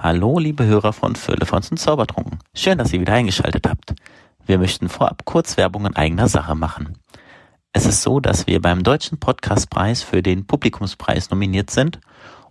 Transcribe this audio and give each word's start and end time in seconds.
Hallo, 0.00 0.38
liebe 0.38 0.64
Hörer 0.64 0.92
von 0.92 1.16
Firlefanz 1.16 1.72
und 1.72 1.78
Zaubertrunken. 1.78 2.38
Schön, 2.54 2.78
dass 2.78 2.92
ihr 2.92 3.00
wieder 3.00 3.14
eingeschaltet 3.14 3.66
habt. 3.68 3.96
Wir 4.46 4.58
möchten 4.58 4.88
vorab 4.88 5.24
kurz 5.24 5.56
Werbung 5.56 5.86
in 5.86 5.96
eigener 5.96 6.28
Sache 6.28 6.54
machen. 6.54 6.96
Es 7.72 7.84
ist 7.84 8.02
so, 8.02 8.20
dass 8.20 8.46
wir 8.46 8.62
beim 8.62 8.84
Deutschen 8.84 9.18
Podcastpreis 9.18 10.04
für 10.04 10.22
den 10.22 10.46
Publikumspreis 10.46 11.30
nominiert 11.30 11.70
sind 11.70 11.98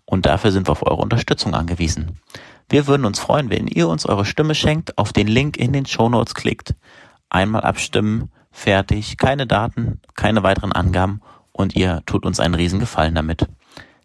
und 0.03 0.25
dafür 0.25 0.51
sind 0.51 0.67
wir 0.67 0.73
auf 0.73 0.85
eure 0.85 1.01
Unterstützung 1.01 1.53
angewiesen. 1.53 2.19
Wir 2.67 2.85
würden 2.85 3.05
uns 3.05 3.19
freuen, 3.19 3.49
wenn 3.49 3.67
ihr 3.67 3.87
uns 3.87 4.05
eure 4.05 4.25
Stimme 4.25 4.53
schenkt, 4.53 4.97
auf 4.97 5.13
den 5.13 5.27
Link 5.27 5.55
in 5.55 5.71
den 5.71 5.85
Show 5.85 6.09
Notes 6.09 6.35
klickt, 6.35 6.75
einmal 7.29 7.61
abstimmen, 7.61 8.29
fertig, 8.51 9.17
keine 9.17 9.47
Daten, 9.47 10.01
keine 10.15 10.43
weiteren 10.43 10.73
Angaben 10.73 11.21
und 11.53 11.77
ihr 11.77 12.03
tut 12.05 12.25
uns 12.25 12.41
einen 12.41 12.55
riesen 12.55 12.81
Gefallen 12.81 13.15
damit. 13.15 13.47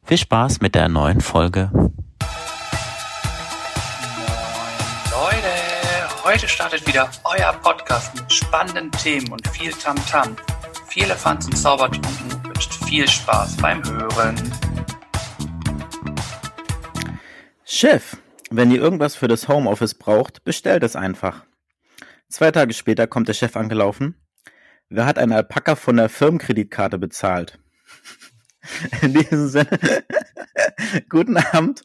Viel 0.05 0.19
Spaß 0.19 0.61
mit 0.61 0.77
der 0.77 0.89
neuen 0.89 1.21
Folge. 1.21 1.73
Heute 6.33 6.49
startet 6.49 6.87
wieder 6.87 7.11
euer 7.25 7.53
Podcast 7.53 8.15
mit 8.15 8.33
spannenden 8.33 8.91
Themen 8.93 9.31
und 9.33 9.47
viel 9.49 9.71
Tamtam. 9.71 10.35
-Tam. 10.35 10.37
Viele 10.89 11.15
Fans 11.15 11.45
und 11.45 11.59
Zaubertrunken 11.59 12.45
wünscht 12.45 12.73
viel 12.87 13.07
Spaß 13.07 13.59
beim 13.59 13.85
Hören. 13.85 14.37
Chef, 17.65 18.17
wenn 18.51 18.71
ihr 18.71 18.81
irgendwas 18.81 19.15
für 19.15 19.29
das 19.29 19.47
Homeoffice 19.47 19.93
braucht, 19.93 20.43
bestellt 20.43 20.83
es 20.85 20.97
einfach. 20.97 21.45
Zwei 22.31 22.51
Tage 22.51 22.73
später 22.73 23.07
kommt 23.07 23.29
der 23.29 23.35
Chef 23.35 23.55
angelaufen. 23.55 24.15
Wer 24.89 25.05
hat 25.05 25.19
einen 25.19 25.33
Alpaka 25.33 25.77
von 25.77 25.99
der 25.99 26.09
Firmenkreditkarte 26.09 26.97
bezahlt? 26.97 27.59
In 29.03 29.13
diesem 29.13 29.49
Sinne, 29.49 29.79
guten 31.11 31.37
Abend, 31.37 31.83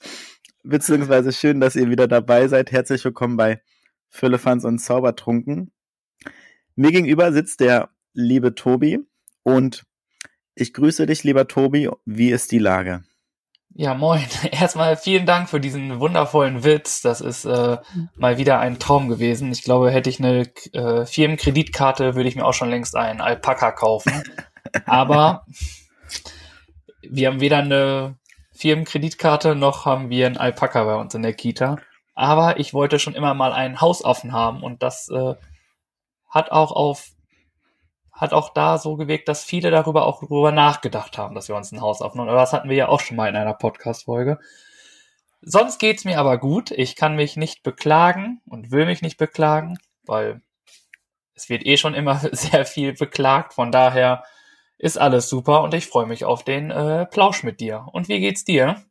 beziehungsweise 0.63 1.33
schön, 1.33 1.59
dass 1.59 1.75
ihr 1.75 1.89
wieder 1.89 2.07
dabei 2.07 2.47
seid. 2.47 2.71
Herzlich 2.71 3.03
willkommen 3.03 3.35
bei 3.35 3.59
Füllefans 4.09 4.65
und 4.65 4.79
Zaubertrunken. 4.79 5.71
Mir 6.75 6.91
gegenüber 6.91 7.31
sitzt 7.31 7.59
der 7.59 7.89
liebe 8.13 8.55
Tobi 8.55 8.99
und 9.43 9.85
ich 10.55 10.73
grüße 10.73 11.05
dich, 11.05 11.23
lieber 11.23 11.47
Tobi. 11.47 11.89
Wie 12.05 12.31
ist 12.31 12.51
die 12.51 12.59
Lage? 12.59 13.03
Ja, 13.73 13.93
moin. 13.93 14.25
Erstmal 14.51 14.97
vielen 14.97 15.27
Dank 15.27 15.49
für 15.49 15.59
diesen 15.59 15.99
wundervollen 15.99 16.63
Witz. 16.63 17.01
Das 17.01 17.21
ist 17.21 17.45
äh, 17.45 17.77
mal 18.15 18.37
wieder 18.39 18.59
ein 18.59 18.79
Traum 18.79 19.07
gewesen. 19.07 19.51
Ich 19.51 19.63
glaube, 19.63 19.91
hätte 19.91 20.09
ich 20.09 20.19
eine 20.19 20.51
äh, 20.73 21.05
Firmenkreditkarte, 21.05 22.15
würde 22.15 22.27
ich 22.27 22.35
mir 22.35 22.45
auch 22.45 22.55
schon 22.55 22.71
längst 22.71 22.95
einen 22.95 23.21
Alpaka 23.21 23.71
kaufen. 23.71 24.23
Aber 24.85 25.45
wir 27.01 27.27
haben 27.27 27.39
weder 27.39 27.59
eine 27.59 28.15
Firmenkreditkarte 28.53 29.53
noch 29.53 29.85
haben 29.85 30.09
wir 30.09 30.25
einen 30.25 30.37
Alpaka 30.37 30.83
bei 30.83 30.95
uns 30.95 31.13
in 31.13 31.21
der 31.21 31.33
Kita. 31.33 31.77
Aber 32.17 32.59
ich 32.59 32.73
wollte 32.73 32.97
schon 32.97 33.13
immer 33.13 33.35
mal 33.35 33.53
einen 33.53 33.79
Hausaffen 33.79 34.33
haben 34.33 34.63
und 34.63 34.81
das 34.81 35.07
äh, 35.09 35.35
hat 36.27 36.51
auch 36.51 36.71
auf 36.71 37.11
hat 38.11 38.33
auch 38.33 38.49
da 38.49 38.79
so 38.79 38.95
gewirkt, 38.95 39.27
dass 39.27 39.43
viele 39.43 39.69
darüber 39.69 40.07
auch 40.07 40.21
darüber 40.21 40.51
nachgedacht 40.51 41.19
haben, 41.19 41.35
dass 41.35 41.47
wir 41.47 41.55
uns 41.55 41.71
ein 41.71 41.81
Haus 41.81 42.01
aufnehmen. 42.01 42.29
Aber 42.29 42.39
das 42.39 42.53
hatten 42.53 42.69
wir 42.69 42.75
ja 42.75 42.87
auch 42.87 43.01
schon 43.01 43.17
mal 43.17 43.29
in 43.29 43.35
einer 43.35 43.53
Podcast-Folge. 43.53 44.39
Sonst 45.41 45.77
geht's 45.77 46.05
mir 46.05 46.19
aber 46.19 46.39
gut. 46.39 46.71
Ich 46.71 46.95
kann 46.95 47.15
mich 47.15 47.37
nicht 47.37 47.61
beklagen 47.61 48.41
und 48.47 48.71
will 48.71 48.87
mich 48.87 49.03
nicht 49.03 49.17
beklagen, 49.17 49.77
weil 50.03 50.41
es 51.35 51.49
wird 51.49 51.67
eh 51.67 51.77
schon 51.77 51.93
immer 51.93 52.15
sehr 52.31 52.65
viel 52.65 52.93
beklagt. 52.93 53.53
Von 53.53 53.71
daher 53.71 54.23
ist 54.79 54.97
alles 54.97 55.29
super 55.29 55.61
und 55.61 55.75
ich 55.75 55.85
freue 55.85 56.07
mich 56.07 56.25
auf 56.25 56.43
den 56.43 56.71
äh, 56.71 57.05
Plausch 57.05 57.43
mit 57.43 57.59
dir. 57.59 57.85
Und 57.91 58.09
wie 58.09 58.19
geht's 58.19 58.43
dir? 58.43 58.83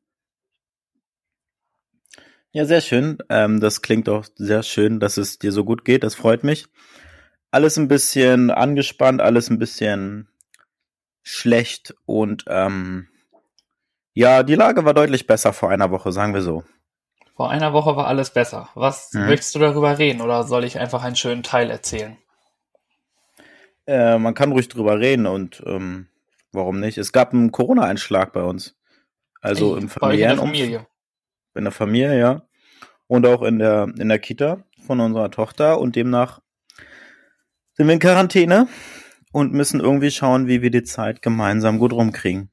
Ja, 2.57 2.65
sehr 2.65 2.81
schön. 2.81 3.19
Ähm, 3.29 3.61
das 3.61 3.83
klingt 3.83 4.09
auch 4.09 4.25
sehr 4.35 4.63
schön, 4.63 4.99
dass 4.99 5.19
es 5.19 5.39
dir 5.39 5.53
so 5.53 5.63
gut 5.63 5.85
geht. 5.85 6.03
Das 6.03 6.15
freut 6.15 6.43
mich 6.43 6.67
alles 7.51 7.79
ein 7.79 7.89
bisschen 7.89 8.51
angespannt, 8.51 9.21
alles 9.21 9.51
ein 9.51 9.59
bisschen 9.59 10.29
schlecht 11.23 11.95
und 12.05 12.45
ähm, 12.49 13.09
ja, 14.15 14.43
die 14.43 14.55
Lage 14.55 14.85
war 14.85 14.95
deutlich 14.95 15.27
besser 15.27 15.53
vor 15.53 15.71
einer 15.71 15.91
Woche, 15.91 16.13
sagen 16.13 16.35
wir 16.35 16.43
so. 16.43 16.65
Vor 17.35 17.51
einer 17.51 17.73
Woche 17.73 17.97
war 17.97 18.07
alles 18.07 18.31
besser. 18.31 18.71
Was 18.75 19.13
mhm. 19.13 19.27
möchtest 19.27 19.55
du 19.55 19.59
darüber 19.59 19.99
reden 19.99 20.21
oder 20.21 20.45
soll 20.45 20.65
ich 20.65 20.79
einfach 20.79 21.03
einen 21.03 21.17
schönen 21.17 21.43
Teil 21.43 21.71
erzählen? 21.71 22.17
Äh, 23.87 24.19
man 24.19 24.35
kann 24.35 24.53
ruhig 24.53 24.69
drüber 24.69 24.99
reden 24.99 25.27
und 25.27 25.63
ähm, 25.67 26.09
warum 26.53 26.81
nicht? 26.81 26.99
Es 26.99 27.13
gab 27.13 27.33
einen 27.33 27.53
Corona-Einschlag 27.53 28.33
bei 28.33 28.43
uns. 28.43 28.77
Also 29.41 29.77
Ey, 29.77 29.83
im 29.83 29.89
familiären 29.89 30.33
in 30.33 30.37
der 30.37 30.47
Familie. 30.47 30.87
In 31.55 31.65
der 31.65 31.73
Familie, 31.73 32.19
ja. 32.19 32.46
Und 33.09 33.27
auch 33.27 33.43
in 33.43 33.59
der, 33.59 33.89
in 33.99 34.09
der 34.09 34.19
Kita 34.19 34.65
von 34.87 35.01
unserer 35.01 35.31
Tochter 35.31 35.79
und 35.79 35.97
demnach 35.97 36.41
sind 37.75 37.87
wir 37.87 37.95
in 37.95 38.01
Quarantäne 38.01 38.69
und 39.33 39.53
müssen 39.53 39.81
irgendwie 39.81 40.11
schauen, 40.11 40.47
wie 40.49 40.63
wir 40.63 40.71
die 40.71 40.83
Zeit 40.83 41.23
gemeinsam 41.23 41.79
gut 41.79 41.93
rumkriegen. 41.93 42.51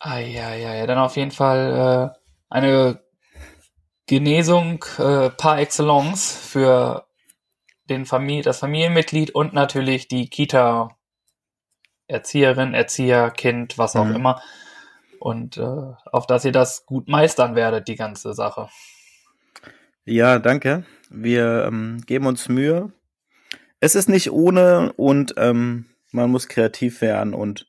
Ah, 0.00 0.18
ja, 0.18 0.54
ja, 0.54 0.74
ja, 0.74 0.86
dann 0.86 0.98
auf 0.98 1.16
jeden 1.16 1.30
Fall 1.30 2.12
äh, 2.14 2.18
eine 2.48 3.00
Genesung 4.06 4.84
äh, 4.98 5.30
par 5.30 5.58
excellence 5.58 6.32
für 6.32 7.06
den 7.88 8.06
Familie, 8.06 8.42
das 8.42 8.58
Familienmitglied 8.58 9.30
und 9.30 9.54
natürlich 9.54 10.08
die 10.08 10.28
Kita 10.28 10.90
Erzieherin, 12.06 12.74
Erzieher, 12.74 13.30
Kind, 13.30 13.76
was 13.78 13.96
auch 13.96 14.06
mhm. 14.06 14.16
immer. 14.16 14.42
Und 15.20 15.56
äh, 15.56 15.92
auf 16.10 16.26
dass 16.26 16.44
ihr 16.44 16.52
das 16.52 16.86
gut 16.86 17.08
meistern 17.08 17.54
werdet, 17.54 17.88
die 17.88 17.96
ganze 17.96 18.34
Sache. 18.34 18.68
Ja, 20.08 20.38
danke. 20.38 20.84
Wir 21.10 21.64
ähm, 21.66 22.02
geben 22.06 22.26
uns 22.26 22.48
Mühe 22.48 22.92
es 23.80 23.94
ist 23.94 24.08
nicht 24.08 24.32
ohne 24.32 24.92
und 24.94 25.34
ähm, 25.36 25.86
man 26.10 26.30
muss 26.30 26.48
kreativ 26.48 27.00
werden 27.00 27.34
und 27.34 27.66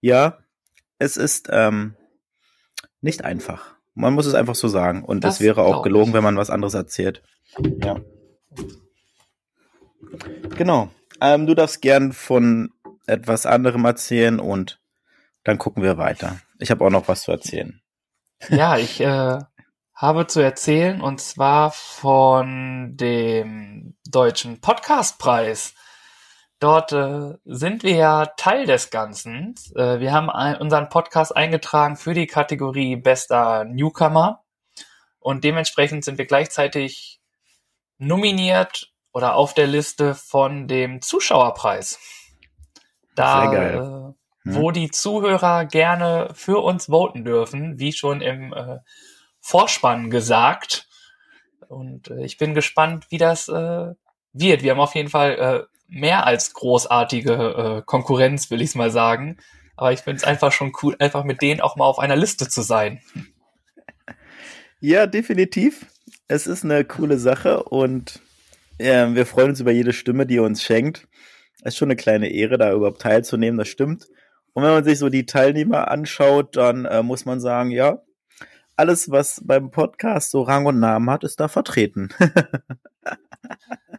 ja, 0.00 0.38
es 0.98 1.16
ist 1.16 1.48
ähm, 1.50 1.96
nicht 3.00 3.24
einfach. 3.24 3.74
Man 3.94 4.14
muss 4.14 4.26
es 4.26 4.34
einfach 4.34 4.56
so 4.56 4.68
sagen. 4.68 5.04
Und 5.04 5.24
es 5.24 5.40
wäre 5.40 5.62
auch 5.62 5.82
gelogen, 5.82 6.08
ich. 6.08 6.14
wenn 6.14 6.24
man 6.24 6.36
was 6.36 6.50
anderes 6.50 6.74
erzählt. 6.74 7.22
Ja. 7.82 8.00
Genau. 10.56 10.90
Ähm, 11.20 11.46
du 11.46 11.54
darfst 11.54 11.80
gern 11.80 12.12
von 12.12 12.70
etwas 13.06 13.46
anderem 13.46 13.84
erzählen 13.84 14.40
und 14.40 14.80
dann 15.44 15.58
gucken 15.58 15.82
wir 15.82 15.96
weiter. 15.96 16.40
Ich 16.58 16.70
habe 16.70 16.84
auch 16.84 16.90
noch 16.90 17.06
was 17.06 17.22
zu 17.22 17.30
erzählen. 17.30 17.80
Ja, 18.48 18.76
ich 18.76 19.00
äh, 19.00 19.38
habe 19.94 20.26
zu 20.26 20.40
erzählen 20.40 21.00
und 21.00 21.20
zwar 21.20 21.70
von 21.70 22.96
dem 22.96 23.96
Deutschen 24.08 24.60
Podcastpreis. 24.60 25.74
Dort 26.58 26.92
äh, 26.92 27.34
sind 27.44 27.82
wir 27.82 27.94
ja 27.94 28.26
Teil 28.26 28.66
des 28.66 28.90
Ganzen. 28.90 29.54
Äh, 29.76 30.00
wir 30.00 30.12
haben 30.12 30.30
ein, 30.30 30.56
unseren 30.56 30.88
Podcast 30.88 31.36
eingetragen 31.36 31.96
für 31.96 32.14
die 32.14 32.26
Kategorie 32.26 32.96
Bester 32.96 33.64
Newcomer 33.64 34.42
und 35.20 35.44
dementsprechend 35.44 36.04
sind 36.04 36.18
wir 36.18 36.26
gleichzeitig 36.26 37.20
nominiert 37.98 38.92
oder 39.12 39.36
auf 39.36 39.54
der 39.54 39.66
Liste 39.66 40.14
von 40.14 40.66
dem 40.66 41.02
Zuschauerpreis. 41.02 41.98
Da, 43.14 43.42
Sehr 43.42 43.50
geil. 43.50 43.74
Äh, 43.74 44.50
hm. 44.50 44.56
wo 44.56 44.70
die 44.70 44.90
Zuhörer 44.90 45.64
gerne 45.66 46.30
für 46.34 46.58
uns 46.58 46.86
voten 46.86 47.24
dürfen, 47.24 47.78
wie 47.78 47.92
schon 47.92 48.20
im 48.20 48.52
äh, 48.52 48.78
Vorspann 49.44 50.08
gesagt. 50.08 50.88
Und 51.68 52.08
äh, 52.08 52.24
ich 52.24 52.38
bin 52.38 52.54
gespannt, 52.54 53.06
wie 53.10 53.18
das 53.18 53.48
äh, 53.48 53.92
wird. 54.32 54.62
Wir 54.62 54.70
haben 54.70 54.80
auf 54.80 54.94
jeden 54.94 55.10
Fall 55.10 55.32
äh, 55.38 55.74
mehr 55.86 56.26
als 56.26 56.54
großartige 56.54 57.32
äh, 57.32 57.82
Konkurrenz, 57.84 58.50
will 58.50 58.62
ich 58.62 58.70
es 58.70 58.74
mal 58.74 58.90
sagen. 58.90 59.36
Aber 59.76 59.92
ich 59.92 60.00
finde 60.00 60.16
es 60.16 60.24
einfach 60.24 60.50
schon 60.50 60.72
cool, 60.82 60.96
einfach 60.98 61.24
mit 61.24 61.42
denen 61.42 61.60
auch 61.60 61.76
mal 61.76 61.84
auf 61.84 61.98
einer 61.98 62.16
Liste 62.16 62.48
zu 62.48 62.62
sein. 62.62 63.02
Ja, 64.80 65.06
definitiv. 65.06 65.86
Es 66.26 66.46
ist 66.46 66.64
eine 66.64 66.84
coole 66.84 67.18
Sache 67.18 67.64
und 67.64 68.22
äh, 68.78 69.08
wir 69.08 69.26
freuen 69.26 69.50
uns 69.50 69.60
über 69.60 69.72
jede 69.72 69.92
Stimme, 69.92 70.26
die 70.26 70.36
ihr 70.36 70.42
uns 70.42 70.62
schenkt. 70.62 71.06
Es 71.62 71.74
ist 71.74 71.76
schon 71.76 71.88
eine 71.88 71.96
kleine 71.96 72.30
Ehre, 72.30 72.56
da 72.56 72.72
überhaupt 72.72 73.02
teilzunehmen, 73.02 73.58
das 73.58 73.68
stimmt. 73.68 74.06
Und 74.54 74.62
wenn 74.62 74.70
man 74.70 74.84
sich 74.84 74.98
so 74.98 75.10
die 75.10 75.26
Teilnehmer 75.26 75.90
anschaut, 75.90 76.56
dann 76.56 76.86
äh, 76.86 77.02
muss 77.02 77.26
man 77.26 77.40
sagen, 77.40 77.70
ja, 77.70 77.98
alles, 78.76 79.10
was 79.10 79.40
beim 79.44 79.70
Podcast 79.70 80.30
so 80.30 80.42
Rang 80.42 80.66
und 80.66 80.80
Namen 80.80 81.10
hat, 81.10 81.24
ist 81.24 81.40
da 81.40 81.48
vertreten. 81.48 82.10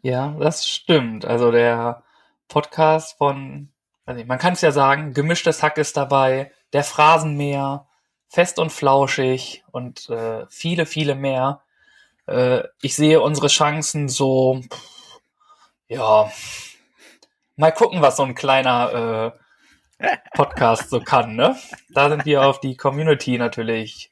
ja, 0.02 0.36
das 0.40 0.68
stimmt. 0.68 1.26
Also 1.26 1.52
der 1.52 2.04
Podcast 2.48 3.18
von, 3.18 3.70
also 4.06 4.24
man 4.26 4.38
kann 4.38 4.54
es 4.54 4.62
ja 4.62 4.72
sagen, 4.72 5.14
gemischtes 5.14 5.64
Hack 5.64 5.78
ist 5.78 5.98
dabei, 5.98 6.52
der 6.74 6.84
Phrasenmäher, 6.84 7.88
fest 8.28 8.60
und 8.60 8.72
flauschig 8.72 9.64
und 9.72 10.10
äh, 10.10 10.46
viele, 10.50 10.86
viele 10.86 11.16
mehr. 11.16 11.62
Äh, 12.28 12.64
ich 12.82 12.96
sehe 12.96 13.22
unsere 13.22 13.48
Chancen 13.48 14.10
so, 14.10 14.62
ja, 15.88 16.30
mal 17.56 17.72
gucken, 17.72 18.02
was 18.02 18.18
so 18.18 18.24
ein 18.24 18.36
kleiner 18.36 19.34
äh, 20.00 20.08
Podcast 20.34 20.90
so 20.90 21.00
kann, 21.00 21.36
ne? 21.36 21.56
Da 21.90 22.10
sind 22.10 22.26
wir 22.26 22.46
auf 22.46 22.60
die 22.60 22.76
Community 22.76 23.38
natürlich 23.38 24.12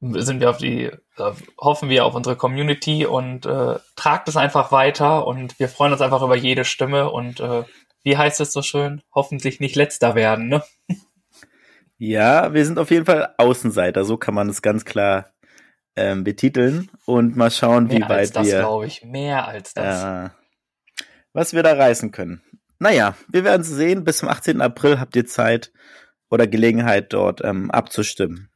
sind 0.00 0.40
wir 0.40 0.50
auf 0.50 0.58
die, 0.58 0.90
hoffen 1.58 1.88
wir 1.88 2.04
auf 2.04 2.14
unsere 2.14 2.36
Community 2.36 3.06
und 3.06 3.46
äh, 3.46 3.76
tragt 3.96 4.28
es 4.28 4.36
einfach 4.36 4.72
weiter 4.72 5.26
und 5.26 5.58
wir 5.58 5.68
freuen 5.68 5.92
uns 5.92 6.02
einfach 6.02 6.22
über 6.22 6.36
jede 6.36 6.64
Stimme 6.64 7.10
und 7.10 7.40
äh, 7.40 7.64
wie 8.02 8.16
heißt 8.16 8.40
es 8.40 8.52
so 8.52 8.62
schön? 8.62 9.02
Hoffentlich 9.14 9.58
nicht 9.58 9.74
letzter 9.74 10.14
werden, 10.14 10.48
ne? 10.48 10.62
Ja, 11.98 12.52
wir 12.52 12.66
sind 12.66 12.78
auf 12.78 12.90
jeden 12.90 13.06
Fall 13.06 13.34
Außenseiter, 13.38 14.04
so 14.04 14.18
kann 14.18 14.34
man 14.34 14.50
es 14.50 14.60
ganz 14.60 14.84
klar 14.84 15.30
ähm, 15.96 16.24
betiteln 16.24 16.90
und 17.06 17.36
mal 17.36 17.50
schauen, 17.50 17.86
Mehr 17.86 17.96
wie 17.96 18.02
als 18.02 18.10
weit 18.10 18.36
das, 18.36 18.46
wir, 18.46 18.58
glaube 18.58 18.86
ich. 18.86 19.02
Mehr 19.02 19.48
als 19.48 19.72
das. 19.72 20.28
äh, 20.28 20.30
was 21.32 21.54
wir 21.54 21.62
da 21.62 21.72
reißen 21.72 22.12
können. 22.12 22.42
Naja, 22.78 23.16
wir 23.28 23.44
werden 23.44 23.62
es 23.62 23.68
sehen. 23.68 24.04
Bis 24.04 24.18
zum 24.18 24.28
18. 24.28 24.60
April 24.60 25.00
habt 25.00 25.16
ihr 25.16 25.26
Zeit 25.26 25.72
oder 26.28 26.46
Gelegenheit, 26.46 27.14
dort 27.14 27.42
ähm, 27.42 27.70
abzustimmen. 27.70 28.50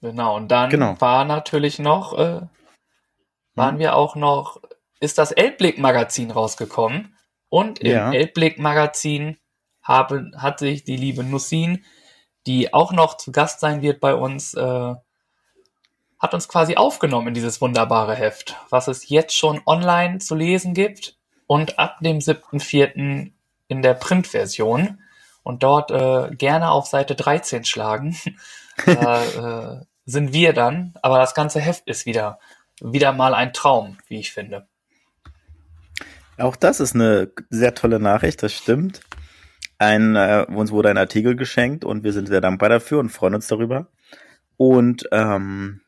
Genau, 0.00 0.36
und 0.36 0.48
dann 0.48 0.70
Genau. 0.70 1.00
war 1.00 1.24
natürlich 1.24 1.78
noch, 1.78 2.12
äh, 2.18 2.42
waren 3.54 3.74
Hm. 3.74 3.78
wir 3.78 3.96
auch 3.96 4.14
noch, 4.16 4.60
ist 5.00 5.18
das 5.18 5.32
Elbblick-Magazin 5.32 6.30
rausgekommen. 6.30 7.16
Und 7.48 7.78
im 7.80 7.90
Ja. 7.92 8.12
Elbblick-Magazin 8.12 9.38
habe, 9.82 10.30
hat 10.36 10.58
sich 10.58 10.84
die 10.84 10.96
liebe 10.96 11.22
Nussin, 11.24 11.84
die 12.46 12.74
auch 12.74 12.92
noch 12.92 13.16
zu 13.16 13.32
Gast 13.32 13.60
sein 13.60 13.82
wird 13.82 14.00
bei 14.00 14.14
uns, 14.14 14.54
äh, 14.54 14.94
hat 16.18 16.34
uns 16.34 16.48
quasi 16.48 16.76
aufgenommen 16.76 17.28
in 17.28 17.34
dieses 17.34 17.60
wunderbare 17.60 18.14
Heft, 18.14 18.56
was 18.70 18.88
es 18.88 19.08
jetzt 19.08 19.36
schon 19.36 19.60
online 19.66 20.18
zu 20.18 20.34
lesen 20.34 20.74
gibt 20.74 21.16
und 21.46 21.78
ab 21.78 21.98
dem 22.00 22.20
7.4. 22.20 23.32
in 23.68 23.82
der 23.82 23.94
Printversion. 23.94 25.00
Und 25.46 25.62
dort 25.62 25.92
äh, 25.92 26.34
gerne 26.34 26.72
auf 26.72 26.86
Seite 26.88 27.14
13 27.14 27.64
schlagen. 27.64 28.16
da 28.84 29.76
äh, 29.78 29.84
sind 30.04 30.32
wir 30.32 30.52
dann, 30.52 30.94
aber 31.02 31.18
das 31.18 31.34
ganze 31.34 31.60
Heft 31.60 31.86
ist 31.86 32.04
wieder, 32.04 32.40
wieder 32.80 33.12
mal 33.12 33.32
ein 33.32 33.52
Traum, 33.52 33.96
wie 34.08 34.18
ich 34.18 34.32
finde. 34.32 34.66
Auch 36.36 36.56
das 36.56 36.80
ist 36.80 36.96
eine 36.96 37.30
sehr 37.48 37.76
tolle 37.76 38.00
Nachricht, 38.00 38.42
das 38.42 38.54
stimmt. 38.54 39.02
Ein, 39.78 40.16
äh, 40.16 40.46
uns 40.48 40.72
wurde 40.72 40.90
ein 40.90 40.98
Artikel 40.98 41.36
geschenkt 41.36 41.84
und 41.84 42.02
wir 42.02 42.12
sind 42.12 42.26
sehr 42.26 42.40
dankbar 42.40 42.68
dafür 42.68 42.98
und 42.98 43.10
freuen 43.10 43.36
uns 43.36 43.46
darüber. 43.46 43.86
Und 44.56 45.08
ähm, 45.12 45.80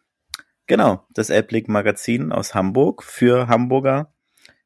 genau, 0.68 1.04
das 1.14 1.30
Elbblick 1.30 1.66
Magazin 1.66 2.30
aus 2.30 2.54
Hamburg 2.54 3.02
für 3.02 3.48
Hamburger 3.48 4.12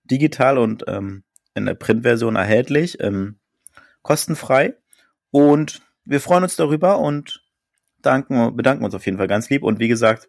digital 0.04 0.58
und 0.58 0.84
ähm, 0.86 1.24
in 1.54 1.64
der 1.64 1.76
Printversion 1.76 2.36
erhältlich, 2.36 3.00
ähm, 3.00 3.38
kostenfrei. 4.02 4.74
Und 5.32 5.82
wir 6.04 6.20
freuen 6.20 6.44
uns 6.44 6.54
darüber 6.54 6.98
und 7.00 7.42
danken, 8.00 8.54
bedanken 8.56 8.84
uns 8.84 8.94
auf 8.94 9.04
jeden 9.06 9.18
Fall 9.18 9.26
ganz 9.28 9.50
lieb. 9.50 9.64
Und 9.64 9.80
wie 9.80 9.88
gesagt, 9.88 10.28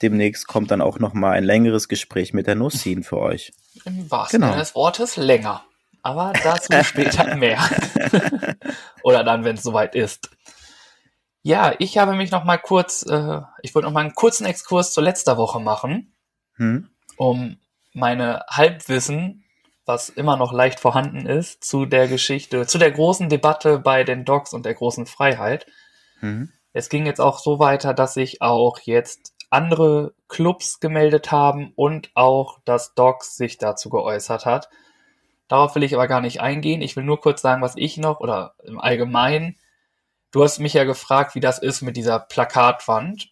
demnächst 0.00 0.46
kommt 0.46 0.70
dann 0.70 0.80
auch 0.80 0.98
noch 0.98 1.12
mal 1.12 1.32
ein 1.32 1.44
längeres 1.44 1.88
Gespräch 1.88 2.32
mit 2.32 2.46
der 2.46 2.54
Nussin 2.54 3.02
für 3.02 3.18
euch. 3.18 3.52
Im 3.84 4.10
wahrsten 4.10 4.40
Genau. 4.40 4.52
Sinne 4.52 4.62
des 4.62 4.74
Wortes 4.74 5.16
länger. 5.16 5.64
Aber 6.02 6.32
dazu 6.42 6.72
später 6.84 7.36
mehr. 7.36 7.58
Oder 9.02 9.22
dann, 9.24 9.44
wenn 9.44 9.56
es 9.56 9.62
soweit 9.62 9.94
ist. 9.94 10.30
Ja, 11.42 11.74
ich 11.78 11.98
habe 11.98 12.14
mich 12.14 12.30
noch 12.30 12.44
mal 12.44 12.58
kurz, 12.58 13.02
äh, 13.08 13.40
ich 13.62 13.74
wollte 13.74 13.86
noch 13.86 13.92
mal 13.92 14.00
einen 14.00 14.14
kurzen 14.14 14.46
Exkurs 14.46 14.92
zur 14.92 15.02
letzter 15.02 15.36
Woche 15.36 15.58
machen, 15.60 16.14
Hm? 16.56 16.88
um 17.16 17.58
meine 17.92 18.44
Halbwissen, 18.48 19.44
was 19.84 20.08
immer 20.08 20.36
noch 20.36 20.52
leicht 20.52 20.80
vorhanden 20.80 21.26
ist, 21.26 21.64
zu 21.64 21.86
der 21.86 22.08
Geschichte, 22.08 22.66
zu 22.66 22.78
der 22.78 22.92
großen 22.92 23.28
Debatte 23.28 23.78
bei 23.78 24.04
den 24.04 24.24
Dogs 24.24 24.52
und 24.54 24.64
der 24.64 24.74
großen 24.74 25.06
Freiheit. 25.06 25.66
Hm? 26.20 26.50
Es 26.72 26.88
ging 26.88 27.04
jetzt 27.04 27.20
auch 27.20 27.38
so 27.38 27.58
weiter, 27.58 27.92
dass 27.92 28.14
sich 28.14 28.40
auch 28.40 28.78
jetzt 28.80 29.34
andere 29.50 30.14
Clubs 30.28 30.80
gemeldet 30.80 31.30
haben 31.30 31.72
und 31.76 32.10
auch 32.14 32.58
das 32.64 32.94
Docs 32.94 33.36
sich 33.36 33.58
dazu 33.58 33.90
geäußert 33.90 34.46
hat. 34.46 34.70
Darauf 35.48 35.74
will 35.74 35.82
ich 35.82 35.94
aber 35.94 36.08
gar 36.08 36.22
nicht 36.22 36.40
eingehen. 36.40 36.80
Ich 36.80 36.96
will 36.96 37.04
nur 37.04 37.20
kurz 37.20 37.42
sagen, 37.42 37.60
was 37.60 37.76
ich 37.76 37.98
noch 37.98 38.20
oder 38.20 38.54
im 38.64 38.80
Allgemeinen. 38.80 39.58
Du 40.30 40.42
hast 40.42 40.60
mich 40.60 40.72
ja 40.72 40.84
gefragt, 40.84 41.34
wie 41.34 41.40
das 41.40 41.58
ist 41.58 41.82
mit 41.82 41.98
dieser 41.98 42.18
Plakatwand. 42.18 43.28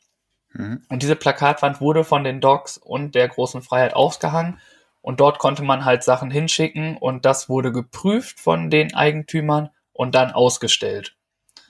Hm? 0.53 0.85
Und 0.91 1.03
diese 1.03 1.17
Plakatwand 1.17 1.81
wurde 1.81 2.05
von 2.05 2.25
den 2.25 2.43
Docs 2.43 2.77
und 2.77 3.15
der 3.15 3.29
großen 3.29 3.63
Freiheit 3.63 3.95
ausgehangen. 3.95 4.61
Und 5.03 5.21
dort 5.21 5.39
konnte 5.39 5.63
man 5.63 5.85
halt 5.85 6.05
Sachen 6.05 6.31
hinschicken 6.31 6.97
und 6.97 7.25
das 7.25 7.49
wurde 7.49 7.73
geprüft 7.73 8.39
von 8.39 8.71
den 8.71 8.95
Eigentümern 8.95 9.71
und 9.93 10.15
dann 10.15 10.33
ausgestellt 10.33 11.17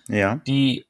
Ja. 0.08 0.36
die 0.46 0.86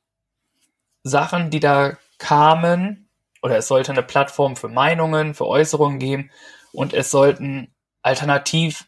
Sachen, 1.02 1.50
die 1.50 1.60
da 1.60 1.96
kamen, 2.18 3.08
oder 3.42 3.56
es 3.56 3.68
sollte 3.68 3.92
eine 3.92 4.02
Plattform 4.02 4.56
für 4.56 4.68
Meinungen, 4.68 5.34
für 5.34 5.46
Äußerungen 5.46 5.98
geben 5.98 6.30
und 6.72 6.92
es 6.92 7.10
sollten 7.10 7.74
alternative 8.02 8.84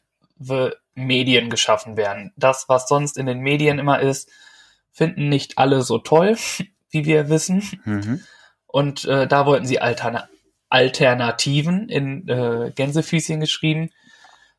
Medien 0.94 1.48
geschaffen 1.50 1.96
werden. 1.96 2.32
Das, 2.36 2.68
was 2.68 2.88
sonst 2.88 3.16
in 3.16 3.26
den 3.26 3.40
Medien 3.40 3.78
immer 3.78 4.00
ist, 4.00 4.30
finden 4.92 5.28
nicht 5.28 5.58
alle 5.58 5.82
so 5.82 5.98
toll, 5.98 6.36
wie 6.90 7.04
wir 7.04 7.28
wissen. 7.28 7.62
Mhm. 7.84 8.20
Und 8.66 9.04
äh, 9.06 9.26
da 9.26 9.46
wollten 9.46 9.66
sie 9.66 9.80
Alterna 9.80 10.28
Alternativen 10.72 11.90
in 11.90 12.26
äh, 12.28 12.72
Gänsefüßchen 12.74 13.40
geschrieben 13.40 13.90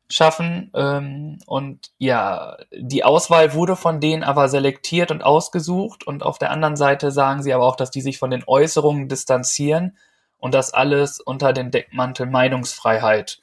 schaffen. 0.08 0.70
Ähm, 0.72 1.40
und 1.46 1.90
ja, 1.98 2.56
die 2.72 3.02
Auswahl 3.02 3.52
wurde 3.54 3.74
von 3.74 4.00
denen 4.00 4.22
aber 4.22 4.48
selektiert 4.48 5.10
und 5.10 5.24
ausgesucht. 5.24 6.06
Und 6.06 6.22
auf 6.22 6.38
der 6.38 6.52
anderen 6.52 6.76
Seite 6.76 7.10
sagen 7.10 7.42
sie 7.42 7.52
aber 7.52 7.66
auch, 7.66 7.74
dass 7.74 7.90
die 7.90 8.00
sich 8.00 8.18
von 8.18 8.30
den 8.30 8.44
Äußerungen 8.46 9.08
distanzieren 9.08 9.98
und 10.38 10.54
das 10.54 10.72
alles 10.72 11.18
unter 11.18 11.52
den 11.52 11.72
Deckmantel 11.72 12.26
Meinungsfreiheit 12.26 13.40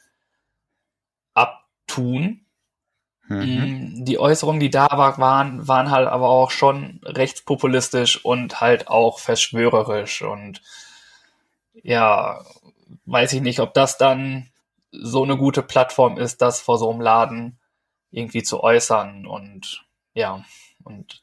abtun. 1.34 2.46
Mhm. 3.28 4.00
Mm, 4.00 4.06
Die 4.06 4.18
Äußerungen, 4.18 4.62
die 4.62 4.70
da 4.70 4.88
war, 4.92 5.18
waren, 5.18 5.68
waren 5.68 5.92
halt 5.92 6.08
aber 6.08 6.30
auch 6.30 6.52
schon 6.52 7.02
rechtspopulistisch 7.04 8.24
und 8.24 8.62
halt 8.62 8.88
auch 8.88 9.20
verschwörerisch. 9.20 10.22
Und 10.22 10.62
ja, 11.74 12.44
weiß 13.06 13.34
ich 13.34 13.42
nicht, 13.42 13.60
ob 13.60 13.74
das 13.74 13.98
dann 13.98 14.52
so 14.92 15.24
eine 15.24 15.38
gute 15.38 15.64
Plattform 15.64 16.18
ist, 16.18 16.42
das 16.42 16.62
vor 16.62 16.78
so 16.78 16.90
einem 16.90 17.02
Laden 17.02 17.60
irgendwie 18.12 18.44
zu 18.44 18.62
äußern. 18.62 19.26
Und 19.26 19.86
ja, 20.14 20.44
und 20.84 21.22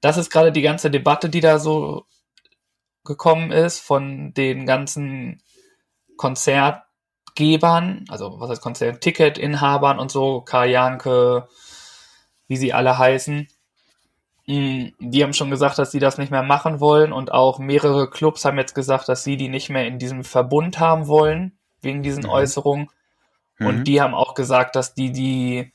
das 0.00 0.16
ist 0.16 0.30
gerade 0.30 0.52
die 0.52 0.62
ganze 0.62 0.90
Debatte, 0.90 1.28
die 1.28 1.40
da 1.40 1.58
so 1.58 2.06
gekommen 3.04 3.50
ist 3.50 3.80
von 3.80 4.32
den 4.34 4.66
ganzen 4.66 5.42
Konzertgebern, 6.16 8.04
also 8.08 8.38
was 8.38 8.50
heißt 8.50 8.62
Konzert, 8.62 9.00
Ticketinhabern 9.00 9.98
und 9.98 10.10
so, 10.10 10.42
Karl 10.42 10.70
Janke, 10.70 11.48
wie 12.46 12.56
sie 12.56 12.72
alle 12.72 12.98
heißen. 12.98 13.48
Mm, 14.48 14.94
Die 14.98 15.22
haben 15.22 15.34
schon 15.34 15.50
gesagt, 15.50 15.78
dass 15.78 15.90
sie 15.92 15.98
das 16.00 16.16
nicht 16.16 16.30
mehr 16.30 16.42
machen 16.42 16.80
wollen 16.80 17.12
und 17.12 17.30
auch 17.32 17.58
mehrere 17.58 18.08
Clubs 18.08 18.44
haben 18.46 18.56
jetzt 18.58 18.74
gesagt, 18.74 19.08
dass 19.08 19.22
sie 19.22 19.36
die 19.36 19.48
nicht 19.50 19.68
mehr 19.68 19.86
in 19.86 19.98
diesem 19.98 20.24
Verbund 20.24 20.80
haben 20.80 21.06
wollen, 21.06 21.58
wegen 21.82 22.02
diesen 22.02 22.24
Mhm. 22.24 22.30
Äußerungen. 22.30 22.90
Mhm. 23.58 23.66
Und 23.66 23.84
die 23.84 24.00
haben 24.00 24.14
auch 24.14 24.32
gesagt, 24.34 24.74
dass 24.74 24.94
die 24.94 25.12
die, 25.12 25.72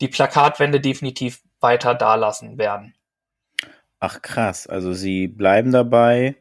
die 0.00 0.08
Plakatwände 0.08 0.80
definitiv 0.80 1.42
weiter 1.60 1.94
dalassen 1.94 2.56
werden. 2.56 2.94
Ach 3.98 4.22
krass, 4.22 4.68
also 4.68 4.92
sie 4.92 5.26
bleiben 5.26 5.72
dabei, 5.72 6.36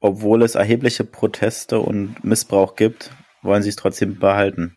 obwohl 0.00 0.42
es 0.42 0.56
erhebliche 0.56 1.04
Proteste 1.04 1.78
und 1.78 2.24
Missbrauch 2.24 2.74
gibt, 2.74 3.12
wollen 3.42 3.62
sie 3.62 3.68
es 3.68 3.76
trotzdem 3.76 4.18
behalten. 4.18 4.76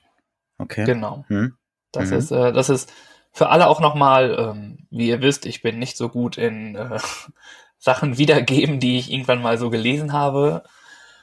Okay. 0.60 0.86
Genau. 0.86 1.26
Hm? 1.28 1.56
Das 1.92 2.12
Mhm. 2.12 2.18
ist, 2.18 2.32
äh, 2.32 2.54
das 2.54 2.70
ist 2.70 2.94
für 3.32 3.50
alle 3.50 3.68
auch 3.68 3.80
nochmal, 3.80 4.36
ähm, 4.38 4.88
wie 4.90 5.08
ihr 5.08 5.22
wisst, 5.22 5.46
ich 5.46 5.62
bin 5.62 5.80
nicht 5.80 5.98
so 5.98 6.10
gut 6.10 6.38
in 6.38 6.76
äh, 6.76 7.00
Sachen 7.78 8.18
wiedergeben, 8.18 8.80
die 8.80 8.98
ich 8.98 9.12
irgendwann 9.12 9.42
mal 9.42 9.58
so 9.58 9.70
gelesen 9.70 10.14
habe. 10.14 10.64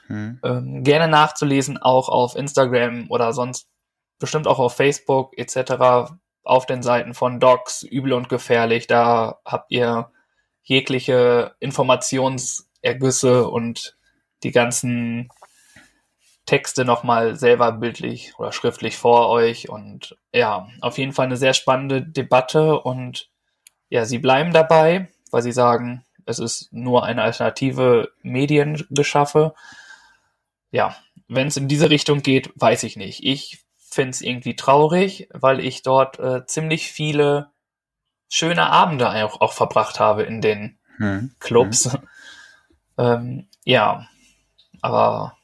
Hm? 0.07 0.39
Ähm, 0.43 0.83
gerne 0.83 1.07
nachzulesen, 1.07 1.77
auch 1.77 2.09
auf 2.09 2.35
Instagram 2.35 3.09
oder 3.09 3.33
sonst 3.33 3.67
bestimmt 4.19 4.47
auch 4.47 4.59
auf 4.59 4.75
Facebook 4.75 5.37
etc. 5.37 6.11
auf 6.43 6.65
den 6.65 6.81
Seiten 6.81 7.13
von 7.13 7.39
Docs, 7.39 7.83
Übel 7.83 8.13
und 8.13 8.29
Gefährlich. 8.29 8.87
Da 8.87 9.39
habt 9.45 9.71
ihr 9.71 10.09
jegliche 10.63 11.55
Informationsergüsse 11.59 13.47
und 13.47 13.97
die 14.43 14.51
ganzen 14.51 15.29
Texte 16.47 16.85
nochmal 16.85 17.35
selber 17.35 17.71
bildlich 17.73 18.33
oder 18.39 18.51
schriftlich 18.51 18.97
vor 18.97 19.29
euch. 19.29 19.69
Und 19.69 20.17
ja, 20.33 20.67
auf 20.81 20.97
jeden 20.97 21.11
Fall 21.11 21.27
eine 21.27 21.37
sehr 21.37 21.53
spannende 21.53 22.01
Debatte. 22.01 22.79
Und 22.79 23.29
ja, 23.89 24.05
sie 24.05 24.17
bleiben 24.17 24.53
dabei, 24.53 25.09
weil 25.29 25.43
sie 25.43 25.51
sagen, 25.51 26.05
es 26.25 26.39
ist 26.39 26.73
nur 26.73 27.05
eine 27.05 27.21
alternative 27.21 28.11
Mediengeschaffe. 28.23 29.53
Ja, 30.71 30.95
wenn 31.27 31.47
es 31.47 31.57
in 31.57 31.67
diese 31.67 31.89
Richtung 31.89 32.23
geht, 32.23 32.51
weiß 32.55 32.83
ich 32.83 32.95
nicht. 32.95 33.23
Ich 33.23 33.63
finde 33.77 34.11
es 34.11 34.21
irgendwie 34.21 34.55
traurig, 34.55 35.29
weil 35.33 35.59
ich 35.59 35.83
dort 35.83 36.17
äh, 36.19 36.45
ziemlich 36.45 36.91
viele 36.91 37.51
schöne 38.29 38.69
Abende 38.69 39.09
auch, 39.25 39.41
auch 39.41 39.53
verbracht 39.53 39.99
habe 39.99 40.23
in 40.23 40.41
den 40.41 40.79
Hm? 40.97 41.35
Clubs. 41.39 41.95
Ähm, 42.99 43.47
ja, 43.63 44.07
aber 44.81 45.36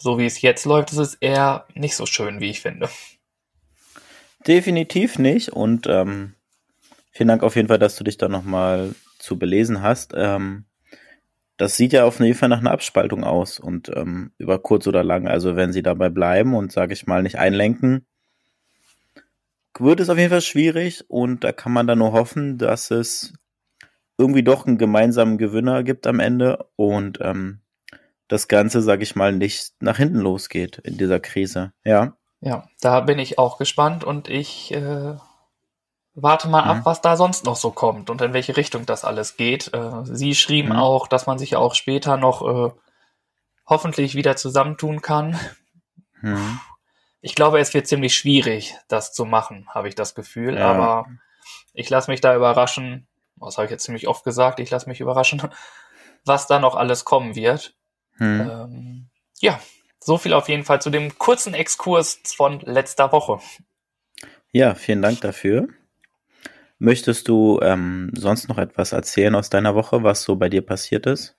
so 0.00 0.18
wie 0.18 0.26
es 0.26 0.40
jetzt 0.40 0.64
läuft, 0.64 0.92
ist 0.92 0.98
es 0.98 1.14
eher 1.14 1.66
nicht 1.74 1.94
so 1.94 2.06
schön, 2.06 2.40
wie 2.40 2.50
ich 2.50 2.60
finde. 2.60 2.88
Definitiv 4.46 5.18
nicht. 5.18 5.50
Und 5.50 5.86
ähm, 5.86 6.34
vielen 7.12 7.28
Dank 7.28 7.42
auf 7.42 7.56
jeden 7.56 7.68
Fall, 7.68 7.78
dass 7.78 7.96
du 7.96 8.04
dich 8.04 8.16
da 8.16 8.28
nochmal 8.28 8.94
zu 9.18 9.38
belesen 9.38 9.82
hast. 9.82 10.12
Ähm, 10.16 10.64
das 11.58 11.76
sieht 11.76 11.92
ja 11.92 12.04
auf 12.04 12.18
jeden 12.20 12.34
Fall 12.34 12.48
nach 12.48 12.60
einer 12.60 12.70
Abspaltung 12.70 13.22
aus 13.22 13.60
und 13.60 13.90
ähm, 13.94 14.32
über 14.38 14.58
kurz 14.58 14.86
oder 14.86 15.04
lang. 15.04 15.28
Also 15.28 15.56
wenn 15.56 15.74
sie 15.74 15.82
dabei 15.82 16.08
bleiben 16.08 16.54
und 16.54 16.72
sage 16.72 16.94
ich 16.94 17.06
mal 17.06 17.22
nicht 17.22 17.38
einlenken, 17.38 18.06
wird 19.78 20.00
es 20.00 20.08
auf 20.08 20.18
jeden 20.18 20.30
Fall 20.30 20.40
schwierig 20.40 21.04
und 21.08 21.44
da 21.44 21.52
kann 21.52 21.72
man 21.72 21.86
dann 21.86 21.98
nur 21.98 22.12
hoffen, 22.12 22.58
dass 22.58 22.90
es 22.90 23.34
irgendwie 24.16 24.42
doch 24.42 24.66
einen 24.66 24.78
gemeinsamen 24.78 25.38
Gewinner 25.38 25.82
gibt 25.82 26.06
am 26.06 26.20
Ende 26.20 26.66
und 26.76 27.18
ähm, 27.20 27.60
das 28.30 28.46
Ganze, 28.46 28.80
sage 28.80 29.02
ich 29.02 29.16
mal, 29.16 29.32
nicht 29.32 29.72
nach 29.80 29.96
hinten 29.96 30.20
losgeht 30.20 30.78
in 30.78 30.96
dieser 30.96 31.18
Krise. 31.18 31.72
Ja. 31.84 32.16
Ja, 32.40 32.68
da 32.80 33.00
bin 33.00 33.18
ich 33.18 33.38
auch 33.38 33.58
gespannt 33.58 34.04
und 34.04 34.28
ich 34.28 34.72
äh, 34.72 35.16
warte 36.14 36.48
mal 36.48 36.62
mhm. 36.62 36.70
ab, 36.70 36.80
was 36.84 37.02
da 37.02 37.16
sonst 37.16 37.44
noch 37.44 37.56
so 37.56 37.72
kommt 37.72 38.08
und 38.08 38.22
in 38.22 38.32
welche 38.32 38.56
Richtung 38.56 38.86
das 38.86 39.04
alles 39.04 39.36
geht. 39.36 39.74
Äh, 39.74 40.04
Sie 40.04 40.36
schrieben 40.36 40.70
mhm. 40.70 40.78
auch, 40.78 41.08
dass 41.08 41.26
man 41.26 41.38
sich 41.40 41.50
ja 41.50 41.58
auch 41.58 41.74
später 41.74 42.16
noch 42.16 42.42
äh, 42.42 42.72
hoffentlich 43.66 44.14
wieder 44.14 44.36
zusammentun 44.36 45.02
kann. 45.02 45.38
Mhm. 46.22 46.60
Ich 47.20 47.34
glaube, 47.34 47.58
es 47.58 47.74
wird 47.74 47.88
ziemlich 47.88 48.14
schwierig, 48.14 48.76
das 48.86 49.12
zu 49.12 49.24
machen, 49.24 49.68
habe 49.74 49.88
ich 49.88 49.96
das 49.96 50.14
Gefühl. 50.14 50.56
Ja. 50.56 50.70
Aber 50.70 51.06
ich 51.74 51.90
lasse 51.90 52.10
mich 52.10 52.20
da 52.20 52.34
überraschen. 52.36 53.08
Das 53.40 53.56
habe 53.56 53.64
ich 53.64 53.72
jetzt 53.72 53.84
ziemlich 53.84 54.06
oft 54.06 54.22
gesagt. 54.22 54.60
Ich 54.60 54.70
lasse 54.70 54.88
mich 54.88 55.00
überraschen, 55.00 55.42
was 56.24 56.46
da 56.46 56.60
noch 56.60 56.76
alles 56.76 57.04
kommen 57.04 57.34
wird. 57.34 57.74
Mhm. 58.20 58.40
Ähm, 58.40 59.06
ja, 59.40 59.58
so 59.98 60.18
viel 60.18 60.32
auf 60.34 60.48
jeden 60.48 60.64
Fall 60.64 60.80
zu 60.80 60.90
dem 60.90 61.18
kurzen 61.18 61.54
Exkurs 61.54 62.20
von 62.36 62.60
letzter 62.60 63.10
Woche. 63.12 63.40
Ja, 64.52 64.74
vielen 64.74 65.02
Dank 65.02 65.20
dafür. 65.22 65.68
Möchtest 66.78 67.28
du 67.28 67.60
ähm, 67.62 68.10
sonst 68.14 68.48
noch 68.48 68.58
etwas 68.58 68.92
erzählen 68.92 69.34
aus 69.34 69.50
deiner 69.50 69.74
Woche, 69.74 70.02
was 70.02 70.22
so 70.22 70.36
bei 70.36 70.48
dir 70.48 70.62
passiert 70.62 71.06
ist? 71.06 71.36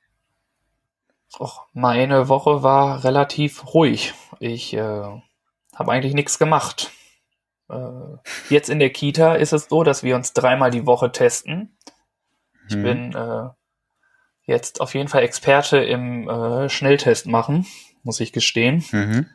Och, 1.39 1.67
meine 1.73 2.27
Woche 2.27 2.61
war 2.61 3.03
relativ 3.03 3.73
ruhig. 3.73 4.13
Ich 4.39 4.73
äh, 4.73 5.03
habe 5.75 5.91
eigentlich 5.91 6.13
nichts 6.13 6.37
gemacht. 6.37 6.91
Äh, 7.69 8.17
jetzt 8.49 8.69
in 8.69 8.79
der 8.79 8.89
Kita 8.89 9.35
ist 9.35 9.53
es 9.53 9.65
so, 9.69 9.83
dass 9.83 10.03
wir 10.03 10.15
uns 10.15 10.33
dreimal 10.33 10.71
die 10.71 10.85
Woche 10.85 11.11
testen. 11.11 11.77
Ich 12.67 12.75
hm. 12.75 12.83
bin 12.83 13.15
äh, 13.15 13.49
jetzt 14.45 14.81
auf 14.81 14.93
jeden 14.93 15.07
Fall 15.07 15.23
Experte 15.23 15.77
im 15.77 16.29
äh, 16.29 16.69
Schnelltest 16.69 17.27
machen 17.27 17.65
muss 18.03 18.19
ich 18.19 18.33
gestehen. 18.33 18.83
Mhm. 18.91 19.25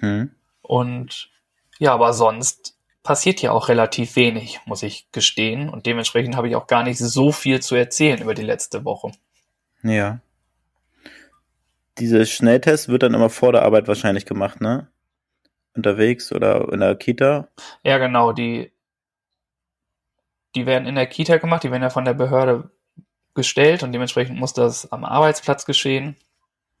Mhm. 0.00 0.30
Und 0.62 1.30
ja, 1.78 1.92
aber 1.92 2.12
sonst 2.12 2.76
passiert 3.02 3.40
ja 3.42 3.52
auch 3.52 3.68
relativ 3.68 4.16
wenig, 4.16 4.60
muss 4.66 4.82
ich 4.82 5.10
gestehen. 5.12 5.68
Und 5.68 5.86
dementsprechend 5.86 6.36
habe 6.36 6.48
ich 6.48 6.56
auch 6.56 6.66
gar 6.66 6.82
nicht 6.82 6.98
so 6.98 7.32
viel 7.32 7.60
zu 7.60 7.74
erzählen 7.74 8.20
über 8.20 8.34
die 8.34 8.42
letzte 8.42 8.84
Woche. 8.84 9.12
Ja. 9.82 10.20
Dieser 11.98 12.24
Schnelltest 12.24 12.88
wird 12.88 13.02
dann 13.02 13.14
immer 13.14 13.30
vor 13.30 13.52
der 13.52 13.62
Arbeit 13.62 13.88
wahrscheinlich 13.88 14.26
gemacht, 14.26 14.60
ne? 14.60 14.88
Unterwegs 15.74 16.32
oder 16.32 16.72
in 16.72 16.80
der 16.80 16.94
Kita? 16.96 17.48
Ja, 17.82 17.98
genau. 17.98 18.32
Die, 18.32 18.72
die 20.54 20.66
werden 20.66 20.86
in 20.86 20.94
der 20.94 21.06
Kita 21.06 21.36
gemacht, 21.38 21.62
die 21.62 21.70
werden 21.70 21.82
ja 21.82 21.90
von 21.90 22.04
der 22.04 22.14
Behörde 22.14 22.70
gestellt 23.34 23.82
und 23.82 23.92
dementsprechend 23.92 24.38
muss 24.38 24.52
das 24.52 24.90
am 24.92 25.04
Arbeitsplatz 25.04 25.64
geschehen. 25.64 26.16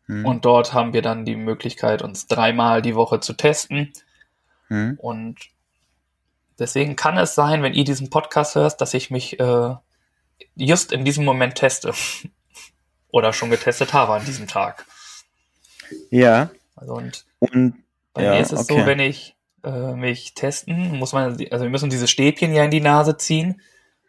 Mhm. 0.06 0.26
Und 0.26 0.44
dort 0.44 0.72
haben 0.72 0.92
wir 0.92 1.02
dann 1.02 1.24
die 1.24 1.36
Möglichkeit, 1.36 2.02
uns 2.02 2.26
dreimal 2.26 2.82
die 2.82 2.94
Woche 2.94 3.20
zu 3.20 3.34
testen. 3.34 3.92
Mhm. 4.68 4.98
Und 5.00 5.38
deswegen 6.58 6.96
kann 6.96 7.16
es 7.16 7.34
sein, 7.34 7.62
wenn 7.62 7.74
ihr 7.74 7.84
diesen 7.84 8.10
Podcast 8.10 8.54
hörst, 8.54 8.80
dass 8.80 8.94
ich 8.94 9.10
mich 9.10 9.38
äh, 9.38 9.74
just 10.56 10.92
in 10.92 11.04
diesem 11.04 11.24
Moment 11.24 11.54
teste. 11.54 11.92
Oder 13.12 13.32
schon 13.32 13.50
getestet 13.50 13.92
habe 13.92 14.14
an 14.14 14.24
diesem 14.24 14.46
Tag. 14.46 14.86
Ja. 16.10 16.50
Also 16.76 16.94
und, 16.94 17.24
und 17.40 17.82
bei 18.12 18.22
ja, 18.22 18.32
mir 18.32 18.40
ist 18.40 18.52
es 18.52 18.60
okay. 18.60 18.80
so, 18.80 18.86
wenn 18.86 19.00
ich 19.00 19.36
äh, 19.64 19.92
mich 19.94 20.34
testen, 20.34 20.96
muss 20.96 21.12
man, 21.12 21.36
also 21.50 21.64
wir 21.64 21.70
müssen 21.70 21.90
diese 21.90 22.08
Stäbchen 22.08 22.52
ja 22.52 22.64
in 22.64 22.70
die 22.70 22.80
Nase 22.80 23.16
ziehen. 23.16 23.60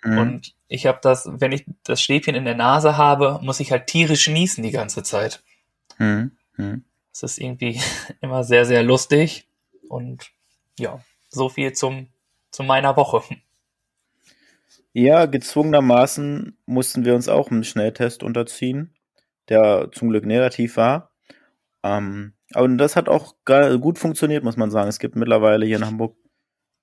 Mhm. 0.04 0.18
Und 0.18 0.56
ich 0.68 0.86
habe 0.86 1.00
das, 1.02 1.30
wenn 1.32 1.52
ich 1.52 1.66
das 1.84 2.02
Stäbchen 2.02 2.36
in 2.36 2.46
der 2.46 2.56
Nase 2.56 2.98
habe, 2.98 3.40
muss 3.42 3.60
ich 3.60 3.72
halt 3.72 3.88
tierisch 3.88 4.28
niesen 4.28 4.64
die 4.64 4.72
ganze 4.72 5.04
Zeit. 5.04 5.44
Mhm. 5.98 6.32
Mhm. 6.58 6.84
Es 7.12 7.24
ist 7.24 7.38
irgendwie 7.40 7.80
immer 8.22 8.44
sehr, 8.44 8.66
sehr 8.66 8.84
lustig. 8.84 9.48
Und 9.90 10.32
ja, 10.80 11.04
so 11.30 11.50
viel 11.50 11.74
zum, 11.74 12.08
zu 12.52 12.64
meiner 12.64 12.96
Woche. 12.96 13.22
Ja, 14.94 15.26
gezwungenermaßen 15.26 16.58
mussten 16.66 17.06
wir 17.06 17.16
uns 17.16 17.30
auch 17.30 17.50
einem 17.50 17.64
Schnelltest 17.64 18.24
unterziehen, 18.24 18.94
der 19.48 19.90
zum 19.94 20.10
Glück 20.10 20.26
negativ 20.26 20.78
war. 20.78 21.12
Ähm, 21.84 22.34
aber 22.54 22.68
das 22.70 22.96
hat 22.96 23.08
auch 23.08 23.36
gut 23.46 24.00
funktioniert, 24.00 24.44
muss 24.44 24.58
man 24.58 24.72
sagen. 24.72 24.90
Es 24.90 25.00
gibt 25.00 25.16
mittlerweile 25.16 25.66
hier 25.66 25.78
in 25.78 25.86
Hamburg 25.86 26.18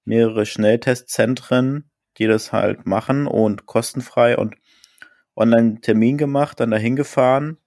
mehrere 0.05 0.47
Schnelltestzentren, 0.47 1.91
die 2.19 2.27
das 2.27 2.53
halt 2.53 2.87
machen 2.87 3.27
und 3.27 3.67
kostenfrei 3.67 4.37
und 4.37 4.57
online 5.37 5.81
Termin 5.81 6.19
gemacht, 6.19 6.61
dann 6.61 6.71
dahin 6.71 6.97
gefahren 6.97 7.59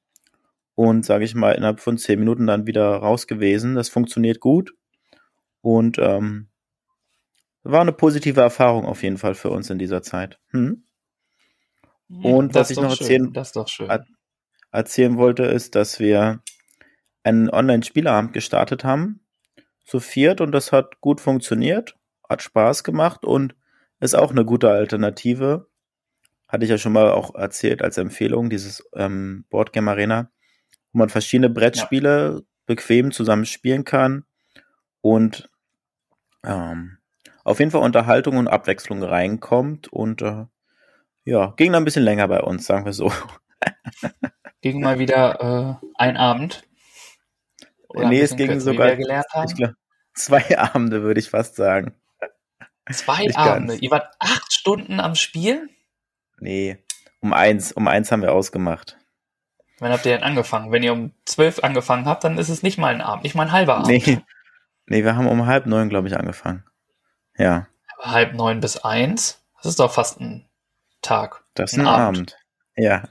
und 0.75 1.05
sage 1.05 1.25
ich 1.25 1.35
mal 1.35 1.53
innerhalb 1.53 1.79
von 1.79 1.97
zehn 1.97 2.19
Minuten 2.19 2.47
dann 2.47 2.67
wieder 2.67 2.87
raus 2.97 3.27
gewesen. 3.27 3.75
Das 3.75 3.89
funktioniert 3.89 4.39
gut 4.39 4.73
und 5.61 5.97
ähm, 5.99 6.49
war 7.63 7.81
eine 7.81 7.93
positive 7.93 8.41
Erfahrung 8.41 8.85
auf 8.85 9.03
jeden 9.03 9.17
Fall 9.17 9.35
für 9.35 9.49
uns 9.51 9.69
in 9.69 9.79
dieser 9.79 10.01
Zeit. 10.01 10.39
Hm? 10.49 10.83
Und 12.23 12.55
das 12.55 12.69
was 12.69 12.71
ich 12.71 12.77
noch 12.77 12.99
erzählen, 12.99 13.33
erzählen 14.71 15.17
wollte, 15.17 15.43
ist, 15.43 15.75
dass 15.75 15.99
wir 15.99 16.41
einen 17.23 17.49
Online-Spieleabend 17.49 18.33
gestartet 18.33 18.83
haben, 18.83 19.21
zu 19.85 19.99
viert, 19.99 20.41
und 20.41 20.51
das 20.51 20.71
hat 20.71 20.99
gut 21.01 21.21
funktioniert, 21.21 21.97
hat 22.27 22.41
Spaß 22.41 22.83
gemacht 22.83 23.25
und 23.25 23.55
ist 24.01 24.15
auch 24.15 24.31
eine 24.31 24.45
gute 24.45 24.69
Alternative. 24.69 25.67
Hatte 26.47 26.65
ich 26.65 26.69
ja 26.69 26.77
schon 26.77 26.93
mal 26.93 27.11
auch 27.11 27.33
erzählt 27.35 27.81
als 27.81 27.97
Empfehlung, 27.97 28.49
dieses 28.49 28.83
ähm, 28.95 29.45
Boardgame 29.49 29.91
Arena 29.91 30.29
wo 30.93 30.99
man 30.99 31.09
verschiedene 31.09 31.49
Brettspiele 31.49 32.35
ja. 32.35 32.41
bequem 32.65 33.11
zusammen 33.11 33.45
spielen 33.45 33.83
kann 33.83 34.25
und 35.01 35.49
ähm, 36.45 36.97
auf 37.43 37.59
jeden 37.59 37.71
Fall 37.71 37.81
Unterhaltung 37.81 38.37
und 38.37 38.47
Abwechslung 38.47 39.03
reinkommt 39.03 39.87
und 39.87 40.21
äh, 40.21 40.45
ja, 41.23 41.53
ging 41.57 41.71
dann 41.71 41.83
ein 41.83 41.85
bisschen 41.85 42.03
länger 42.03 42.27
bei 42.27 42.41
uns, 42.41 42.65
sagen 42.65 42.85
wir 42.85 42.93
so. 42.93 43.11
ging 44.61 44.81
mal 44.81 44.99
wieder 44.99 45.79
äh, 45.81 45.87
ein 45.95 46.17
Abend. 46.17 46.63
Oder 47.87 48.09
nee, 48.09 48.21
es 48.21 48.35
ging 48.35 48.59
sogar, 48.59 48.97
ich 48.97 49.55
glaub, 49.55 49.73
zwei 50.13 50.57
Abende, 50.57 51.03
würde 51.03 51.19
ich 51.19 51.29
fast 51.29 51.55
sagen. 51.55 51.93
Zwei 52.93 53.25
Nicht 53.25 53.37
Abende? 53.37 53.73
Ganz. 53.73 53.81
Ihr 53.81 53.91
wart 53.91 54.13
acht 54.19 54.51
Stunden 54.53 54.99
am 54.99 55.15
Spiel? 55.15 55.69
Nee, 56.39 56.77
um 57.21 57.33
eins, 57.33 57.71
um 57.71 57.87
eins 57.87 58.11
haben 58.11 58.21
wir 58.21 58.33
ausgemacht. 58.33 58.97
Wann 59.79 59.91
habt 59.91 60.05
ihr 60.05 60.13
denn 60.13 60.23
angefangen? 60.23 60.71
Wenn 60.71 60.83
ihr 60.83 60.93
um 60.93 61.11
zwölf 61.25 61.63
angefangen 61.63 62.05
habt, 62.05 62.23
dann 62.23 62.37
ist 62.37 62.49
es 62.49 62.61
nicht 62.61 62.77
mal 62.77 62.93
ein 62.93 63.01
Abend, 63.01 63.23
nicht 63.23 63.35
mal 63.35 63.43
ein 63.43 63.51
halber 63.51 63.77
Abend. 63.77 63.87
Nee, 63.87 64.21
nee 64.85 65.03
wir 65.03 65.15
haben 65.15 65.27
um 65.27 65.45
halb 65.45 65.65
neun, 65.65 65.89
glaube 65.89 66.07
ich, 66.07 66.17
angefangen. 66.17 66.63
Ja. 67.37 67.67
Aber 67.97 68.11
halb 68.11 68.33
neun 68.33 68.59
bis 68.59 68.77
eins? 68.77 69.43
Das 69.57 69.67
ist 69.67 69.79
doch 69.79 69.91
fast 69.91 70.19
ein 70.19 70.47
Tag. 71.01 71.43
Das 71.55 71.73
ist 71.73 71.79
ein, 71.79 71.87
ein 71.87 71.87
Abend. 71.87 72.17
Abend. 72.17 72.37
Ja. 72.75 73.03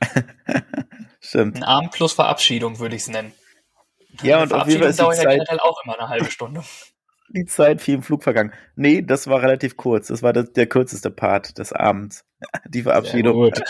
Stimmt. 1.20 1.56
Ein 1.56 1.64
Abend 1.64 1.92
plus 1.92 2.12
Verabschiedung, 2.12 2.78
würde 2.78 2.96
ich 2.96 3.02
es 3.02 3.08
nennen. 3.08 3.32
Ja, 4.22 4.42
und 4.42 4.52
auf 4.52 4.66
jeden 4.68 4.80
Fall 4.80 4.90
ist 4.90 5.00
dauert 5.00 5.18
die 5.18 5.22
Zeit, 5.22 5.48
ja 5.48 5.58
auch 5.60 5.84
immer 5.84 5.98
eine 5.98 6.08
halbe 6.08 6.30
Stunde. 6.30 6.62
Die 7.32 7.44
Zeit 7.44 7.80
viel 7.80 7.96
im 7.96 8.02
Flug 8.02 8.24
vergangen. 8.24 8.52
Nee, 8.74 9.02
das 9.02 9.28
war 9.28 9.40
relativ 9.40 9.76
kurz. 9.76 10.08
Das 10.08 10.22
war 10.22 10.32
das, 10.32 10.52
der 10.52 10.66
kürzeste 10.66 11.10
Part 11.10 11.58
des 11.58 11.72
Abends. 11.72 12.24
Die 12.68 12.82
Verabschiedung. 12.82 13.44
Sehr 13.44 13.52
gut. 13.52 13.62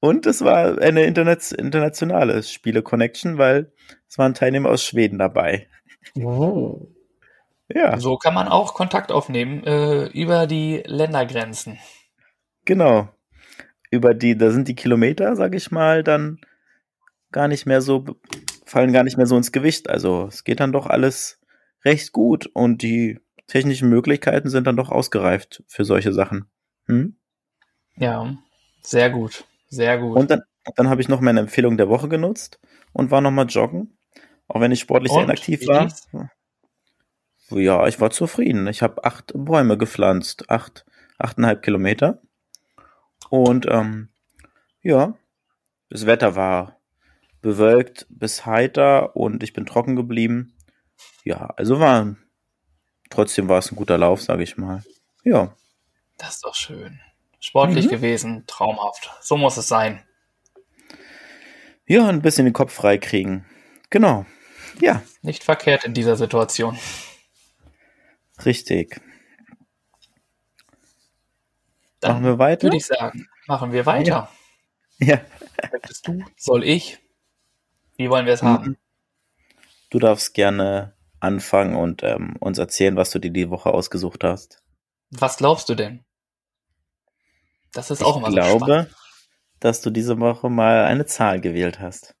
Und 0.00 0.26
es 0.26 0.42
war 0.42 0.78
eine 0.80 1.04
Internet 1.04 1.52
internationale 1.52 2.42
Spiele-Connection, 2.42 3.38
weil 3.38 3.72
es 4.08 4.18
waren 4.18 4.34
Teilnehmer 4.34 4.70
aus 4.70 4.82
Schweden 4.82 5.18
dabei. 5.18 5.68
Oh. 6.16 6.88
Ja. 7.68 7.98
So 8.00 8.16
kann 8.16 8.34
man 8.34 8.48
auch 8.48 8.74
Kontakt 8.74 9.12
aufnehmen 9.12 9.62
äh, 9.64 10.06
über 10.06 10.46
die 10.46 10.82
Ländergrenzen. 10.86 11.78
Genau. 12.64 13.08
Über 13.90 14.14
die, 14.14 14.36
da 14.36 14.50
sind 14.50 14.68
die 14.68 14.74
Kilometer, 14.74 15.36
sag 15.36 15.54
ich 15.54 15.70
mal, 15.70 16.02
dann 16.02 16.40
gar 17.30 17.46
nicht 17.46 17.66
mehr 17.66 17.82
so, 17.82 18.04
fallen 18.64 18.92
gar 18.92 19.04
nicht 19.04 19.16
mehr 19.16 19.26
so 19.26 19.36
ins 19.36 19.52
Gewicht. 19.52 19.88
Also 19.90 20.26
es 20.26 20.44
geht 20.44 20.60
dann 20.60 20.72
doch 20.72 20.86
alles 20.86 21.39
recht 21.84 22.12
gut 22.12 22.46
und 22.46 22.82
die 22.82 23.20
technischen 23.46 23.88
Möglichkeiten 23.88 24.48
sind 24.48 24.66
dann 24.66 24.76
doch 24.76 24.90
ausgereift 24.90 25.62
für 25.66 25.84
solche 25.84 26.12
Sachen. 26.12 26.46
Hm? 26.86 27.16
Ja, 27.96 28.36
sehr 28.82 29.10
gut. 29.10 29.44
Sehr 29.68 29.98
gut. 29.98 30.16
Und 30.16 30.30
dann, 30.30 30.42
Dann 30.76 30.88
habe 30.88 31.00
ich 31.00 31.08
noch 31.08 31.20
meine 31.20 31.40
Empfehlung 31.40 31.76
der 31.76 31.88
Woche 31.88 32.08
genutzt 32.08 32.60
und 32.92 33.10
war 33.10 33.20
nochmal 33.20 33.46
joggen. 33.46 33.96
Auch 34.48 34.60
wenn 34.60 34.72
ich 34.72 34.80
sportlich 34.80 35.12
sehr 35.12 35.22
Und? 35.22 35.28
inaktiv 35.30 35.60
Wie 35.62 35.66
war. 35.68 35.84
lief's? 35.84 36.08
Ja, 37.50 37.86
ich 37.88 38.00
war 38.00 38.10
zufrieden. 38.10 38.66
Ich 38.68 38.82
habe 38.82 39.04
acht 39.04 39.32
Bäume 39.34 39.76
gepflanzt. 39.78 40.50
Acht, 40.50 40.84
achteinhalb 41.18 41.62
Kilometer. 41.62 42.22
Und 43.28 43.66
ähm, 43.68 44.08
ja, 44.82 45.14
das 45.88 46.06
Wetter 46.06 46.36
war 46.36 46.80
bewölkt 47.42 48.06
bis 48.10 48.44
heiter 48.46 49.16
und 49.16 49.42
ich 49.42 49.52
bin 49.52 49.66
trocken 49.66 49.96
geblieben. 49.96 50.52
Ja, 51.24 51.46
also 51.56 51.80
war 51.80 52.16
trotzdem 53.10 53.48
war 53.48 53.58
es 53.58 53.70
ein 53.70 53.76
guter 53.76 53.98
Lauf, 53.98 54.22
sage 54.22 54.42
ich 54.42 54.56
mal. 54.56 54.82
Ja, 55.24 55.54
Das 56.18 56.36
ist 56.36 56.44
doch 56.44 56.54
schön. 56.54 57.00
Sportlich 57.40 57.86
Mhm. 57.86 57.90
gewesen, 57.90 58.44
traumhaft. 58.46 59.10
So 59.20 59.36
muss 59.36 59.56
es 59.56 59.68
sein. 59.68 60.02
ja, 61.86 62.06
ein 62.08 62.22
bisschen 62.22 62.44
den 62.44 62.52
Kopf 62.52 62.72
frei 62.72 62.98
kriegen. 62.98 63.44
Genau. 63.90 64.24
Ja, 64.80 65.02
Nicht 65.22 65.42
verkehrt 65.44 65.84
in 65.84 65.92
dieser 65.94 66.16
Situation. 66.16 66.78
richtig. 68.44 69.00
Dann 72.00 72.12
Machen 72.12 72.24
wir 72.24 72.38
weiter? 72.38 72.62
würde 72.64 72.76
ich 72.78 72.86
sagen, 72.86 73.28
machen 73.46 73.72
wir 73.72 73.84
weiter. 73.86 74.30
Ja. 74.98 75.20
Möchtest 75.72 76.06
du? 76.08 76.24
Soll 76.36 76.64
ich? 76.64 76.98
Wie 77.96 78.08
wollen 78.08 78.24
wir 78.26 78.32
es 78.34 78.42
haben? 78.42 78.78
Du 79.90 79.98
darfst 79.98 80.32
gerne 80.34 80.94
anfangen 81.20 81.76
und 81.76 82.02
ähm, 82.02 82.36
uns 82.40 82.58
erzählen, 82.58 82.96
was 82.96 83.10
du 83.10 83.18
dir 83.18 83.30
die 83.30 83.50
Woche 83.50 83.70
ausgesucht 83.72 84.24
hast. 84.24 84.62
Was 85.10 85.36
glaubst 85.36 85.68
du 85.68 85.74
denn? 85.74 86.04
Das 87.72 87.90
ist 87.90 88.02
auch 88.02 88.16
ich 88.20 88.26
immer 88.26 88.30
so 88.30 88.36
spannend. 88.58 88.64
glaube, 88.66 88.90
dass 89.60 89.80
du 89.80 89.90
diese 89.90 90.18
Woche 90.18 90.48
mal 90.50 90.84
eine 90.84 91.06
Zahl 91.06 91.40
gewählt 91.40 91.78
hast. 91.80 92.14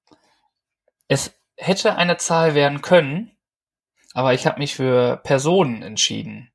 Es 1.08 1.32
hätte 1.56 1.96
eine 1.96 2.16
Zahl 2.18 2.54
werden 2.54 2.82
können, 2.82 3.36
aber 4.14 4.34
ich 4.34 4.46
habe 4.46 4.58
mich 4.58 4.74
für 4.74 5.16
Personen 5.24 5.82
entschieden. 5.82 6.50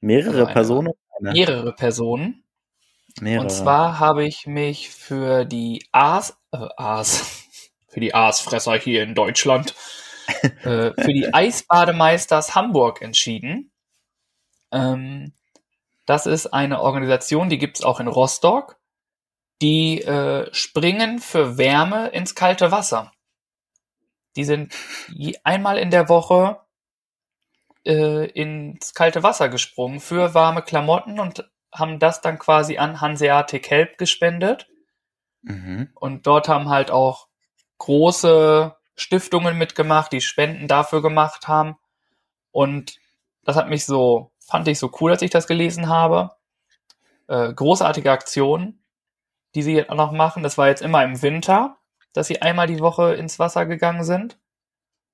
Mehrere 0.00 0.30
Also 0.30 0.44
eine- 0.44 0.52
Personen? 0.52 0.92
Mehrere 1.20 1.72
Personen. 1.74 2.44
Mehrere. 3.20 3.42
Und 3.42 3.50
zwar 3.50 3.98
habe 3.98 4.24
ich 4.24 4.46
mich 4.46 4.90
für 4.90 5.44
die 5.44 5.84
Aas, 5.90 6.38
äh, 6.52 6.58
Aas, 6.76 7.42
für 7.88 7.98
die 8.00 8.14
Aasfresser 8.14 8.76
hier 8.78 9.02
in 9.02 9.14
Deutschland, 9.16 9.74
äh, 10.64 10.92
für 10.92 11.12
die 11.12 11.32
Eisbademeisters 11.32 12.54
Hamburg 12.54 13.02
entschieden. 13.02 13.72
Ähm, 14.72 15.32
das 16.06 16.26
ist 16.26 16.46
eine 16.46 16.80
Organisation, 16.80 17.48
die 17.48 17.58
gibt's 17.58 17.82
auch 17.82 18.00
in 18.00 18.08
Rostock. 18.08 18.76
Die 19.60 20.02
äh, 20.02 20.48
springen 20.54 21.18
für 21.18 21.58
Wärme 21.58 22.08
ins 22.08 22.34
kalte 22.34 22.70
Wasser. 22.70 23.12
Die 24.36 24.44
sind 24.44 24.72
einmal 25.42 25.78
in 25.78 25.90
der 25.90 26.08
Woche 26.08 26.60
äh, 27.84 28.26
ins 28.30 28.94
kalte 28.94 29.22
Wasser 29.22 29.48
gesprungen 29.48 29.98
für 29.98 30.34
warme 30.34 30.62
Klamotten 30.62 31.18
und 31.18 31.50
haben 31.72 31.98
das 31.98 32.20
dann 32.20 32.38
quasi 32.38 32.78
an 32.78 33.00
Hanseatic 33.00 33.68
Help 33.68 33.98
gespendet. 33.98 34.68
Mhm. 35.42 35.90
Und 35.94 36.26
dort 36.26 36.48
haben 36.48 36.68
halt 36.68 36.90
auch 36.90 37.28
große 37.78 38.77
Stiftungen 39.00 39.56
mitgemacht, 39.56 40.12
die 40.12 40.20
Spenden 40.20 40.68
dafür 40.68 41.02
gemacht 41.02 41.48
haben. 41.48 41.76
Und 42.50 42.98
das 43.44 43.56
hat 43.56 43.68
mich 43.68 43.86
so, 43.86 44.32
fand 44.40 44.68
ich 44.68 44.78
so 44.78 44.90
cool, 45.00 45.12
als 45.12 45.22
ich 45.22 45.30
das 45.30 45.46
gelesen 45.46 45.88
habe. 45.88 46.30
Äh, 47.28 47.52
großartige 47.52 48.10
Aktion, 48.10 48.82
die 49.54 49.62
sie 49.62 49.74
jetzt 49.74 49.90
auch 49.90 49.96
noch 49.96 50.12
machen. 50.12 50.42
Das 50.42 50.58
war 50.58 50.68
jetzt 50.68 50.82
immer 50.82 51.04
im 51.04 51.22
Winter, 51.22 51.76
dass 52.12 52.26
sie 52.26 52.42
einmal 52.42 52.66
die 52.66 52.80
Woche 52.80 53.14
ins 53.14 53.38
Wasser 53.38 53.66
gegangen 53.66 54.04
sind. 54.04 54.38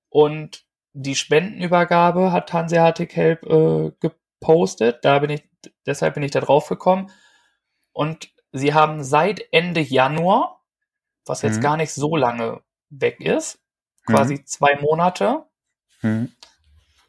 Und 0.08 0.64
die 0.92 1.16
Spendenübergabe 1.16 2.32
hat 2.32 2.52
Hanseatic 2.52 3.16
Help 3.16 3.42
äh, 3.44 3.90
gepostet. 4.00 5.04
Da 5.04 5.18
bin 5.18 5.30
ich, 5.30 5.42
deshalb 5.87 6.14
bin 6.14 6.22
ich 6.22 6.30
da 6.30 6.40
drauf 6.40 6.68
gekommen. 6.68 7.11
Und 7.92 8.30
sie 8.52 8.74
haben 8.74 9.02
seit 9.02 9.42
Ende 9.52 9.80
Januar, 9.80 10.62
was 11.26 11.42
jetzt 11.42 11.56
Mhm. 11.56 11.62
gar 11.62 11.76
nicht 11.76 11.92
so 11.92 12.14
lange 12.16 12.62
weg 12.90 13.20
ist, 13.20 13.63
quasi 14.06 14.44
zwei 14.44 14.76
Monate, 14.76 15.44
Mhm. 16.02 16.32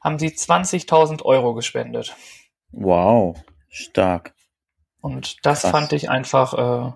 haben 0.01 0.19
sie 0.19 0.27
20.000 0.29 1.23
Euro 1.23 1.53
gespendet. 1.53 2.15
Wow, 2.71 3.37
stark. 3.69 4.33
Und 5.01 5.45
das 5.45 5.61
Krass. 5.61 5.71
fand 5.71 5.93
ich 5.93 6.09
einfach 6.09 6.53
äh, 6.53 6.91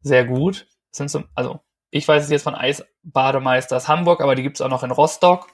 sehr 0.00 0.24
gut. 0.24 0.68
Sind 0.90 1.10
so, 1.10 1.24
also 1.34 1.60
ich 1.90 2.06
weiß 2.06 2.24
es 2.24 2.30
jetzt 2.30 2.42
von 2.44 2.54
Eisbademeisters 2.54 3.88
Hamburg, 3.88 4.20
aber 4.20 4.34
die 4.34 4.42
gibt 4.42 4.56
es 4.56 4.60
auch 4.60 4.68
noch 4.68 4.82
in 4.84 4.90
Rostock. 4.90 5.48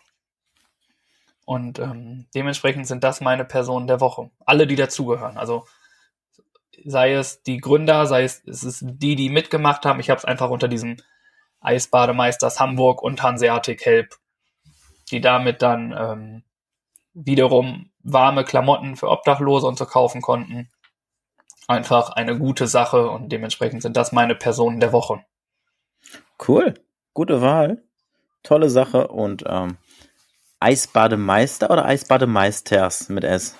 Und 1.45 1.79
ähm, 1.79 2.27
dementsprechend 2.35 2.87
sind 2.87 3.03
das 3.03 3.21
meine 3.21 3.45
Personen 3.45 3.87
der 3.87 4.01
Woche. 4.01 4.31
Alle, 4.47 4.67
die 4.67 4.77
dazugehören. 4.77 5.37
Also 5.37 5.67
sei 6.85 7.13
es 7.15 7.43
die 7.43 7.59
Gründer, 7.59 8.07
sei 8.07 8.25
es, 8.25 8.43
es 8.47 8.63
ist 8.63 8.83
die, 8.85 9.17
die 9.17 9.29
mitgemacht 9.31 9.85
haben. 9.85 10.01
Ich 10.01 10.11
habe 10.11 10.19
es 10.19 10.25
einfach 10.25 10.51
unter 10.51 10.69
diesem 10.69 10.97
Eisbademeisters 11.63 12.61
Hamburg 12.61 13.03
und 13.03 13.23
Hanseatic 13.23 13.85
Help, 13.85 14.17
die 15.11 15.21
damit 15.21 15.63
dann 15.63 15.95
ähm, 15.97 16.43
wiederum 17.15 17.91
warme 18.03 18.45
Klamotten 18.45 18.97
für 18.97 19.09
Obdachlose 19.09 19.67
und 19.67 19.79
so 19.79 19.87
kaufen 19.87 20.23
konnten. 20.23 20.69
Einfach 21.69 22.11
eine 22.11 22.39
gute 22.39 22.67
Sache 22.67 23.09
und 23.09 23.31
dementsprechend 23.31 23.83
sind 23.83 23.97
das 23.97 24.13
meine 24.13 24.35
Personen 24.35 24.81
der 24.81 24.93
Woche. 24.93 25.25
Cool. 26.47 26.75
Gute 27.15 27.41
Wahl. 27.41 27.83
Tolle 28.43 28.69
Sache. 28.69 29.09
Und 29.09 29.45
ähm, 29.47 29.79
Eisbademeister 30.61 31.71
oder 31.71 31.85
Eisbademeisters 31.85 33.09
mit 33.09 33.25
S? 33.25 33.57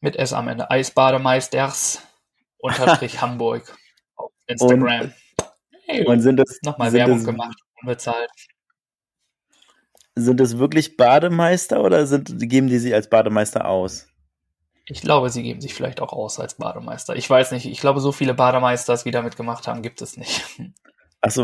Mit 0.00 0.16
S 0.16 0.32
am 0.32 0.48
Ende. 0.48 0.70
Eisbademeisters 0.70 2.02
unterstrich 2.58 3.20
Hamburg 3.20 3.76
auf 4.16 4.32
Instagram. 4.46 5.14
Hey, 5.90 6.06
Und 6.06 6.20
sind 6.20 6.36
das, 6.36 6.58
nochmal 6.62 6.92
Werbung 6.92 7.16
das, 7.16 7.24
gemacht, 7.24 7.58
unbezahlt. 7.82 8.30
sind 10.14 10.38
das 10.38 10.58
wirklich 10.58 10.96
Bademeister 10.96 11.82
oder 11.82 12.06
sind, 12.06 12.32
geben 12.48 12.68
die 12.68 12.78
sich 12.78 12.94
als 12.94 13.10
Bademeister 13.10 13.66
aus? 13.66 14.06
Ich 14.86 15.02
glaube, 15.02 15.30
sie 15.30 15.42
geben 15.42 15.60
sich 15.60 15.74
vielleicht 15.74 16.00
auch 16.00 16.12
aus 16.12 16.40
als 16.40 16.54
Bademeister. 16.54 17.14
Ich 17.16 17.28
weiß 17.28 17.52
nicht. 17.52 17.66
Ich 17.66 17.80
glaube, 17.80 18.00
so 18.00 18.12
viele 18.12 18.34
Bademeisters, 18.34 19.04
wie 19.04 19.10
da 19.10 19.22
mitgemacht 19.22 19.68
haben, 19.68 19.82
gibt 19.82 20.02
es 20.02 20.16
nicht. 20.16 20.42
Achso, 21.20 21.42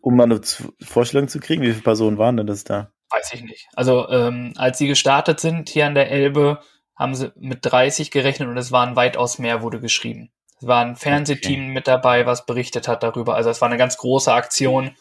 um 0.00 0.16
mal 0.16 0.24
eine 0.24 0.40
Vorstellung 0.82 1.28
zu 1.28 1.40
kriegen, 1.40 1.62
wie 1.62 1.70
viele 1.70 1.82
Personen 1.82 2.18
waren 2.18 2.36
denn 2.36 2.46
das 2.46 2.64
da? 2.64 2.92
Weiß 3.10 3.32
ich 3.32 3.42
nicht. 3.42 3.66
Also, 3.74 4.08
ähm, 4.10 4.52
als 4.56 4.78
sie 4.78 4.86
gestartet 4.86 5.40
sind 5.40 5.70
hier 5.70 5.86
an 5.86 5.94
der 5.94 6.10
Elbe, 6.10 6.60
haben 6.94 7.14
sie 7.14 7.32
mit 7.36 7.60
30 7.62 8.10
gerechnet 8.10 8.48
und 8.48 8.58
es 8.58 8.70
waren 8.70 8.96
weitaus 8.96 9.38
mehr, 9.38 9.62
wurde 9.62 9.80
geschrieben. 9.80 10.30
Es 10.60 10.66
war 10.66 10.84
ein 10.84 10.96
Fernsehteam 10.96 11.68
mit 11.68 11.86
dabei, 11.86 12.26
was 12.26 12.46
berichtet 12.46 12.88
hat 12.88 13.02
darüber. 13.02 13.36
Also 13.36 13.50
es 13.50 13.60
war 13.60 13.68
eine 13.68 13.78
ganz 13.78 13.96
große 13.96 14.32
Aktion 14.32 14.96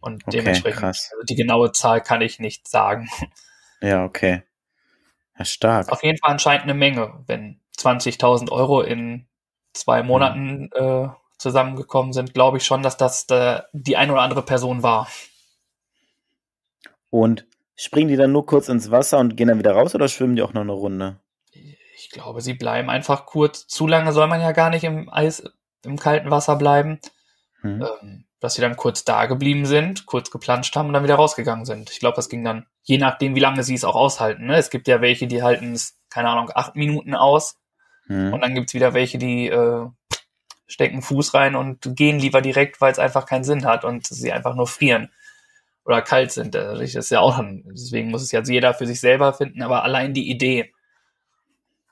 und 0.00 0.24
Okay, 0.26 0.38
dementsprechend, 0.38 0.80
krass. 0.80 1.10
also 1.12 1.24
die 1.24 1.36
genaue 1.36 1.72
Zahl 1.72 2.00
kann 2.00 2.20
ich 2.22 2.38
nicht 2.38 2.68
sagen. 2.68 3.08
Ja, 3.82 4.04
okay. 4.04 4.42
Ja, 5.38 5.44
stark. 5.44 5.90
Auf 5.90 6.02
jeden 6.02 6.18
Fall 6.18 6.32
anscheinend 6.32 6.64
eine 6.64 6.74
Menge, 6.74 7.22
wenn 7.26 7.60
20.000 7.78 8.50
Euro 8.52 8.82
in 8.82 9.26
zwei 9.72 10.02
Monaten 10.02 10.70
äh, 10.72 11.08
zusammengekommen 11.38 12.12
sind, 12.12 12.34
glaube 12.34 12.58
ich 12.58 12.64
schon, 12.66 12.82
dass 12.82 12.96
das 12.98 13.24
äh, 13.30 13.62
die 13.72 13.96
ein 13.96 14.10
oder 14.10 14.20
andere 14.20 14.42
Person 14.42 14.82
war. 14.82 15.08
Und 17.08 17.46
springen 17.76 18.08
die 18.08 18.16
dann 18.16 18.32
nur 18.32 18.44
kurz 18.44 18.68
ins 18.68 18.90
Wasser 18.90 19.18
und 19.18 19.36
gehen 19.36 19.48
dann 19.48 19.58
wieder 19.58 19.72
raus 19.72 19.94
oder 19.94 20.08
schwimmen 20.08 20.36
die 20.36 20.42
auch 20.42 20.52
noch 20.52 20.60
eine 20.60 20.72
Runde? 20.72 21.18
Ich 22.00 22.08
glaube, 22.10 22.40
sie 22.40 22.54
bleiben 22.54 22.88
einfach 22.88 23.26
kurz. 23.26 23.66
Zu 23.66 23.86
lange 23.86 24.12
soll 24.12 24.26
man 24.26 24.40
ja 24.40 24.52
gar 24.52 24.70
nicht 24.70 24.84
im 24.84 25.12
Eis, 25.12 25.42
im 25.84 25.98
kalten 25.98 26.30
Wasser 26.30 26.56
bleiben. 26.56 26.98
Hm. 27.60 27.82
Ähm, 27.82 28.24
dass 28.40 28.54
sie 28.54 28.62
dann 28.62 28.76
kurz 28.76 29.04
da 29.04 29.26
geblieben 29.26 29.66
sind, 29.66 30.06
kurz 30.06 30.30
geplanscht 30.30 30.74
haben 30.74 30.86
und 30.86 30.94
dann 30.94 31.04
wieder 31.04 31.16
rausgegangen 31.16 31.66
sind. 31.66 31.90
Ich 31.90 32.00
glaube, 32.00 32.16
das 32.16 32.30
ging 32.30 32.42
dann, 32.42 32.66
je 32.84 32.96
nachdem, 32.96 33.34
wie 33.34 33.40
lange 33.40 33.62
sie 33.62 33.74
es 33.74 33.84
auch 33.84 33.94
aushalten. 33.94 34.46
Ne? 34.46 34.56
Es 34.56 34.70
gibt 34.70 34.88
ja 34.88 35.02
welche, 35.02 35.26
die 35.26 35.42
halten 35.42 35.74
es, 35.74 35.98
keine 36.08 36.30
Ahnung, 36.30 36.50
acht 36.54 36.74
Minuten 36.74 37.14
aus. 37.14 37.58
Hm. 38.06 38.32
Und 38.32 38.40
dann 38.40 38.54
gibt's 38.54 38.72
wieder 38.72 38.94
welche, 38.94 39.18
die 39.18 39.48
äh, 39.48 39.86
stecken 40.66 41.02
Fuß 41.02 41.34
rein 41.34 41.54
und 41.54 41.94
gehen 41.96 42.18
lieber 42.18 42.40
direkt, 42.40 42.80
weil 42.80 42.92
es 42.92 42.98
einfach 42.98 43.26
keinen 43.26 43.44
Sinn 43.44 43.66
hat 43.66 43.84
und 43.84 44.06
sie 44.06 44.32
einfach 44.32 44.54
nur 44.54 44.66
frieren 44.66 45.10
oder 45.84 46.00
kalt 46.00 46.32
sind. 46.32 46.56
Also 46.56 46.80
Das 46.80 46.94
ist 46.94 47.10
ja 47.10 47.20
auch, 47.20 47.42
deswegen 47.66 48.10
muss 48.10 48.22
es 48.22 48.32
jetzt 48.32 48.48
jeder 48.48 48.72
für 48.72 48.86
sich 48.86 49.00
selber 49.00 49.34
finden, 49.34 49.60
aber 49.60 49.82
allein 49.82 50.14
die 50.14 50.30
Idee, 50.30 50.72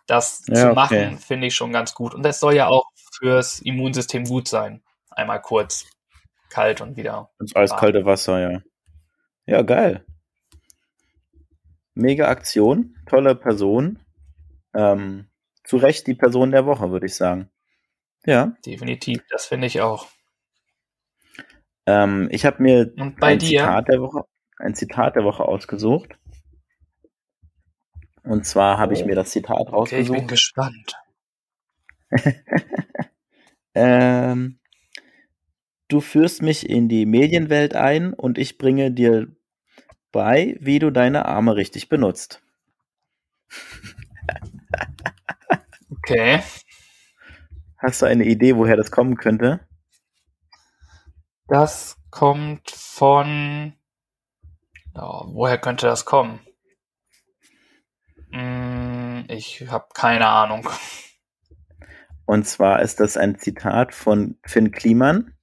das 0.08 0.42
Ja, 0.48 0.54
zu 0.54 0.66
okay. 0.66 0.74
machen, 0.74 1.18
finde 1.18 1.46
ich 1.46 1.54
schon 1.54 1.72
ganz 1.72 1.94
gut. 1.94 2.14
Und 2.14 2.24
das 2.24 2.40
soll 2.40 2.54
ja 2.54 2.66
auch 2.66 2.90
fürs 3.12 3.60
Immunsystem 3.60 4.24
gut 4.24 4.48
sein. 4.48 4.82
Einmal 5.10 5.40
kurz 5.40 5.86
kalt 6.50 6.80
und 6.80 6.96
wieder. 6.96 7.30
Ins 7.38 7.54
eiskalte 7.54 8.04
Wasser, 8.04 8.40
ja. 8.40 8.62
Ja, 9.46 9.62
geil. 9.62 10.04
Mega 11.94 12.28
Aktion, 12.28 12.96
tolle 13.06 13.34
Person. 13.34 13.98
Ähm, 14.74 15.28
zu 15.64 15.76
Recht 15.76 16.06
die 16.06 16.14
Person 16.14 16.50
der 16.50 16.66
Woche, 16.66 16.90
würde 16.90 17.06
ich 17.06 17.14
sagen. 17.14 17.50
Ja. 18.24 18.52
Definitiv, 18.64 19.22
das 19.30 19.46
finde 19.46 19.66
ich 19.66 19.80
auch. 19.80 20.06
Ähm, 21.86 22.28
ich 22.30 22.44
habe 22.46 22.62
mir 22.62 22.92
ein 23.20 23.40
Zitat, 23.40 23.88
der 23.88 24.00
Woche, 24.00 24.24
ein 24.58 24.74
Zitat 24.74 25.16
der 25.16 25.24
Woche 25.24 25.44
ausgesucht. 25.44 26.18
Und 28.28 28.44
zwar 28.44 28.76
habe 28.76 28.92
ich 28.92 29.04
oh. 29.04 29.06
mir 29.06 29.14
das 29.14 29.30
Zitat 29.30 29.72
rausgesucht. 29.72 29.92
Okay, 29.92 30.02
ich 30.02 30.10
bin 30.10 30.26
gespannt. 30.26 30.96
ähm, 33.74 34.60
du 35.88 36.00
führst 36.02 36.42
mich 36.42 36.68
in 36.68 36.90
die 36.90 37.06
Medienwelt 37.06 37.74
ein 37.74 38.12
und 38.12 38.36
ich 38.36 38.58
bringe 38.58 38.92
dir 38.92 39.28
bei, 40.12 40.58
wie 40.60 40.78
du 40.78 40.90
deine 40.90 41.24
Arme 41.24 41.56
richtig 41.56 41.88
benutzt. 41.88 42.42
okay. 45.90 46.42
Hast 47.78 48.02
du 48.02 48.06
eine 48.06 48.24
Idee, 48.24 48.56
woher 48.56 48.76
das 48.76 48.90
kommen 48.90 49.16
könnte? 49.16 49.60
Das 51.46 51.96
kommt 52.10 52.70
von. 52.70 53.72
Oh, 54.94 55.22
woher 55.28 55.56
könnte 55.56 55.86
das 55.86 56.04
kommen? 56.04 56.40
Hm, 58.30 59.24
ich 59.28 59.66
habe 59.68 59.86
keine 59.94 60.26
Ahnung. 60.26 60.68
Und 62.24 62.46
zwar 62.46 62.82
ist 62.82 63.00
das 63.00 63.16
ein 63.16 63.38
Zitat 63.38 63.94
von 63.94 64.36
Finn 64.44 64.70
Kliman 64.70 65.34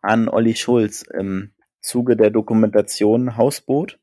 an 0.00 0.28
Olli 0.28 0.54
Schulz 0.54 1.02
im 1.02 1.52
Zuge 1.80 2.16
der 2.16 2.30
Dokumentation 2.30 3.36
Hausboot. 3.36 3.98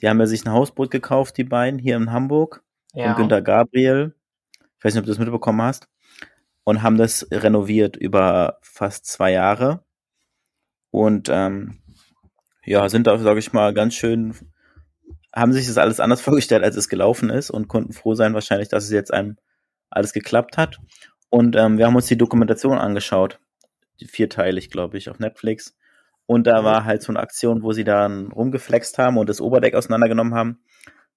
Die 0.00 0.08
haben 0.08 0.20
ja 0.20 0.26
sich 0.26 0.44
ein 0.44 0.52
Hausboot 0.52 0.90
gekauft, 0.90 1.36
die 1.36 1.44
beiden, 1.44 1.78
hier 1.78 1.96
in 1.96 2.12
Hamburg. 2.12 2.62
Ja. 2.92 3.06
Von 3.06 3.16
Günter 3.16 3.42
Gabriel. 3.42 4.14
Ich 4.78 4.84
weiß 4.84 4.94
nicht, 4.94 5.00
ob 5.00 5.06
du 5.06 5.10
das 5.10 5.18
mitbekommen 5.18 5.62
hast. 5.62 5.88
Und 6.64 6.82
haben 6.82 6.96
das 6.96 7.26
renoviert 7.30 7.96
über 7.96 8.58
fast 8.62 9.06
zwei 9.06 9.32
Jahre. 9.32 9.84
Und 10.90 11.28
ähm, 11.28 11.82
ja, 12.64 12.88
sind 12.88 13.06
da, 13.06 13.18
sage 13.18 13.38
ich 13.40 13.52
mal, 13.52 13.74
ganz 13.74 13.94
schön 13.94 14.34
haben 15.34 15.52
sich 15.52 15.66
das 15.66 15.78
alles 15.78 16.00
anders 16.00 16.20
vorgestellt, 16.22 16.64
als 16.64 16.76
es 16.76 16.88
gelaufen 16.88 17.30
ist 17.30 17.50
und 17.50 17.68
konnten 17.68 17.92
froh 17.92 18.14
sein 18.14 18.34
wahrscheinlich, 18.34 18.68
dass 18.68 18.84
es 18.84 18.90
jetzt 18.90 19.12
einem 19.12 19.36
alles 19.90 20.12
geklappt 20.12 20.56
hat. 20.56 20.78
Und 21.30 21.56
ähm, 21.56 21.78
wir 21.78 21.86
haben 21.86 21.96
uns 21.96 22.06
die 22.06 22.18
Dokumentation 22.18 22.78
angeschaut, 22.78 23.38
die 24.00 24.06
vierteilig, 24.06 24.70
glaube 24.70 24.98
ich, 24.98 25.08
auf 25.10 25.18
Netflix. 25.18 25.76
Und 26.26 26.46
da 26.46 26.64
war 26.64 26.84
halt 26.84 27.02
so 27.02 27.12
eine 27.12 27.20
Aktion, 27.20 27.62
wo 27.62 27.72
sie 27.72 27.84
dann 27.84 28.30
rumgeflext 28.32 28.98
haben 28.98 29.18
und 29.18 29.28
das 29.28 29.40
Oberdeck 29.40 29.74
auseinandergenommen 29.74 30.34
haben. 30.34 30.62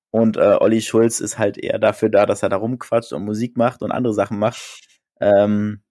Und 0.10 0.38
äh, 0.38 0.58
Olli 0.60 0.82
Schulz 0.82 1.20
ist 1.20 1.40
halt 1.40 1.58
eher 1.58 1.80
dafür 1.80 2.10
da, 2.10 2.26
dass 2.26 2.44
er 2.44 2.50
da 2.50 2.58
rumquatscht 2.58 3.14
und 3.14 3.26
Musik 3.26 3.58
macht 3.58 3.82
und 3.82 3.92
andere 3.92 4.14
Sachen 4.14 4.38
macht, 4.38 4.82
ähm, 5.20 5.82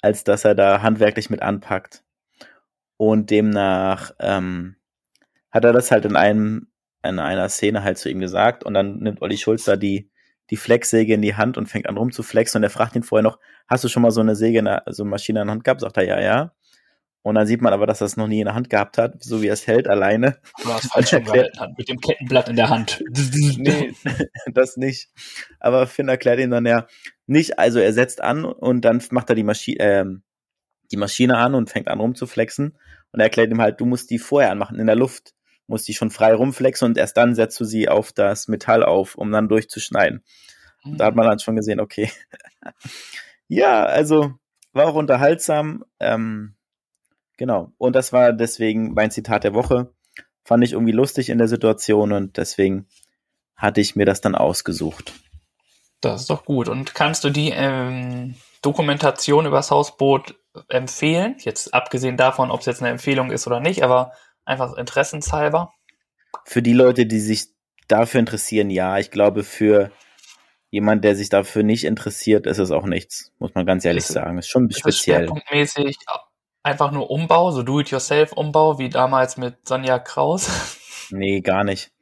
als 0.00 0.24
dass 0.24 0.44
er 0.44 0.54
da 0.54 0.82
handwerklich 0.82 1.30
mit 1.30 1.42
anpackt. 1.42 2.04
Und 2.96 3.30
demnach 3.30 4.12
ähm, 4.20 4.76
hat 5.50 5.64
er 5.64 5.72
das 5.72 5.90
halt 5.90 6.04
in 6.04 6.14
einem 6.16 6.71
in 7.02 7.18
einer 7.18 7.48
Szene 7.48 7.82
halt 7.82 7.98
zu 7.98 8.08
ihm 8.08 8.20
gesagt 8.20 8.64
und 8.64 8.74
dann 8.74 8.98
nimmt 8.98 9.22
Olli 9.22 9.36
Schulz 9.36 9.64
da 9.64 9.76
die, 9.76 10.10
die 10.50 10.56
Flexsäge 10.56 11.14
in 11.14 11.22
die 11.22 11.34
Hand 11.34 11.56
und 11.56 11.66
fängt 11.66 11.88
an 11.88 11.96
rumzuflexen 11.96 12.58
und 12.58 12.62
er 12.64 12.70
fragt 12.70 12.96
ihn 12.96 13.02
vorher 13.02 13.22
noch, 13.22 13.38
hast 13.68 13.84
du 13.84 13.88
schon 13.88 14.02
mal 14.02 14.10
so 14.10 14.20
eine 14.20 14.36
Säge, 14.36 14.58
eine, 14.60 14.82
so 14.86 15.02
eine 15.02 15.10
Maschine 15.10 15.40
in 15.40 15.46
der 15.46 15.52
Hand 15.52 15.64
gehabt? 15.64 15.80
Sagt 15.80 15.96
er, 15.96 16.04
ja, 16.04 16.20
ja. 16.20 16.52
Und 17.22 17.36
dann 17.36 17.46
sieht 17.46 17.62
man 17.62 17.72
aber, 17.72 17.86
dass 17.86 18.00
er 18.00 18.06
es 18.06 18.16
noch 18.16 18.26
nie 18.26 18.40
in 18.40 18.46
der 18.46 18.54
Hand 18.54 18.68
gehabt 18.68 18.98
hat, 18.98 19.22
so 19.22 19.42
wie 19.42 19.46
er 19.46 19.52
es 19.52 19.68
hält, 19.68 19.86
alleine. 19.86 20.38
Oder 20.64 20.76
es 20.76 20.88
falsch 20.88 21.10
gehalten 21.24 21.60
hat, 21.60 21.78
mit 21.78 21.88
dem 21.88 22.00
Kettenblatt 22.00 22.48
in 22.48 22.56
der 22.56 22.68
Hand. 22.68 23.02
nee, 23.14 23.94
das 24.52 24.76
nicht. 24.76 25.08
Aber 25.60 25.86
Finn 25.86 26.08
erklärt 26.08 26.40
ihm 26.40 26.50
dann 26.50 26.66
ja 26.66 26.86
nicht, 27.26 27.60
also 27.60 27.78
er 27.78 27.92
setzt 27.92 28.20
an 28.20 28.44
und 28.44 28.84
dann 28.84 29.00
macht 29.10 29.30
er 29.30 29.36
die 29.36 29.44
Maschine, 29.44 29.78
äh, 29.78 30.04
die 30.90 30.96
Maschine 30.96 31.38
an 31.38 31.54
und 31.54 31.70
fängt 31.70 31.88
an 31.88 32.00
rumzuflexen 32.00 32.76
und 33.12 33.20
er 33.20 33.24
erklärt 33.24 33.50
ihm 33.50 33.60
halt, 33.60 33.80
du 33.80 33.86
musst 33.86 34.10
die 34.10 34.18
vorher 34.18 34.50
anmachen, 34.50 34.80
in 34.80 34.86
der 34.86 34.96
Luft 34.96 35.32
muss 35.72 35.84
die 35.84 35.94
schon 35.94 36.10
frei 36.10 36.34
rumflexen 36.34 36.86
und 36.86 36.98
erst 36.98 37.16
dann 37.16 37.34
setzt 37.34 37.58
du 37.58 37.64
sie 37.64 37.88
auf 37.88 38.12
das 38.12 38.46
Metall 38.46 38.84
auf, 38.84 39.14
um 39.14 39.32
dann 39.32 39.48
durchzuschneiden. 39.48 40.22
Und 40.84 40.98
da 40.98 41.06
hat 41.06 41.16
man 41.16 41.26
dann 41.26 41.38
schon 41.38 41.56
gesehen, 41.56 41.80
okay. 41.80 42.10
ja, 43.48 43.82
also 43.84 44.34
war 44.74 44.86
auch 44.86 44.94
unterhaltsam. 44.94 45.82
Ähm, 45.98 46.56
genau. 47.38 47.72
Und 47.78 47.96
das 47.96 48.12
war 48.12 48.34
deswegen 48.34 48.92
mein 48.92 49.10
Zitat 49.10 49.44
der 49.44 49.54
Woche. 49.54 49.94
Fand 50.44 50.62
ich 50.62 50.74
irgendwie 50.74 50.92
lustig 50.92 51.30
in 51.30 51.38
der 51.38 51.48
Situation 51.48 52.12
und 52.12 52.36
deswegen 52.36 52.86
hatte 53.56 53.80
ich 53.80 53.96
mir 53.96 54.04
das 54.04 54.20
dann 54.20 54.34
ausgesucht. 54.34 55.14
Das 56.02 56.20
ist 56.20 56.30
doch 56.30 56.44
gut. 56.44 56.68
Und 56.68 56.94
kannst 56.94 57.24
du 57.24 57.30
die 57.30 57.50
ähm, 57.50 58.34
Dokumentation 58.60 59.46
über 59.46 59.56
das 59.56 59.70
Hausboot 59.70 60.34
empfehlen? 60.68 61.36
Jetzt 61.38 61.72
abgesehen 61.72 62.18
davon, 62.18 62.50
ob 62.50 62.60
es 62.60 62.66
jetzt 62.66 62.82
eine 62.82 62.90
Empfehlung 62.90 63.30
ist 63.30 63.46
oder 63.46 63.60
nicht, 63.60 63.82
aber 63.82 64.12
Einfach 64.44 64.74
interessenshalber. 64.76 65.72
Für 66.44 66.62
die 66.62 66.72
Leute, 66.72 67.06
die 67.06 67.20
sich 67.20 67.46
dafür 67.88 68.20
interessieren, 68.20 68.70
ja. 68.70 68.98
Ich 68.98 69.10
glaube, 69.10 69.44
für 69.44 69.90
jemand, 70.70 71.04
der 71.04 71.14
sich 71.14 71.28
dafür 71.28 71.62
nicht 71.62 71.84
interessiert, 71.84 72.46
ist 72.46 72.58
es 72.58 72.70
auch 72.70 72.86
nichts, 72.86 73.32
muss 73.38 73.54
man 73.54 73.66
ganz 73.66 73.84
ehrlich 73.84 74.04
ist, 74.04 74.12
sagen. 74.12 74.38
Ist 74.38 74.48
schon 74.48 74.68
ist 74.68 74.80
speziell. 74.80 75.18
schwerpunktmäßig 75.18 75.96
einfach 76.62 76.92
nur 76.92 77.10
Umbau, 77.10 77.50
so 77.50 77.62
Do-it-yourself-Umbau, 77.62 78.78
wie 78.78 78.88
damals 78.88 79.36
mit 79.36 79.56
Sonja 79.66 79.98
Kraus? 79.98 80.48
Nee, 81.14 81.42
gar 81.42 81.62
nicht. 81.62 81.92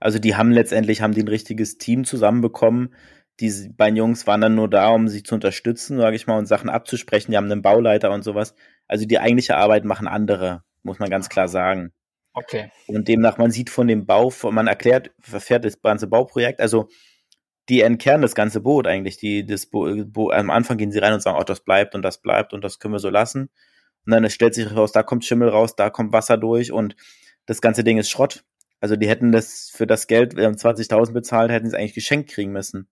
Also 0.00 0.18
die 0.18 0.36
haben 0.36 0.50
letztendlich 0.50 1.02
haben 1.02 1.12
die 1.12 1.22
ein 1.22 1.28
richtiges 1.28 1.76
Team 1.76 2.06
zusammenbekommen. 2.06 2.94
Die 3.40 3.52
beiden 3.76 3.96
Jungs 3.96 4.26
waren 4.26 4.40
dann 4.40 4.54
nur 4.54 4.70
da, 4.70 4.88
um 4.88 5.06
sich 5.06 5.26
zu 5.26 5.34
unterstützen, 5.34 5.98
sage 5.98 6.16
ich 6.16 6.26
mal, 6.26 6.38
und 6.38 6.46
Sachen 6.46 6.70
abzusprechen. 6.70 7.32
Die 7.32 7.36
haben 7.36 7.50
einen 7.50 7.60
Bauleiter 7.60 8.10
und 8.10 8.22
sowas. 8.22 8.54
Also 8.88 9.04
die 9.04 9.18
eigentliche 9.18 9.58
Arbeit 9.58 9.84
machen 9.84 10.08
andere 10.08 10.62
muss 10.84 10.98
man 10.98 11.10
ganz 11.10 11.28
klar 11.28 11.48
sagen. 11.48 11.92
Okay. 12.34 12.70
Und 12.86 13.08
demnach, 13.08 13.38
man 13.38 13.50
sieht 13.50 13.70
von 13.70 13.86
dem 13.86 14.06
Bau, 14.06 14.32
man 14.50 14.66
erklärt, 14.66 15.12
verfährt 15.20 15.64
das 15.64 15.80
ganze 15.80 16.06
Bauprojekt, 16.06 16.60
also 16.60 16.88
die 17.68 17.80
entkernen 17.80 18.22
das 18.22 18.34
ganze 18.34 18.60
Boot 18.60 18.86
eigentlich. 18.86 19.16
Die, 19.16 19.46
das 19.46 19.66
Bo, 19.66 20.04
Bo, 20.04 20.30
am 20.30 20.50
Anfang 20.50 20.76
gehen 20.76 20.92
sie 20.92 20.98
rein 20.98 21.14
und 21.14 21.22
sagen, 21.22 21.38
oh, 21.40 21.44
das 21.44 21.60
bleibt 21.60 21.94
und 21.94 22.02
das 22.02 22.20
bleibt 22.20 22.52
und 22.52 22.62
das 22.62 22.78
können 22.78 22.94
wir 22.94 22.98
so 22.98 23.08
lassen. 23.08 23.50
Und 24.04 24.12
dann 24.12 24.28
stellt 24.28 24.54
sich 24.54 24.74
raus, 24.74 24.92
da 24.92 25.02
kommt 25.02 25.24
Schimmel 25.24 25.48
raus, 25.48 25.76
da 25.76 25.88
kommt 25.88 26.12
Wasser 26.12 26.36
durch 26.36 26.72
und 26.72 26.94
das 27.46 27.60
ganze 27.60 27.84
Ding 27.84 27.98
ist 27.98 28.10
Schrott. 28.10 28.44
Also 28.80 28.96
die 28.96 29.08
hätten 29.08 29.32
das 29.32 29.70
für 29.72 29.86
das 29.86 30.06
Geld, 30.06 30.36
wir 30.36 30.44
haben 30.44 30.56
20.000 30.56 31.12
bezahlt, 31.12 31.50
hätten 31.50 31.70
sie 31.70 31.76
eigentlich 31.76 31.94
geschenkt 31.94 32.30
kriegen 32.30 32.52
müssen. 32.52 32.88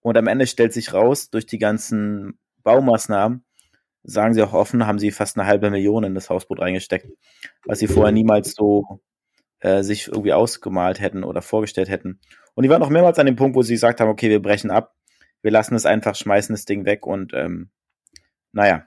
Und 0.00 0.16
am 0.16 0.28
Ende 0.28 0.46
stellt 0.46 0.72
sich 0.72 0.94
raus, 0.94 1.28
durch 1.28 1.44
die 1.44 1.58
ganzen 1.58 2.38
Baumaßnahmen, 2.62 3.44
sagen 4.02 4.34
sie 4.34 4.42
auch 4.42 4.52
offen, 4.52 4.86
haben 4.86 4.98
sie 4.98 5.10
fast 5.10 5.38
eine 5.38 5.46
halbe 5.46 5.70
Million 5.70 6.04
in 6.04 6.14
das 6.14 6.30
Hausboot 6.30 6.60
reingesteckt, 6.60 7.06
was 7.66 7.78
sie 7.78 7.86
vorher 7.86 8.12
niemals 8.12 8.54
so 8.54 9.00
äh, 9.60 9.82
sich 9.82 10.08
irgendwie 10.08 10.32
ausgemalt 10.32 11.00
hätten 11.00 11.24
oder 11.24 11.42
vorgestellt 11.42 11.88
hätten. 11.88 12.20
Und 12.54 12.64
die 12.64 12.70
waren 12.70 12.82
auch 12.82 12.90
mehrmals 12.90 13.18
an 13.18 13.26
dem 13.26 13.36
Punkt, 13.36 13.56
wo 13.56 13.62
sie 13.62 13.74
gesagt 13.74 14.00
haben, 14.00 14.08
okay, 14.08 14.30
wir 14.30 14.40
brechen 14.40 14.70
ab, 14.70 14.94
wir 15.42 15.50
lassen 15.50 15.74
es 15.74 15.86
einfach, 15.86 16.14
schmeißen 16.14 16.54
das 16.54 16.64
Ding 16.64 16.84
weg 16.84 17.06
und 17.06 17.32
ähm, 17.34 17.70
naja, 18.52 18.86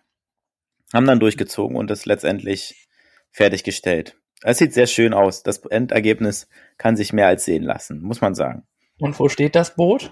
haben 0.93 1.07
dann 1.07 1.19
durchgezogen 1.19 1.75
und 1.75 1.89
es 1.91 2.05
letztendlich 2.05 2.87
fertiggestellt. 3.31 4.17
Es 4.43 4.57
sieht 4.57 4.73
sehr 4.73 4.87
schön 4.87 5.13
aus. 5.13 5.41
Das 5.43 5.59
Endergebnis 5.65 6.49
kann 6.77 6.95
sich 6.95 7.13
mehr 7.13 7.27
als 7.27 7.45
sehen 7.45 7.63
lassen, 7.63 8.01
muss 8.01 8.21
man 8.21 8.35
sagen. 8.35 8.67
Und 8.99 9.19
wo 9.19 9.29
steht 9.29 9.55
das 9.55 9.75
Boot? 9.75 10.11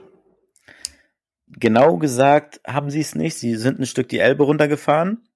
Genau 1.59 1.97
gesagt 1.97 2.61
haben 2.65 2.89
sie 2.89 3.01
es 3.01 3.15
nicht. 3.15 3.35
Sie 3.35 3.55
sind 3.55 3.79
ein 3.79 3.85
Stück 3.85 4.09
die 4.09 4.19
Elbe 4.19 4.43
runtergefahren. 4.43 5.27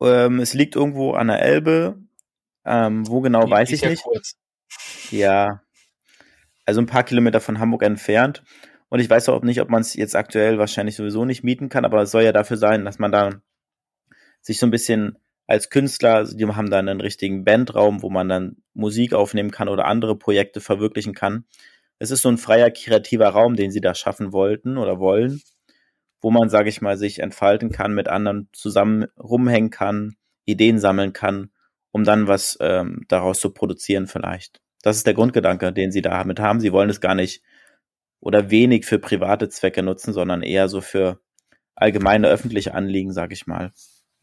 Ähm, 0.00 0.40
es 0.40 0.54
liegt 0.54 0.76
irgendwo 0.76 1.12
an 1.12 1.28
der 1.28 1.42
Elbe. 1.42 1.98
Ähm, 2.64 3.06
wo 3.08 3.20
genau, 3.20 3.44
die, 3.44 3.50
weiß 3.50 3.70
ich 3.70 3.84
nicht. 3.84 4.02
Kurz. 4.02 4.36
Ja, 5.10 5.62
also 6.64 6.80
ein 6.80 6.86
paar 6.86 7.04
Kilometer 7.04 7.40
von 7.40 7.58
Hamburg 7.58 7.82
entfernt. 7.82 8.42
Und 8.88 9.00
ich 9.00 9.10
weiß 9.10 9.28
auch 9.28 9.42
nicht, 9.42 9.60
ob 9.60 9.70
man 9.70 9.80
es 9.80 9.94
jetzt 9.94 10.14
aktuell 10.16 10.58
wahrscheinlich 10.58 10.96
sowieso 10.96 11.24
nicht 11.24 11.42
mieten 11.42 11.68
kann, 11.68 11.84
aber 11.84 12.02
es 12.02 12.10
soll 12.10 12.22
ja 12.22 12.32
dafür 12.32 12.56
sein, 12.56 12.84
dass 12.84 12.98
man 12.98 13.12
da 13.12 13.30
sich 14.40 14.58
so 14.58 14.66
ein 14.66 14.70
bisschen 14.70 15.18
als 15.46 15.68
Künstler, 15.68 16.24
die 16.24 16.46
haben 16.46 16.70
dann 16.70 16.88
einen 16.88 17.00
richtigen 17.00 17.44
Bandraum, 17.44 18.02
wo 18.02 18.08
man 18.08 18.28
dann 18.28 18.56
Musik 18.72 19.12
aufnehmen 19.12 19.50
kann 19.50 19.68
oder 19.68 19.86
andere 19.86 20.16
Projekte 20.16 20.60
verwirklichen 20.60 21.14
kann 21.14 21.44
es 21.98 22.10
ist 22.10 22.22
so 22.22 22.28
ein 22.28 22.38
freier, 22.38 22.70
kreativer 22.70 23.28
Raum, 23.28 23.56
den 23.56 23.70
sie 23.70 23.80
da 23.80 23.94
schaffen 23.94 24.32
wollten 24.32 24.78
oder 24.78 24.98
wollen, 24.98 25.42
wo 26.20 26.30
man, 26.30 26.48
sage 26.48 26.68
ich 26.68 26.80
mal, 26.80 26.96
sich 26.96 27.20
entfalten 27.20 27.70
kann, 27.70 27.94
mit 27.94 28.08
anderen 28.08 28.48
zusammen 28.52 29.06
rumhängen 29.18 29.70
kann, 29.70 30.16
Ideen 30.44 30.78
sammeln 30.78 31.12
kann, 31.12 31.50
um 31.92 32.04
dann 32.04 32.26
was 32.26 32.58
ähm, 32.60 33.04
daraus 33.08 33.40
zu 33.40 33.50
produzieren 33.50 34.06
vielleicht. 34.06 34.60
Das 34.82 34.96
ist 34.96 35.06
der 35.06 35.14
Grundgedanke, 35.14 35.72
den 35.72 35.92
sie 35.92 36.02
damit 36.02 36.40
haben. 36.40 36.60
Sie 36.60 36.72
wollen 36.72 36.90
es 36.90 37.00
gar 37.00 37.14
nicht 37.14 37.42
oder 38.20 38.50
wenig 38.50 38.86
für 38.86 38.98
private 38.98 39.48
Zwecke 39.48 39.82
nutzen, 39.82 40.12
sondern 40.12 40.42
eher 40.42 40.68
so 40.68 40.80
für 40.80 41.20
allgemeine 41.74 42.28
öffentliche 42.28 42.74
Anliegen, 42.74 43.12
sage 43.12 43.34
ich 43.34 43.46
mal. 43.46 43.72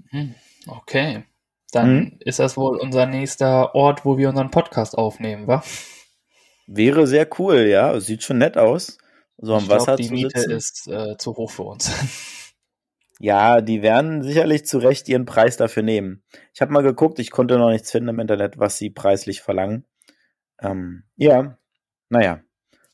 Hm, 0.09 0.35
okay. 0.67 1.23
Dann 1.71 1.95
mhm. 1.95 2.17
ist 2.19 2.39
das 2.39 2.57
wohl 2.57 2.77
unser 2.77 3.05
nächster 3.05 3.75
Ort, 3.75 4.03
wo 4.05 4.17
wir 4.17 4.29
unseren 4.29 4.51
Podcast 4.51 4.97
aufnehmen, 4.97 5.47
wa? 5.47 5.63
Wäre 6.73 7.05
sehr 7.05 7.27
cool, 7.37 7.67
ja. 7.67 7.99
Sieht 7.99 8.23
schon 8.23 8.37
nett 8.37 8.57
aus. 8.57 8.97
So 9.37 9.55
am 9.55 9.63
ich 9.63 9.69
Wasser 9.69 9.97
glaub, 9.97 9.97
die 9.97 10.09
Miete 10.09 10.41
ist 10.51 10.87
äh, 10.87 11.17
zu 11.17 11.35
hoch 11.35 11.51
für 11.51 11.63
uns. 11.63 11.91
Ja, 13.23 13.61
die 13.61 13.83
werden 13.83 14.23
sicherlich 14.23 14.65
zu 14.65 14.79
Recht 14.79 15.07
ihren 15.07 15.25
Preis 15.25 15.55
dafür 15.55 15.83
nehmen. 15.83 16.23
Ich 16.55 16.61
habe 16.61 16.73
mal 16.73 16.81
geguckt, 16.81 17.19
ich 17.19 17.29
konnte 17.29 17.59
noch 17.59 17.69
nichts 17.69 17.91
finden 17.91 18.09
im 18.09 18.19
Internet, 18.19 18.57
was 18.57 18.79
sie 18.79 18.89
preislich 18.89 19.41
verlangen. 19.41 19.85
Ähm, 20.59 21.03
ja, 21.17 21.55
naja, 22.09 22.41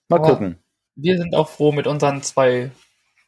mal 0.10 0.18
Aber 0.18 0.28
gucken. 0.28 0.58
Wir 0.96 1.16
sind 1.18 1.34
auch 1.34 1.48
froh 1.48 1.72
mit 1.72 1.88
unseren 1.88 2.24
zwei 2.24 2.72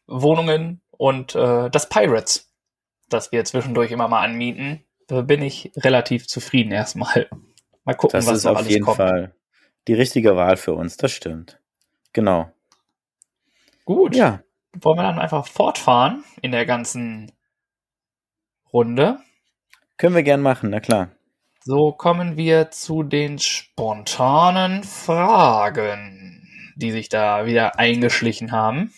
Wohnungen 0.07 0.81
und 0.91 1.35
äh, 1.35 1.69
das 1.69 1.87
Pirates, 1.87 2.51
das 3.07 3.31
wir 3.31 3.45
zwischendurch 3.45 3.91
immer 3.91 4.09
mal 4.09 4.25
anmieten. 4.25 4.83
Da 5.07 5.21
bin 5.21 5.41
ich 5.41 5.71
relativ 5.77 6.27
zufrieden 6.27 6.73
erstmal. 6.73 7.29
Mal 7.85 7.93
gucken, 7.95 8.17
Das 8.17 8.27
was 8.27 8.39
ist 8.39 8.45
auf 8.45 8.57
alles 8.57 8.69
jeden 8.69 8.83
kommt. 8.83 8.97
Fall 8.97 9.33
die 9.89 9.95
richtige 9.95 10.35
Wahl 10.35 10.55
für 10.55 10.73
uns, 10.73 10.97
das 10.97 11.11
stimmt. 11.11 11.59
Genau. 12.13 12.51
Gut, 13.85 14.15
Ja, 14.15 14.43
wollen 14.73 14.99
wir 14.99 15.03
dann 15.03 15.17
einfach 15.17 15.47
fortfahren 15.47 16.23
in 16.43 16.51
der 16.51 16.67
ganzen 16.67 17.31
Runde. 18.71 19.17
können 19.97 20.13
wir 20.13 20.21
gern 20.21 20.41
machen, 20.41 20.69
na 20.69 20.79
klar. 20.79 21.09
So 21.63 21.91
kommen 21.91 22.37
wir 22.37 22.69
zu 22.69 23.01
den 23.01 23.39
spontanen 23.39 24.83
Fragen, 24.83 26.47
die 26.75 26.91
sich 26.91 27.09
da 27.09 27.47
wieder 27.47 27.79
eingeschlichen 27.79 28.51
haben. 28.51 28.93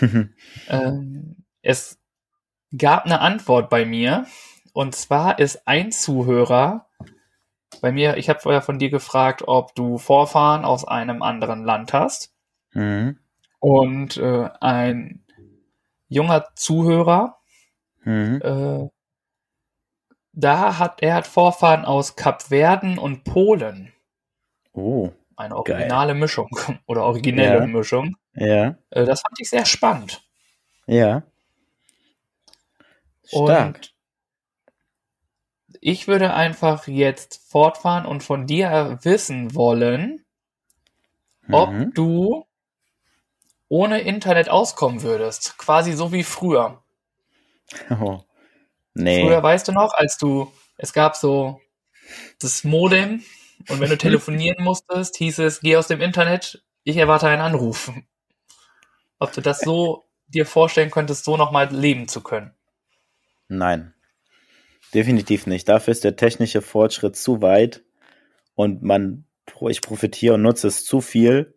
Ähm, 0.68 1.44
es 1.62 1.98
gab 2.76 3.06
eine 3.06 3.20
Antwort 3.22 3.70
bei 3.70 3.86
mir. 3.86 4.26
Und 4.74 4.94
zwar 4.94 5.38
ist 5.38 5.66
ein 5.66 5.92
Zuhörer 5.92 6.86
bei 7.80 7.92
mir, 7.92 8.16
ich 8.16 8.28
habe 8.28 8.40
vorher 8.40 8.62
von 8.62 8.78
dir 8.78 8.90
gefragt, 8.90 9.42
ob 9.46 9.74
du 9.74 9.98
Vorfahren 9.98 10.64
aus 10.64 10.86
einem 10.86 11.22
anderen 11.22 11.64
Land 11.64 11.92
hast. 11.92 12.32
mhm. 12.72 13.18
Und 13.60 14.16
äh, 14.18 14.48
ein 14.60 15.24
junger 16.08 16.46
Zuhörer, 16.54 17.38
Mhm. 18.04 18.40
äh, 18.42 18.88
da 20.32 20.78
hat 20.78 21.02
er 21.02 21.14
hat 21.14 21.26
Vorfahren 21.26 21.84
aus 21.84 22.14
Kapverden 22.14 22.96
und 22.98 23.24
Polen. 23.24 23.92
Oh, 24.72 25.10
Eine 25.36 25.56
originale 25.56 26.14
Mischung 26.14 26.48
oder 26.86 27.02
originelle 27.04 27.58
Ja. 27.58 27.66
Mischung. 27.66 28.16
ja, 28.34 28.76
Äh, 28.90 29.04
das 29.04 29.20
fand 29.22 29.40
ich 29.40 29.50
sehr 29.50 29.66
spannend. 29.66 30.22
ja. 30.86 31.24
Stark. 33.24 33.76
Und 33.76 33.94
ich 35.80 36.08
würde 36.08 36.34
einfach 36.34 36.86
jetzt 36.88 37.40
fortfahren 37.50 38.06
und 38.06 38.22
von 38.22 38.46
dir 38.46 38.98
wissen 39.02 39.54
wollen, 39.54 40.24
ob 41.50 41.70
Mhm. 41.70 41.92
du 41.94 42.44
ohne 43.68 44.00
Internet 44.00 44.48
auskommen 44.48 45.02
würdest. 45.02 45.58
Quasi 45.58 45.92
so 45.92 46.12
wie 46.12 46.24
früher. 46.24 46.82
Oh. 47.90 48.20
Nee. 48.94 49.22
Früher 49.24 49.42
weißt 49.42 49.68
du 49.68 49.72
noch, 49.72 49.92
als 49.94 50.16
du, 50.18 50.50
es 50.78 50.92
gab 50.94 51.16
so 51.16 51.60
das 52.40 52.64
Modem 52.64 53.22
und 53.68 53.80
wenn 53.80 53.90
du 53.90 53.98
telefonieren 53.98 54.64
musstest, 54.64 55.16
hieß 55.16 55.40
es, 55.40 55.60
geh 55.60 55.76
aus 55.76 55.86
dem 55.88 56.00
Internet, 56.00 56.64
ich 56.84 56.96
erwarte 56.96 57.28
einen 57.28 57.42
Anruf. 57.42 57.92
Ob 59.18 59.32
du 59.32 59.40
das 59.40 59.60
so 59.60 60.04
dir 60.28 60.46
vorstellen 60.46 60.90
könntest, 60.90 61.24
so 61.24 61.36
nochmal 61.36 61.68
leben 61.74 62.08
zu 62.08 62.22
können. 62.22 62.52
Nein. 63.48 63.94
Definitiv 64.94 65.46
nicht. 65.46 65.68
Dafür 65.68 65.92
ist 65.92 66.04
der 66.04 66.16
technische 66.16 66.62
Fortschritt 66.62 67.16
zu 67.16 67.42
weit 67.42 67.82
und 68.54 68.82
man, 68.82 69.24
ich 69.68 69.82
profitiere 69.82 70.34
und 70.34 70.42
nutze 70.42 70.68
es 70.68 70.84
zu 70.84 71.00
viel, 71.00 71.54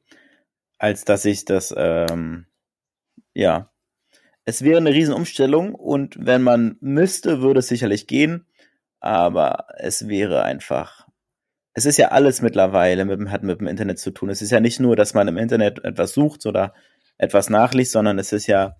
als 0.77 1.05
dass 1.05 1.25
ich 1.25 1.45
das, 1.45 1.73
ähm, 1.75 2.47
ja. 3.33 3.71
Es 4.43 4.63
wäre 4.63 4.77
eine 4.77 4.93
Riesenumstellung 4.93 5.75
und 5.75 6.17
wenn 6.19 6.41
man 6.41 6.77
müsste, 6.81 7.41
würde 7.41 7.59
es 7.59 7.67
sicherlich 7.67 8.07
gehen, 8.07 8.47
aber 8.99 9.67
es 9.77 10.07
wäre 10.07 10.43
einfach. 10.43 11.07
Es 11.73 11.85
ist 11.85 11.97
ja 11.97 12.09
alles 12.09 12.41
mittlerweile 12.41 13.05
mit, 13.05 13.29
hat 13.29 13.43
mit 13.43 13.61
dem 13.61 13.67
Internet 13.67 13.99
zu 13.99 14.11
tun. 14.11 14.29
Es 14.29 14.41
ist 14.41 14.51
ja 14.51 14.59
nicht 14.59 14.79
nur, 14.79 14.95
dass 14.95 15.13
man 15.13 15.27
im 15.27 15.37
Internet 15.37 15.85
etwas 15.85 16.13
sucht 16.13 16.45
oder 16.45 16.73
etwas 17.17 17.49
nachliest, 17.49 17.93
sondern 17.93 18.19
es 18.19 18.33
ist 18.33 18.47
ja, 18.47 18.75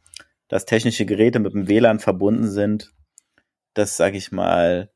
dass 0.50 0.66
technische 0.66 1.06
Geräte 1.06 1.40
mit 1.40 1.54
dem 1.54 1.70
WLAN 1.70 2.00
verbunden 2.00 2.50
sind 2.50 2.92
dass, 3.74 3.98
sag 3.98 4.14
ich 4.14 4.32
mal, 4.32 4.92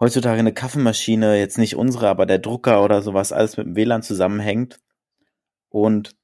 heutzutage 0.00 0.38
eine 0.38 0.52
Kaffeemaschine, 0.52 1.38
jetzt 1.38 1.58
nicht 1.58 1.76
unsere, 1.76 2.08
aber 2.08 2.26
der 2.26 2.38
Drucker 2.38 2.82
oder 2.84 3.02
sowas, 3.02 3.32
alles 3.32 3.56
mit 3.56 3.66
dem 3.66 3.76
WLAN 3.76 4.02
zusammenhängt. 4.02 4.80
Und 5.70 6.16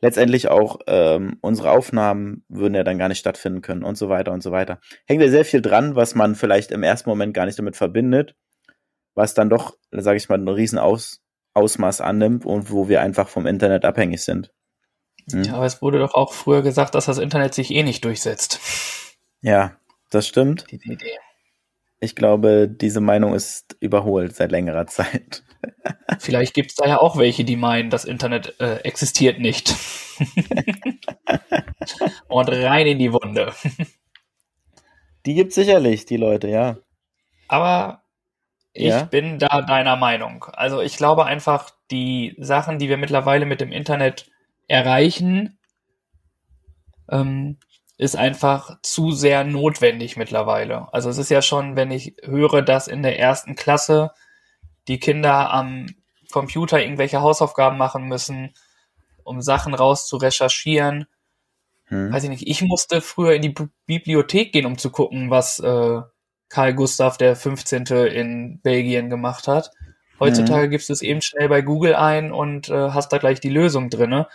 letztendlich 0.00 0.48
auch 0.48 0.78
ähm, 0.86 1.38
unsere 1.40 1.70
Aufnahmen 1.70 2.44
würden 2.48 2.74
ja 2.74 2.84
dann 2.84 2.98
gar 2.98 3.08
nicht 3.08 3.18
stattfinden 3.18 3.60
können 3.60 3.84
und 3.84 3.96
so 3.96 4.08
weiter 4.08 4.32
und 4.32 4.42
so 4.42 4.50
weiter. 4.50 4.80
Hängt 5.06 5.22
ja 5.22 5.28
sehr 5.28 5.44
viel 5.44 5.62
dran, 5.62 5.94
was 5.96 6.14
man 6.14 6.34
vielleicht 6.34 6.70
im 6.70 6.82
ersten 6.82 7.08
Moment 7.10 7.34
gar 7.34 7.46
nicht 7.46 7.58
damit 7.58 7.76
verbindet, 7.76 8.34
was 9.14 9.34
dann 9.34 9.50
doch, 9.50 9.76
sage 9.90 10.16
ich 10.16 10.28
mal, 10.28 10.38
ein 10.38 10.48
riesen 10.48 10.78
Aus 10.78 11.22
Ausmaß 11.52 12.00
annimmt 12.00 12.46
und 12.46 12.70
wo 12.70 12.88
wir 12.88 13.00
einfach 13.00 13.28
vom 13.28 13.46
Internet 13.46 13.84
abhängig 13.84 14.22
sind. 14.22 14.52
Hm? 15.30 15.42
Ja, 15.42 15.54
aber 15.54 15.66
es 15.66 15.82
wurde 15.82 15.98
doch 15.98 16.14
auch 16.14 16.32
früher 16.32 16.62
gesagt, 16.62 16.94
dass 16.94 17.06
das 17.06 17.18
Internet 17.18 17.54
sich 17.54 17.72
eh 17.72 17.82
nicht 17.82 18.04
durchsetzt. 18.04 18.60
Ja, 19.42 19.79
das 20.10 20.26
stimmt. 20.28 20.66
Diese 20.70 20.92
Idee. 20.92 21.18
Ich 22.00 22.14
glaube, 22.16 22.68
diese 22.68 23.00
Meinung 23.00 23.34
ist 23.34 23.76
überholt 23.80 24.34
seit 24.34 24.50
längerer 24.52 24.86
Zeit. 24.86 25.42
Vielleicht 26.18 26.54
gibt 26.54 26.70
es 26.70 26.76
da 26.76 26.88
ja 26.88 26.98
auch 27.00 27.18
welche, 27.18 27.44
die 27.44 27.56
meinen, 27.56 27.90
das 27.90 28.06
Internet 28.06 28.58
äh, 28.60 28.76
existiert 28.78 29.38
nicht. 29.38 29.74
Und 32.28 32.48
rein 32.48 32.86
in 32.86 32.98
die 32.98 33.12
Wunde. 33.12 33.52
Die 35.26 35.34
gibt 35.34 35.52
sicherlich, 35.52 36.06
die 36.06 36.16
Leute, 36.16 36.48
ja. 36.48 36.78
Aber 37.48 38.04
ich 38.72 38.88
Ja? 38.88 39.04
bin 39.04 39.38
da 39.38 39.62
deiner 39.62 39.96
Meinung. 39.96 40.44
Also 40.52 40.80
ich 40.80 40.96
glaube 40.96 41.26
einfach, 41.26 41.70
die 41.90 42.36
Sachen, 42.38 42.78
die 42.78 42.88
wir 42.88 42.96
mittlerweile 42.96 43.46
mit 43.46 43.60
dem 43.60 43.72
Internet 43.72 44.30
erreichen, 44.68 45.58
ähm, 47.10 47.58
ist 48.00 48.16
einfach 48.16 48.78
zu 48.82 49.12
sehr 49.12 49.44
notwendig 49.44 50.16
mittlerweile. 50.16 50.90
Also 50.90 51.10
es 51.10 51.18
ist 51.18 51.30
ja 51.30 51.42
schon, 51.42 51.76
wenn 51.76 51.90
ich 51.90 52.14
höre, 52.22 52.62
dass 52.62 52.88
in 52.88 53.02
der 53.02 53.18
ersten 53.18 53.56
Klasse 53.56 54.12
die 54.88 54.98
Kinder 54.98 55.52
am 55.52 55.84
Computer 56.32 56.80
irgendwelche 56.80 57.20
Hausaufgaben 57.20 57.76
machen 57.76 58.04
müssen, 58.04 58.54
um 59.22 59.42
Sachen 59.42 59.74
raus 59.74 60.06
zu 60.06 60.16
recherchieren. 60.16 61.08
Hm. 61.88 62.10
Weiß 62.10 62.24
ich 62.24 62.30
nicht, 62.30 62.48
ich 62.48 62.62
musste 62.62 63.02
früher 63.02 63.34
in 63.34 63.42
die 63.42 63.50
Bi- 63.50 63.68
Bibliothek 63.84 64.54
gehen, 64.54 64.64
um 64.64 64.78
zu 64.78 64.88
gucken, 64.90 65.28
was 65.28 65.58
äh, 65.58 66.00
Karl 66.48 66.72
Gustav 66.72 67.18
der 67.18 67.36
15. 67.36 67.84
in 67.84 68.60
Belgien 68.62 69.10
gemacht 69.10 69.46
hat. 69.46 69.72
Heutzutage 70.18 70.70
gibst 70.70 70.88
du 70.88 70.94
es 70.94 71.02
eben 71.02 71.20
schnell 71.20 71.50
bei 71.50 71.60
Google 71.60 71.96
ein 71.96 72.32
und 72.32 72.70
äh, 72.70 72.92
hast 72.92 73.12
da 73.12 73.18
gleich 73.18 73.40
die 73.40 73.50
Lösung 73.50 73.90
drinne. 73.90 74.26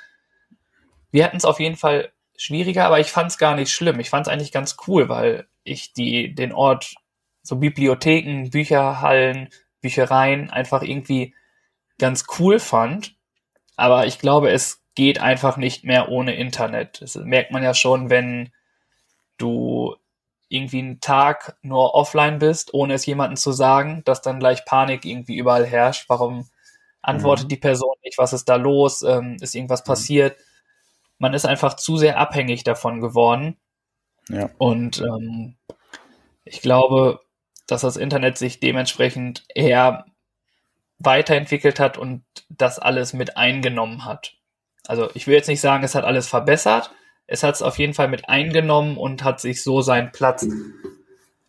Wir 1.10 1.24
hatten 1.26 1.38
es 1.38 1.46
auf 1.46 1.60
jeden 1.60 1.78
Fall 1.78 2.12
schwieriger, 2.38 2.86
aber 2.86 3.00
ich 3.00 3.12
fand 3.12 3.32
es 3.32 3.38
gar 3.38 3.56
nicht 3.56 3.72
schlimm. 3.72 4.00
Ich 4.00 4.10
fand 4.10 4.28
es 4.28 4.34
eigentlich 4.34 4.52
ganz 4.52 4.78
cool, 4.88 5.10
weil 5.10 5.48
ich 5.64 5.94
die, 5.94 6.34
den 6.36 6.54
Ort, 6.54 6.96
so 7.44 7.58
Bibliotheken, 7.58 8.50
Bücherhallen, 8.52 9.50
Büchereien 9.82 10.50
einfach 10.50 10.82
irgendwie 10.84 11.36
ganz 12.00 12.26
cool 12.40 12.60
fand. 12.60 13.16
Aber 13.78 14.08
ich 14.08 14.20
glaube, 14.20 14.52
es 14.52 14.82
geht 14.96 15.20
einfach 15.22 15.58
nicht 15.58 15.84
mehr 15.86 16.10
ohne 16.10 16.36
Internet. 16.36 17.02
Das 17.02 17.16
merkt 17.16 17.52
man 17.52 17.64
ja 17.64 17.74
schon, 17.74 18.10
wenn 18.10 18.52
du 19.38 19.96
irgendwie 20.50 20.80
einen 20.80 21.00
Tag 21.00 21.58
nur 21.62 21.96
offline 21.96 22.40
bist, 22.40 22.74
ohne 22.74 22.94
es 22.94 23.06
jemandem 23.06 23.36
zu 23.38 23.52
sagen, 23.52 24.04
dass 24.06 24.22
dann 24.22 24.40
gleich 24.40 24.64
Panik 24.66 25.06
irgendwie 25.06 25.38
überall 25.38 25.66
herrscht. 25.66 26.06
Warum 26.08 26.48
antwortet 27.02 27.46
Mhm. 27.46 27.50
die 27.50 27.58
Person 27.58 27.96
nicht? 28.04 28.18
Was 28.18 28.34
ist 28.34 28.46
da 28.48 28.56
los? 28.56 29.02
Ähm, 29.04 29.38
ist 29.42 29.56
irgendwas 29.56 29.82
Mhm. 29.82 29.88
passiert? 29.88 30.38
Man 31.18 31.34
ist 31.34 31.46
einfach 31.46 31.76
zu 31.76 31.98
sehr 31.98 32.18
abhängig 32.20 32.64
davon 32.64 33.02
geworden. 33.02 33.58
Ja. 34.30 34.50
Und 34.58 35.02
ähm, 35.02 35.56
ich 36.44 36.62
glaube, 36.62 37.22
dass 37.68 37.82
das 37.82 37.98
Internet 37.98 38.38
sich 38.38 38.60
dementsprechend 38.60 39.44
eher 39.54 40.06
weiterentwickelt 41.00 41.80
hat 41.80 41.98
und 41.98 42.24
das 42.50 42.80
alles 42.80 43.14
mit 43.14 43.38
eingenommen 43.38 44.06
hat. 44.06 44.36
Also 44.88 45.10
ich 45.14 45.28
will 45.28 45.36
jetzt 45.36 45.48
nicht 45.48 45.62
sagen, 45.62 45.84
es 45.84 45.96
hat 45.96 46.06
alles 46.06 46.28
verbessert. 46.28 46.92
Es 47.28 47.44
hat 47.44 47.56
es 47.56 47.62
auf 47.62 47.80
jeden 47.80 47.94
Fall 47.94 48.08
mit 48.08 48.30
eingenommen 48.30 48.98
und 48.98 49.24
hat 49.24 49.42
sich 49.42 49.64
so 49.64 49.82
seinen 49.82 50.12
Platz 50.12 50.46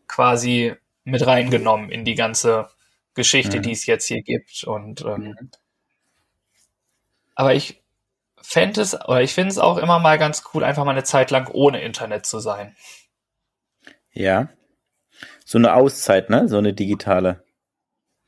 quasi 0.08 0.74
mit 1.04 1.26
reingenommen 1.26 1.90
in 1.90 2.04
die 2.04 2.14
ganze 2.14 2.68
Geschichte, 3.14 3.58
Mhm. 3.58 3.62
die 3.62 3.72
es 3.72 3.86
jetzt 3.86 4.06
hier 4.06 4.22
gibt. 4.22 4.64
Und 4.64 5.02
ähm, 5.02 5.36
aber 7.34 7.54
ich 7.54 7.82
fände 8.46 8.80
es, 8.80 8.94
oder 8.94 9.20
ich 9.22 9.34
finde 9.34 9.50
es 9.50 9.58
auch 9.58 9.78
immer 9.78 9.98
mal 9.98 10.18
ganz 10.18 10.44
cool, 10.54 10.64
einfach 10.64 10.84
mal 10.84 10.92
eine 10.92 11.04
Zeit 11.04 11.30
lang 11.30 11.48
ohne 11.52 11.82
Internet 11.82 12.26
zu 12.26 12.38
sein. 12.40 12.76
Ja. 14.12 14.48
So 15.44 15.58
eine 15.58 15.74
Auszeit, 15.74 16.30
ne? 16.30 16.48
So 16.48 16.58
eine 16.58 16.72
digitale. 16.72 17.44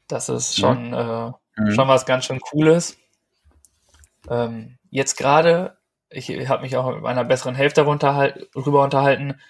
Das 0.09 0.29
ist 0.29 0.59
Mhm. 0.59 0.61
schon, 0.61 0.93
äh, 0.95 1.33
Mhm. 1.57 1.73
schon 1.73 1.89
was 1.89 2.07
ganz 2.07 2.25
schön 2.25 2.41
Cooles. 2.41 2.97
Ähm, 4.29 4.79
jetzt 4.91 5.17
gerade 5.17 5.79
ich 6.11 6.31
habe 6.49 6.63
mich 6.63 6.77
auch 6.77 6.91
mit 6.93 7.03
meiner 7.03 7.25
besseren 7.25 7.55
Hälfte 7.55 7.85
darüber 7.85 8.83
unterhalten. 8.83 9.41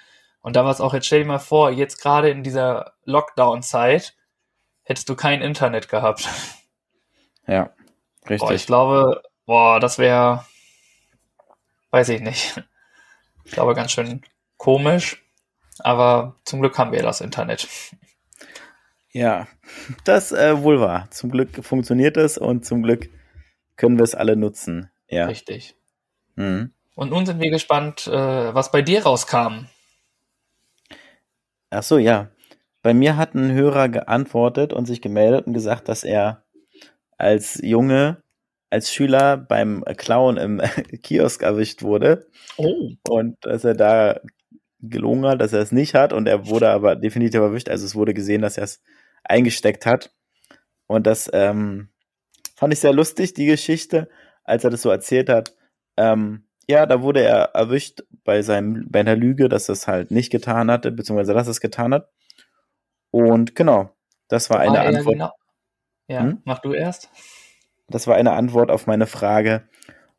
Und 0.40 0.56
da 0.56 0.64
war 0.64 0.70
es 0.70 0.80
auch, 0.80 0.94
jetzt 0.94 1.06
stell 1.06 1.20
dir 1.20 1.26
mal 1.26 1.38
vor, 1.38 1.70
jetzt 1.70 2.00
gerade 2.00 2.30
in 2.30 2.42
dieser 2.42 2.94
Lockdown-Zeit 3.04 4.16
hättest 4.82 5.08
du 5.08 5.16
kein 5.16 5.42
Internet 5.42 5.88
gehabt. 5.88 6.28
Ja, 7.46 7.70
richtig. 8.28 8.40
Boah, 8.40 8.52
ich 8.52 8.66
glaube, 8.66 9.22
boah, 9.46 9.80
das 9.80 9.98
wäre, 9.98 10.44
weiß 11.90 12.10
ich 12.10 12.20
nicht. 12.20 12.62
Ich 13.44 13.52
glaube, 13.52 13.74
ganz 13.74 13.92
schön 13.92 14.22
komisch. 14.56 15.24
Aber 15.80 16.36
zum 16.44 16.60
Glück 16.60 16.76
haben 16.78 16.92
wir 16.92 17.02
das 17.02 17.20
Internet. 17.20 17.68
Ja, 19.10 19.48
das 20.04 20.32
äh, 20.32 20.62
wohl 20.62 20.80
wahr. 20.80 21.08
Zum 21.10 21.30
Glück 21.30 21.64
funktioniert 21.64 22.16
es 22.16 22.36
und 22.36 22.66
zum 22.66 22.82
Glück 22.82 23.08
können 23.76 23.98
wir 23.98 24.04
es 24.04 24.14
alle 24.14 24.36
nutzen. 24.36 24.90
Ja. 25.08 25.26
Richtig. 25.26 25.76
Mhm. 26.36 26.72
Und 26.94 27.10
nun 27.10 27.26
sind 27.26 27.40
wir 27.40 27.50
gespannt, 27.50 28.06
äh, 28.06 28.12
was 28.54 28.70
bei 28.70 28.82
dir 28.82 29.04
rauskam. 29.04 29.66
Ach 31.70 31.82
so, 31.82 31.96
ja. 31.98 32.30
Bei 32.82 32.92
mir 32.92 33.16
hat 33.16 33.34
ein 33.34 33.52
Hörer 33.52 33.88
geantwortet 33.88 34.72
und 34.72 34.86
sich 34.86 35.00
gemeldet 35.00 35.46
und 35.46 35.52
gesagt, 35.52 35.88
dass 35.88 36.04
er 36.04 36.44
als 37.16 37.60
Junge, 37.62 38.22
als 38.70 38.92
Schüler 38.92 39.36
beim 39.36 39.84
Clown 39.96 40.36
im 40.36 40.60
Kiosk 41.02 41.42
erwischt 41.42 41.82
wurde. 41.82 42.26
Oh. 42.56 42.90
Und 43.08 43.36
dass 43.42 43.64
er 43.64 43.74
da 43.74 44.20
gelungen 44.80 45.26
hat, 45.26 45.40
dass 45.40 45.52
er 45.52 45.60
es 45.60 45.72
nicht 45.72 45.94
hat 45.94 46.12
und 46.12 46.28
er 46.28 46.46
wurde 46.46 46.70
aber 46.70 46.96
definitiv 46.96 47.40
erwischt. 47.40 47.68
Also 47.68 47.84
es 47.84 47.94
wurde 47.94 48.14
gesehen, 48.14 48.42
dass 48.42 48.58
er 48.58 48.64
es 48.64 48.82
eingesteckt 49.24 49.86
hat. 49.86 50.14
Und 50.86 51.06
das 51.06 51.28
ähm, 51.32 51.88
fand 52.54 52.72
ich 52.72 52.80
sehr 52.80 52.92
lustig, 52.92 53.34
die 53.34 53.46
Geschichte, 53.46 54.08
als 54.44 54.64
er 54.64 54.70
das 54.70 54.82
so 54.82 54.90
erzählt 54.90 55.28
hat. 55.28 55.56
Ähm, 55.96 56.44
ja, 56.68 56.86
da 56.86 57.02
wurde 57.02 57.22
er 57.22 57.54
erwischt 57.54 58.02
bei 58.24 58.42
seinem, 58.42 58.86
bei 58.90 59.00
einer 59.00 59.16
Lüge, 59.16 59.48
dass 59.48 59.68
er 59.68 59.72
es 59.72 59.88
halt 59.88 60.10
nicht 60.10 60.30
getan 60.30 60.70
hatte, 60.70 60.92
beziehungsweise 60.92 61.34
dass 61.34 61.48
er 61.48 61.52
es 61.52 61.60
getan 61.60 61.94
hat. 61.94 62.10
Und 63.10 63.54
genau, 63.54 63.90
das 64.28 64.50
war, 64.50 64.58
war 64.58 64.66
eine 64.66 64.80
Antwort. 64.80 65.14
Genau. 65.14 65.32
Ja, 66.08 66.20
hm? 66.22 66.42
mach 66.44 66.60
du 66.60 66.72
erst. 66.72 67.10
Das 67.88 68.06
war 68.06 68.16
eine 68.16 68.32
Antwort 68.32 68.70
auf 68.70 68.86
meine 68.86 69.06
Frage, 69.06 69.62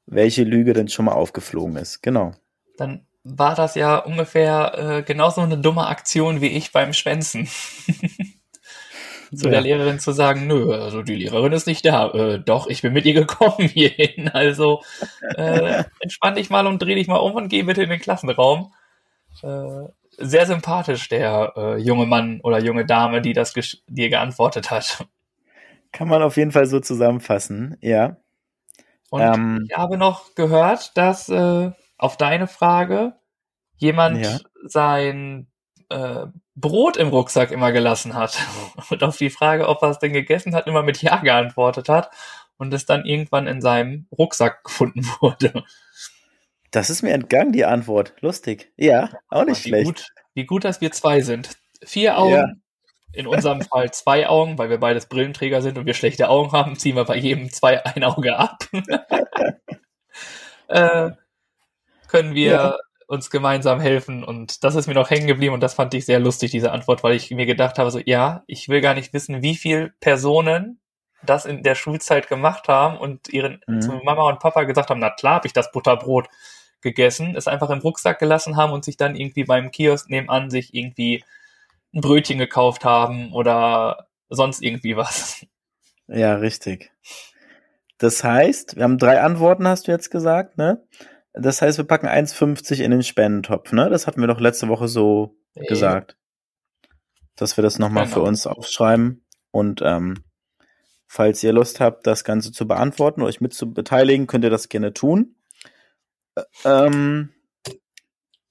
welche 0.05 0.43
Lüge 0.43 0.73
denn 0.73 0.89
schon 0.89 1.05
mal 1.05 1.13
aufgeflogen 1.13 1.75
ist. 1.75 2.01
Genau. 2.01 2.31
Dann 2.77 3.05
war 3.23 3.55
das 3.55 3.75
ja 3.75 3.97
ungefähr 3.97 4.73
äh, 4.77 5.03
genauso 5.03 5.41
eine 5.41 5.57
dumme 5.57 5.87
Aktion 5.87 6.41
wie 6.41 6.47
ich 6.47 6.71
beim 6.71 6.93
Schwänzen. 6.93 7.47
zu 9.35 9.45
ja. 9.45 9.51
der 9.51 9.61
Lehrerin 9.61 9.99
zu 9.99 10.11
sagen, 10.11 10.47
nö, 10.47 10.73
also 10.73 11.03
die 11.03 11.15
Lehrerin 11.15 11.53
ist 11.53 11.67
nicht 11.67 11.85
da. 11.85 12.09
Äh, 12.11 12.39
doch, 12.39 12.67
ich 12.67 12.81
bin 12.81 12.93
mit 12.93 13.05
ihr 13.05 13.13
gekommen 13.13 13.67
hierhin. 13.67 14.29
Also 14.29 14.81
äh, 15.35 15.83
entspann 15.99 16.35
dich 16.35 16.49
mal 16.49 16.67
und 16.67 16.81
dreh 16.81 16.95
dich 16.95 17.07
mal 17.07 17.17
um 17.17 17.33
und 17.33 17.49
geh 17.49 17.63
bitte 17.63 17.83
in 17.83 17.89
den 17.89 17.99
Klassenraum. 17.99 18.73
Äh, 19.43 19.89
sehr 20.17 20.45
sympathisch, 20.45 21.07
der 21.09 21.53
äh, 21.55 21.77
junge 21.77 22.05
Mann 22.05 22.41
oder 22.41 22.59
junge 22.59 22.85
Dame, 22.85 23.21
die 23.21 23.33
das 23.33 23.53
dir 23.87 24.09
geantwortet 24.09 24.71
hat. 24.71 25.05
Kann 25.91 26.07
man 26.07 26.21
auf 26.21 26.37
jeden 26.37 26.51
Fall 26.51 26.65
so 26.65 26.79
zusammenfassen, 26.79 27.77
ja. 27.81 28.17
Und 29.09 29.21
ähm, 29.21 29.65
ich 29.67 29.75
habe 29.75 29.97
noch 29.97 30.35
gehört, 30.35 30.95
dass 30.97 31.29
äh, 31.29 31.71
auf 31.97 32.17
deine 32.17 32.47
Frage 32.47 33.13
jemand 33.77 34.23
ja. 34.23 34.37
sein 34.65 35.47
äh, 35.89 36.27
Brot 36.55 36.97
im 36.97 37.09
Rucksack 37.09 37.51
immer 37.51 37.71
gelassen 37.71 38.13
hat. 38.13 38.37
Und 38.89 39.03
auf 39.03 39.17
die 39.17 39.29
Frage, 39.29 39.67
ob 39.67 39.81
er 39.81 39.89
es 39.89 39.99
denn 39.99 40.13
gegessen 40.13 40.53
hat, 40.53 40.67
immer 40.67 40.83
mit 40.83 41.01
Ja 41.01 41.17
geantwortet 41.17 41.89
hat 41.89 42.11
und 42.57 42.73
es 42.73 42.85
dann 42.85 43.05
irgendwann 43.05 43.47
in 43.47 43.61
seinem 43.61 44.07
Rucksack 44.11 44.63
gefunden 44.65 45.05
wurde. 45.21 45.63
Das 46.71 46.89
ist 46.91 47.01
mir 47.01 47.13
entgangen, 47.13 47.51
die 47.51 47.65
Antwort. 47.65 48.13
Lustig. 48.19 48.71
Ja, 48.77 49.09
auch 49.29 49.45
nicht 49.45 49.63
wie 49.65 49.69
schlecht. 49.69 49.85
Gut, 49.85 50.07
wie 50.35 50.45
gut, 50.45 50.65
dass 50.65 50.81
wir 50.81 50.91
zwei 50.91 51.21
sind. 51.21 51.57
Vier 51.83 52.17
Augen, 52.19 52.33
ja. 52.33 52.47
In 53.13 53.27
unserem 53.27 53.61
Fall 53.61 53.91
zwei 53.91 54.27
Augen, 54.27 54.57
weil 54.57 54.69
wir 54.69 54.79
beides 54.79 55.07
Brillenträger 55.07 55.61
sind 55.61 55.77
und 55.77 55.85
wir 55.85 55.93
schlechte 55.93 56.29
Augen 56.29 56.51
haben, 56.51 56.75
ziehen 56.75 56.95
wir 56.95 57.05
bei 57.05 57.17
jedem 57.17 57.51
zwei 57.51 57.83
ein 57.85 58.03
Auge 58.03 58.37
ab. 58.37 58.65
äh, 60.67 61.11
können 62.07 62.35
wir 62.35 62.51
ja 62.51 62.77
uns 63.09 63.31
gemeinsam 63.31 63.79
helfen. 63.79 64.23
Und 64.23 64.63
das 64.63 64.75
ist 64.75 64.87
mir 64.87 64.93
noch 64.93 65.09
hängen 65.09 65.25
geblieben 65.25 65.55
und 65.55 65.61
das 65.61 65.73
fand 65.73 65.93
ich 65.95 66.05
sehr 66.05 66.19
lustig, 66.19 66.51
diese 66.51 66.71
Antwort, 66.71 67.03
weil 67.03 67.15
ich 67.15 67.31
mir 67.31 67.47
gedacht 67.47 67.79
habe, 67.79 67.89
so, 67.89 67.99
ja, 68.05 68.43
ich 68.45 68.69
will 68.69 68.81
gar 68.81 68.93
nicht 68.93 69.13
wissen, 69.13 69.41
wie 69.41 69.55
viele 69.55 69.91
Personen 69.99 70.79
das 71.23 71.45
in 71.45 71.63
der 71.63 71.73
Schulzeit 71.73 72.29
gemacht 72.29 72.67
haben 72.67 72.97
und 72.97 73.27
ihren 73.29 73.61
mhm. 73.67 73.81
zu 73.81 73.91
Mama 74.03 74.29
und 74.29 74.39
Papa 74.39 74.63
gesagt 74.63 74.91
haben, 74.91 74.99
na 74.99 75.09
klar, 75.09 75.35
habe 75.35 75.47
ich 75.47 75.53
das 75.53 75.71
Butterbrot 75.71 76.29
gegessen, 76.81 77.35
es 77.35 77.47
einfach 77.47 77.71
im 77.71 77.79
Rucksack 77.79 78.19
gelassen 78.19 78.55
haben 78.55 78.71
und 78.71 78.85
sich 78.85 78.95
dann 78.95 79.15
irgendwie 79.15 79.43
beim 79.43 79.71
Kiosk 79.71 80.09
nebenan 80.09 80.51
sich 80.51 80.73
irgendwie 80.75 81.23
ein 81.93 82.01
Brötchen 82.01 82.37
gekauft 82.37 82.85
haben 82.85 83.33
oder 83.33 84.07
sonst 84.29 84.61
irgendwie 84.61 84.95
was. 84.95 85.45
Ja, 86.07 86.35
richtig. 86.35 86.91
Das 87.97 88.23
heißt, 88.23 88.77
wir 88.77 88.83
haben 88.83 88.97
drei 88.97 89.21
Antworten, 89.21 89.67
hast 89.67 89.87
du 89.87 89.91
jetzt 89.91 90.09
gesagt, 90.09 90.57
ne? 90.57 90.83
Das 91.33 91.61
heißt, 91.61 91.77
wir 91.77 91.85
packen 91.85 92.07
1,50 92.07 92.81
in 92.81 92.91
den 92.91 93.03
Spendentopf, 93.03 93.71
ne? 93.71 93.89
Das 93.89 94.07
hatten 94.07 94.21
wir 94.21 94.27
doch 94.27 94.39
letzte 94.39 94.67
Woche 94.67 94.87
so 94.87 95.37
ja. 95.53 95.65
gesagt. 95.65 96.17
Dass 97.35 97.57
wir 97.57 97.61
das 97.61 97.77
nochmal 97.77 98.05
genau. 98.05 98.15
für 98.15 98.21
uns 98.21 98.47
aufschreiben. 98.47 99.25
Und 99.51 99.81
ähm, 99.83 100.23
falls 101.07 101.43
ihr 101.43 101.53
Lust 101.53 101.79
habt, 101.79 102.07
das 102.07 102.23
Ganze 102.23 102.51
zu 102.51 102.67
beantworten 102.67 103.21
oder 103.21 103.29
euch 103.29 103.41
mit 103.41 103.53
zu 103.53 103.73
beteiligen, 103.73 104.27
könnt 104.27 104.43
ihr 104.43 104.49
das 104.49 104.69
gerne 104.69 104.93
tun. 104.93 105.35
ähm, 106.65 107.33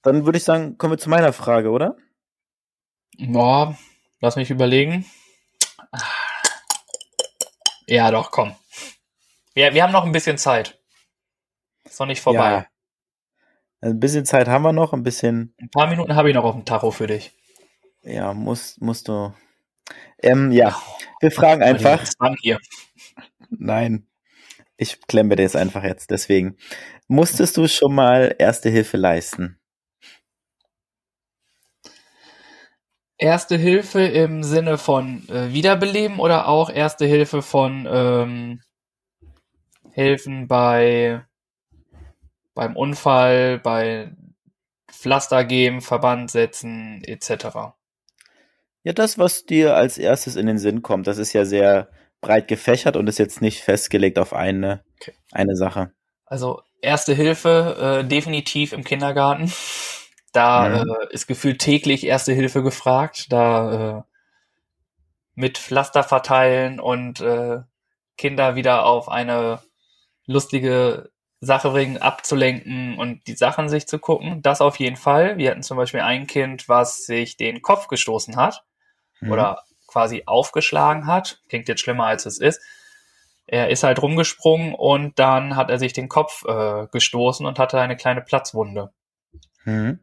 dann 0.02 0.26
würde 0.26 0.38
ich 0.38 0.44
sagen, 0.44 0.78
kommen 0.78 0.92
wir 0.92 0.98
zu 0.98 1.10
meiner 1.10 1.32
Frage, 1.32 1.70
oder? 1.70 1.96
Boah, 3.18 3.76
lass 4.20 4.36
mich 4.36 4.50
überlegen. 4.50 5.04
Ja, 7.86 8.10
doch, 8.10 8.30
komm. 8.30 8.54
Wir, 9.54 9.74
wir 9.74 9.82
haben 9.82 9.92
noch 9.92 10.04
ein 10.04 10.12
bisschen 10.12 10.38
Zeit. 10.38 10.78
Ist 11.84 11.98
noch 11.98 12.06
nicht 12.06 12.20
vorbei. 12.20 12.50
Ja. 12.50 12.66
Ein 13.80 13.98
bisschen 13.98 14.24
Zeit 14.24 14.48
haben 14.48 14.62
wir 14.62 14.72
noch, 14.72 14.92
ein 14.92 15.02
bisschen. 15.02 15.54
Ein 15.60 15.70
paar 15.70 15.88
Minuten 15.88 16.14
habe 16.14 16.28
ich 16.28 16.34
noch 16.34 16.44
auf 16.44 16.54
dem 16.54 16.64
Tacho 16.64 16.90
für 16.90 17.06
dich. 17.06 17.32
Ja, 18.02 18.34
musst, 18.34 18.80
musst 18.80 19.08
du. 19.08 19.32
Ähm, 20.22 20.52
ja, 20.52 20.80
wir 21.20 21.30
fragen 21.30 21.62
einfach. 21.62 22.04
Hier. 22.40 22.58
Nein, 23.50 24.06
ich 24.76 25.00
klemme 25.06 25.34
dir 25.34 25.44
das 25.44 25.56
einfach 25.56 25.82
jetzt. 25.82 26.10
Deswegen, 26.10 26.56
musstest 27.06 27.56
du 27.56 27.66
schon 27.68 27.94
mal 27.94 28.34
Erste 28.38 28.68
Hilfe 28.68 28.96
leisten? 28.96 29.58
Erste 33.18 33.56
Hilfe 33.56 34.02
im 34.02 34.42
Sinne 34.42 34.78
von 34.78 35.28
äh, 35.28 35.52
Wiederbeleben 35.52 36.20
oder 36.20 36.48
auch 36.48 36.70
Erste 36.70 37.04
Hilfe 37.04 37.42
von 37.42 37.86
ähm, 37.90 38.60
Helfen 39.90 40.46
bei 40.46 41.24
beim 42.54 42.76
Unfall, 42.76 43.58
bei 43.58 44.10
Pflaster 44.90 45.44
geben, 45.44 45.80
Verband 45.80 46.30
setzen, 46.30 47.02
etc. 47.04 47.74
Ja, 48.82 48.92
das, 48.92 49.18
was 49.18 49.44
dir 49.44 49.76
als 49.76 49.98
erstes 49.98 50.34
in 50.34 50.46
den 50.46 50.58
Sinn 50.58 50.82
kommt, 50.82 51.06
das 51.06 51.18
ist 51.18 51.32
ja 51.32 51.44
sehr 51.44 51.88
breit 52.20 52.48
gefächert 52.48 52.96
und 52.96 53.08
ist 53.08 53.18
jetzt 53.18 53.40
nicht 53.40 53.62
festgelegt 53.62 54.18
auf 54.18 54.32
eine, 54.32 54.82
okay. 55.00 55.12
eine 55.30 55.54
Sache. 55.54 55.92
Also 56.24 56.62
Erste 56.80 57.12
Hilfe 57.12 58.02
äh, 58.02 58.04
definitiv 58.06 58.72
im 58.72 58.84
Kindergarten. 58.84 59.52
Da 60.32 60.68
mhm. 60.68 60.90
äh, 60.90 61.12
ist 61.12 61.26
gefühlt 61.26 61.60
täglich 61.60 62.06
Erste 62.06 62.32
Hilfe 62.32 62.62
gefragt. 62.62 63.32
Da 63.32 63.98
äh, 63.98 64.02
mit 65.34 65.58
Pflaster 65.58 66.02
verteilen 66.02 66.80
und 66.80 67.20
äh, 67.20 67.60
Kinder 68.16 68.56
wieder 68.56 68.84
auf 68.84 69.08
eine 69.08 69.60
lustige 70.26 71.10
Sache 71.40 71.70
bringen, 71.70 71.98
abzulenken 71.98 72.98
und 72.98 73.26
die 73.28 73.36
Sachen 73.36 73.68
sich 73.68 73.86
zu 73.86 73.98
gucken. 73.98 74.42
Das 74.42 74.60
auf 74.60 74.76
jeden 74.80 74.96
Fall. 74.96 75.38
Wir 75.38 75.50
hatten 75.50 75.62
zum 75.62 75.76
Beispiel 75.76 76.00
ein 76.00 76.26
Kind, 76.26 76.68
was 76.68 77.06
sich 77.06 77.36
den 77.36 77.62
Kopf 77.62 77.86
gestoßen 77.86 78.36
hat 78.36 78.64
mhm. 79.20 79.30
oder 79.30 79.62
quasi 79.86 80.24
aufgeschlagen 80.26 81.06
hat. 81.06 81.40
Klingt 81.48 81.68
jetzt 81.68 81.80
schlimmer, 81.80 82.06
als 82.06 82.26
es 82.26 82.38
ist. 82.38 82.60
Er 83.46 83.70
ist 83.70 83.84
halt 83.84 84.02
rumgesprungen 84.02 84.74
und 84.74 85.18
dann 85.18 85.56
hat 85.56 85.70
er 85.70 85.78
sich 85.78 85.92
den 85.92 86.08
Kopf 86.08 86.44
äh, 86.44 86.86
gestoßen 86.92 87.46
und 87.46 87.58
hatte 87.58 87.80
eine 87.80 87.96
kleine 87.96 88.20
Platzwunde. 88.20 88.92
Mhm. 89.64 90.00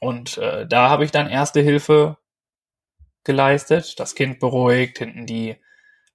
Und 0.00 0.38
äh, 0.38 0.66
da 0.66 0.88
habe 0.88 1.04
ich 1.04 1.10
dann 1.10 1.28
erste 1.28 1.60
Hilfe 1.60 2.18
geleistet, 3.24 3.98
das 3.98 4.14
Kind 4.14 4.38
beruhigt, 4.38 4.98
hinten 4.98 5.26
die 5.26 5.56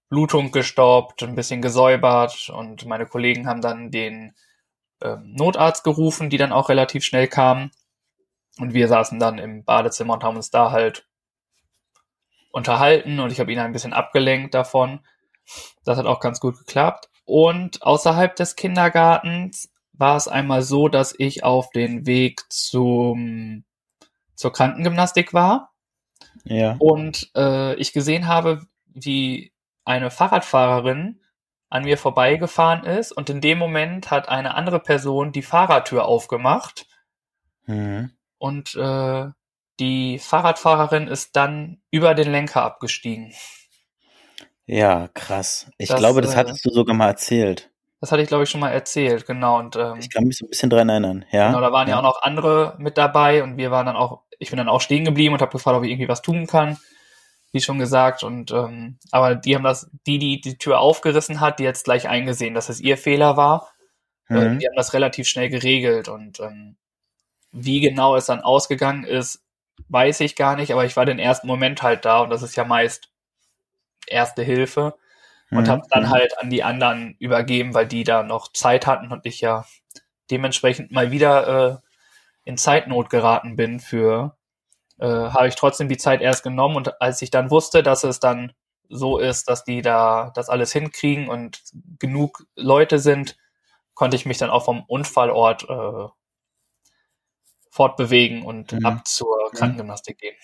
Blutung 0.09 0.51
gestoppt, 0.51 1.23
ein 1.23 1.35
bisschen 1.35 1.61
gesäubert 1.61 2.49
und 2.49 2.85
meine 2.85 3.05
Kollegen 3.05 3.47
haben 3.47 3.61
dann 3.61 3.91
den 3.91 4.35
ähm, 5.01 5.33
Notarzt 5.33 5.83
gerufen, 5.83 6.29
die 6.29 6.37
dann 6.37 6.51
auch 6.51 6.69
relativ 6.69 7.03
schnell 7.03 7.27
kamen. 7.27 7.71
Und 8.59 8.73
wir 8.73 8.87
saßen 8.87 9.19
dann 9.19 9.39
im 9.39 9.63
Badezimmer 9.63 10.13
und 10.13 10.23
haben 10.23 10.37
uns 10.37 10.51
da 10.51 10.71
halt 10.71 11.07
unterhalten 12.51 13.19
und 13.19 13.31
ich 13.31 13.39
habe 13.39 13.51
ihn 13.51 13.59
ein 13.59 13.73
bisschen 13.73 13.93
abgelenkt 13.93 14.53
davon. 14.53 14.99
Das 15.83 15.97
hat 15.97 16.05
auch 16.05 16.19
ganz 16.19 16.39
gut 16.39 16.57
geklappt. 16.59 17.09
Und 17.25 17.81
außerhalb 17.81 18.35
des 18.35 18.55
Kindergartens 18.55 19.71
war 19.93 20.15
es 20.15 20.27
einmal 20.27 20.61
so, 20.61 20.87
dass 20.87 21.15
ich 21.17 21.43
auf 21.43 21.69
den 21.71 22.05
Weg 22.05 22.41
zum, 22.49 23.65
zur 24.43 24.51
Krankengymnastik 24.51 25.33
war. 25.33 25.71
Ja. 26.43 26.75
Und 26.79 27.31
äh, 27.33 27.75
ich 27.75 27.93
gesehen 27.93 28.27
habe, 28.27 28.67
wie 28.87 29.53
eine 29.85 30.11
Fahrradfahrerin 30.11 31.21
an 31.69 31.83
mir 31.85 31.97
vorbeigefahren 31.97 32.83
ist 32.83 33.13
und 33.13 33.29
in 33.29 33.39
dem 33.39 33.57
Moment 33.57 34.11
hat 34.11 34.27
eine 34.27 34.53
andere 34.55 34.81
Person 34.81 35.31
die 35.31 35.41
Fahrradtür 35.41 36.03
aufgemacht 36.05 36.85
Mhm. 37.65 38.11
und 38.37 38.75
äh, 38.75 39.27
die 39.79 40.19
Fahrradfahrerin 40.19 41.07
ist 41.07 41.37
dann 41.37 41.81
über 41.89 42.13
den 42.13 42.29
Lenker 42.29 42.61
abgestiegen. 42.63 43.33
Ja, 44.65 45.07
krass. 45.13 45.71
Ich 45.77 45.87
Das, 45.87 45.97
glaube, 45.99 46.19
das 46.21 46.33
äh, 46.33 46.37
hattest 46.37 46.65
du 46.65 46.69
sogar 46.71 46.93
mal 46.93 47.07
erzählt. 47.07 47.71
Das 48.01 48.11
hatte 48.11 48.21
ich, 48.21 48.27
glaube 48.27 48.43
ich, 48.43 48.49
schon 48.49 48.59
mal 48.59 48.69
erzählt, 48.71 49.25
genau. 49.25 49.59
Und 49.59 49.77
ähm, 49.77 49.95
Ich 49.97 50.09
kann 50.09 50.25
mich 50.25 50.37
so 50.37 50.45
ein 50.45 50.49
bisschen 50.49 50.69
dran 50.69 50.89
erinnern, 50.89 51.23
ja? 51.31 51.47
genau, 51.47 51.61
da 51.61 51.71
waren 51.71 51.87
ja. 51.87 51.95
ja 51.95 51.99
auch 51.99 52.03
noch 52.03 52.21
andere 52.21 52.75
mit 52.77 52.97
dabei 52.97 53.43
und 53.43 53.55
wir 53.55 53.71
waren 53.71 53.85
dann 53.85 53.95
auch, 53.95 54.23
ich 54.43 54.49
bin 54.51 54.57
dann 54.57 54.69
auch 54.69 54.81
stehen 54.81 55.05
geblieben 55.05 55.33
und 55.33 55.41
habe 55.41 55.51
gefragt, 55.51 55.77
ob 55.77 55.83
ich 55.83 55.91
irgendwie 55.91 56.09
was 56.09 56.21
tun 56.21 56.47
kann, 56.47 56.77
wie 57.51 57.61
schon 57.61 57.79
gesagt. 57.79 58.23
Und 58.23 58.51
ähm, 58.51 58.97
aber 59.11 59.35
die 59.35 59.55
haben 59.55 59.63
das, 59.63 59.89
die, 60.07 60.19
die 60.19 60.41
die 60.41 60.57
Tür 60.57 60.79
aufgerissen 60.79 61.39
hat, 61.39 61.59
die 61.59 61.63
jetzt 61.63 61.85
gleich 61.85 62.07
eingesehen, 62.09 62.53
dass 62.53 62.69
es 62.69 62.81
ihr 62.81 62.97
Fehler 62.97 63.37
war. 63.37 63.73
Äh, 64.29 64.49
Mhm. 64.49 64.59
Die 64.59 64.67
haben 64.67 64.75
das 64.75 64.93
relativ 64.93 65.27
schnell 65.27 65.49
geregelt 65.49 66.09
und 66.09 66.39
ähm, 66.39 66.77
wie 67.51 67.81
genau 67.81 68.15
es 68.15 68.25
dann 68.27 68.41
ausgegangen 68.41 69.03
ist, 69.05 69.43
weiß 69.89 70.21
ich 70.21 70.35
gar 70.35 70.55
nicht, 70.55 70.71
aber 70.71 70.85
ich 70.85 70.95
war 70.97 71.05
den 71.05 71.19
ersten 71.19 71.47
Moment 71.47 71.83
halt 71.83 72.05
da 72.05 72.21
und 72.21 72.29
das 72.31 72.43
ist 72.43 72.55
ja 72.55 72.63
meist 72.65 73.09
erste 74.07 74.43
Hilfe 74.43 74.95
und 75.51 75.67
Mhm. 75.67 75.71
habe 75.71 75.83
dann 75.89 76.03
Mhm. 76.03 76.09
halt 76.09 76.39
an 76.39 76.49
die 76.49 76.63
anderen 76.63 77.15
übergeben, 77.19 77.73
weil 77.73 77.87
die 77.87 78.03
da 78.03 78.23
noch 78.23 78.51
Zeit 78.53 78.87
hatten 78.87 79.11
und 79.11 79.25
ich 79.25 79.41
ja 79.41 79.65
dementsprechend 80.31 80.91
mal 80.91 81.11
wieder 81.11 81.81
äh, 81.83 81.92
in 82.45 82.57
Zeitnot 82.57 83.09
geraten 83.09 83.55
bin 83.55 83.79
für, 83.79 84.37
äh, 84.99 85.07
habe 85.07 85.47
ich 85.47 85.55
trotzdem 85.55 85.89
die 85.89 85.97
Zeit 85.97 86.21
erst 86.21 86.43
genommen 86.43 86.75
und 86.75 87.01
als 87.01 87.21
ich 87.21 87.31
dann 87.31 87.49
wusste, 87.51 87.83
dass 87.83 88.03
es 88.03 88.19
dann 88.19 88.53
so 88.89 89.17
ist, 89.17 89.49
dass 89.49 89.63
die 89.63 89.81
da 89.81 90.31
das 90.35 90.49
alles 90.49 90.71
hinkriegen 90.73 91.29
und 91.29 91.63
genug 91.99 92.45
Leute 92.55 92.99
sind, 92.99 93.37
konnte 93.93 94.15
ich 94.15 94.25
mich 94.25 94.37
dann 94.37 94.49
auch 94.49 94.65
vom 94.65 94.83
Unfallort 94.87 95.67
äh, 95.69 96.07
fortbewegen 97.71 98.43
und 98.43 98.73
Mhm. 98.73 98.85
ab 98.85 99.07
zur 99.07 99.51
Krankengymnastik 99.53 100.19
gehen. 100.19 100.35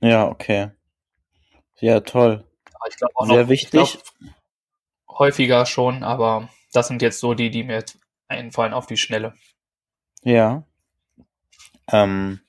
Ja, 0.00 0.26
okay. 0.28 0.70
Ja, 1.80 2.00
toll. 2.00 2.44
Aber 2.74 2.88
ich 2.88 2.96
glaube 2.96 3.12
auch 3.16 3.26
Sehr 3.26 3.42
noch, 3.42 3.48
wichtig. 3.48 3.94
Ich 3.94 4.02
glaub, 4.20 4.28
häufiger 5.18 5.64
schon, 5.66 6.02
aber 6.02 6.48
das 6.72 6.88
sind 6.88 7.00
jetzt 7.00 7.20
so 7.20 7.34
die, 7.34 7.50
die 7.50 7.62
mir 7.64 7.74
jetzt 7.74 7.98
einfallen 8.28 8.74
auf 8.74 8.86
die 8.86 8.96
Schnelle. 8.96 9.34
Ja. 10.24 10.64
Ähm, 11.92 12.40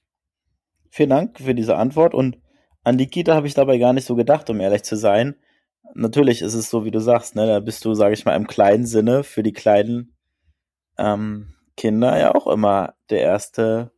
vielen 0.90 1.10
Dank 1.10 1.40
für 1.40 1.56
diese 1.56 1.76
Antwort 1.78 2.14
und 2.14 2.38
an 2.84 2.98
die 2.98 3.08
Kita 3.08 3.36
habe 3.36 3.48
ich 3.48 3.54
dabei 3.54 3.78
gar 3.78 3.94
nicht 3.94 4.06
so 4.06 4.16
gedacht, 4.16 4.50
um 4.50 4.60
ehrlich 4.60 4.84
zu 4.84 4.96
sein. 4.96 5.36
Natürlich 5.94 6.42
ist 6.42 6.54
es 6.54 6.70
so, 6.70 6.86
wie 6.86 6.92
du 6.92 7.00
sagst, 7.00 7.36
ne, 7.36 7.48
da 7.48 7.60
bist 7.60 7.84
du, 7.86 7.94
sage 7.94 8.14
ich 8.14 8.26
mal, 8.26 8.36
im 8.36 8.48
kleinen 8.48 8.86
Sinne 8.86 9.24
für 9.24 9.44
die 9.44 9.54
kleinen 9.54 10.16
ähm, 10.98 11.54
Kinder 11.78 12.18
ja 12.18 12.34
auch 12.36 12.48
immer 12.48 12.96
der 13.10 13.22
erste 13.22 13.92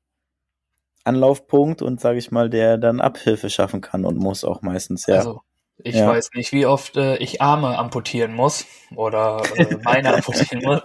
Anlaufpunkt 1.04 1.82
und, 1.82 2.02
sage 2.02 2.18
ich 2.20 2.32
mal, 2.32 2.50
der 2.50 2.78
dann 2.78 3.00
Abhilfe 3.00 3.50
schaffen 3.50 3.82
kann 3.82 4.06
und 4.06 4.18
muss 4.18 4.44
auch 4.44 4.62
meistens, 4.62 5.06
ja. 5.08 5.16
Also 5.18 5.42
ich 5.78 5.96
Ja. 5.96 6.08
weiß 6.08 6.32
nicht, 6.34 6.52
wie 6.54 6.66
oft 6.66 6.98
äh, 6.98 7.18
ich 7.18 7.42
Arme 7.42 7.78
amputieren 7.78 8.34
muss 8.34 8.66
oder 8.96 9.44
äh, 9.56 9.78
Beine 9.78 10.14
amputieren 10.14 10.64
muss. 10.64 10.82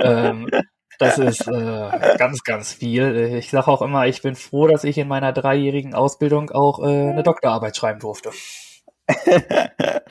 Ähm, 0.00 0.50
das 0.98 1.18
ist 1.18 1.46
äh, 1.46 2.16
ganz, 2.18 2.42
ganz 2.42 2.72
viel. 2.72 3.34
Ich 3.38 3.50
sage 3.50 3.68
auch 3.68 3.82
immer, 3.82 4.06
ich 4.06 4.22
bin 4.22 4.34
froh, 4.34 4.66
dass 4.66 4.84
ich 4.84 4.98
in 4.98 5.08
meiner 5.08 5.32
dreijährigen 5.32 5.94
Ausbildung 5.94 6.50
auch 6.50 6.80
äh, 6.80 7.10
eine 7.10 7.22
Doktorarbeit 7.22 7.76
schreiben 7.76 8.00
durfte. 8.00 8.30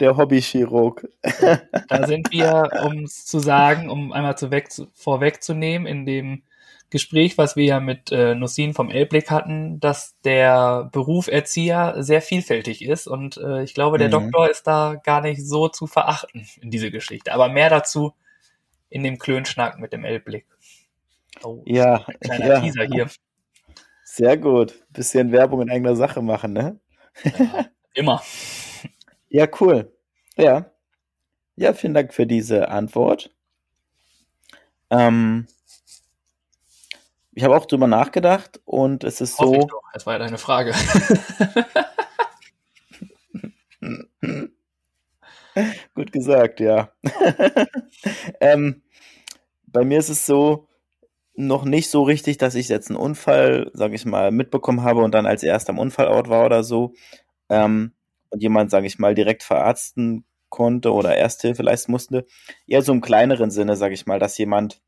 der 0.00 0.16
Hobbychirurg. 0.16 1.08
Da 1.88 2.06
sind 2.06 2.32
wir, 2.32 2.70
um 2.84 3.04
es 3.04 3.26
zu 3.26 3.38
sagen, 3.38 3.90
um 3.90 4.12
einmal 4.12 4.36
zu 4.38 4.50
weg, 4.50 4.72
zu, 4.72 4.88
vorwegzunehmen, 4.94 5.86
in 5.86 6.06
dem 6.06 6.42
Gespräch, 6.90 7.38
was 7.38 7.56
wir 7.56 7.64
ja 7.64 7.80
mit 7.80 8.12
äh, 8.12 8.34
Nussin 8.34 8.74
vom 8.74 8.90
Elblick 8.90 9.30
hatten, 9.30 9.80
dass 9.80 10.14
der 10.24 10.88
Beruf 10.92 11.28
Erzieher 11.28 11.96
sehr 11.98 12.20
vielfältig 12.22 12.82
ist 12.84 13.06
und 13.06 13.36
äh, 13.38 13.62
ich 13.62 13.74
glaube, 13.74 13.98
der 13.98 14.08
Mhm. 14.08 14.12
Doktor 14.12 14.50
ist 14.50 14.66
da 14.66 14.96
gar 15.02 15.20
nicht 15.22 15.46
so 15.46 15.68
zu 15.68 15.86
verachten 15.86 16.46
in 16.60 16.70
diese 16.70 16.90
Geschichte. 16.90 17.32
Aber 17.32 17.48
mehr 17.48 17.70
dazu 17.70 18.12
in 18.92 19.02
dem 19.02 19.18
Klönschnack 19.18 19.78
mit 19.78 19.92
dem 19.92 20.04
Elblick. 20.04 20.46
Oh, 21.42 21.62
Ja, 21.64 22.04
kleiner 22.20 22.46
ja. 22.46 22.60
Teaser 22.60 22.84
hier. 22.84 23.08
Sehr 24.04 24.36
gut. 24.36 24.84
Bisschen 24.90 25.32
Werbung 25.32 25.62
in 25.62 25.70
eigener 25.70 25.96
Sache 25.96 26.20
machen, 26.20 26.52
ne? 26.52 26.78
Ja, 27.24 27.66
immer. 27.94 28.22
Ja, 29.34 29.46
cool. 29.62 29.90
Ja. 30.36 30.70
Ja, 31.56 31.72
vielen 31.72 31.94
Dank 31.94 32.12
für 32.12 32.26
diese 32.26 32.68
Antwort. 32.68 33.34
Ähm, 34.90 35.46
ich 37.32 37.42
habe 37.44 37.56
auch 37.56 37.64
drüber 37.64 37.86
nachgedacht 37.86 38.60
und 38.66 39.04
es 39.04 39.22
ist 39.22 39.38
Hoffe 39.38 39.62
so. 39.62 39.80
Das 39.94 40.04
war 40.04 40.12
ja 40.12 40.18
deine 40.18 40.36
Frage. 40.36 40.74
gut 45.94 46.12
gesagt, 46.12 46.60
ja. 46.60 46.92
ähm, 48.40 48.82
bei 49.66 49.84
mir 49.84 49.98
ist 49.98 50.08
es 50.08 50.26
so, 50.26 50.68
noch 51.34 51.64
nicht 51.64 51.90
so 51.90 52.02
richtig, 52.02 52.38
dass 52.38 52.54
ich 52.54 52.68
jetzt 52.68 52.90
einen 52.90 52.98
Unfall, 52.98 53.70
sage 53.74 53.94
ich 53.94 54.04
mal, 54.04 54.30
mitbekommen 54.30 54.82
habe 54.82 55.00
und 55.00 55.14
dann 55.14 55.26
als 55.26 55.42
erster 55.42 55.70
am 55.70 55.78
Unfallort 55.78 56.28
war 56.28 56.44
oder 56.44 56.62
so. 56.62 56.92
Ähm, 57.48 57.92
und 58.30 58.42
jemand, 58.42 58.70
sage 58.70 58.86
ich 58.86 58.98
mal, 58.98 59.14
direkt 59.14 59.42
verarzten 59.42 60.24
konnte 60.48 60.92
oder 60.92 61.16
Ersthilfe 61.16 61.62
leisten 61.62 61.92
musste. 61.92 62.26
Eher 62.66 62.82
so 62.82 62.92
im 62.92 63.00
kleineren 63.00 63.50
Sinne, 63.50 63.76
sage 63.76 63.94
ich 63.94 64.06
mal, 64.06 64.18
dass 64.18 64.38
jemand 64.38 64.80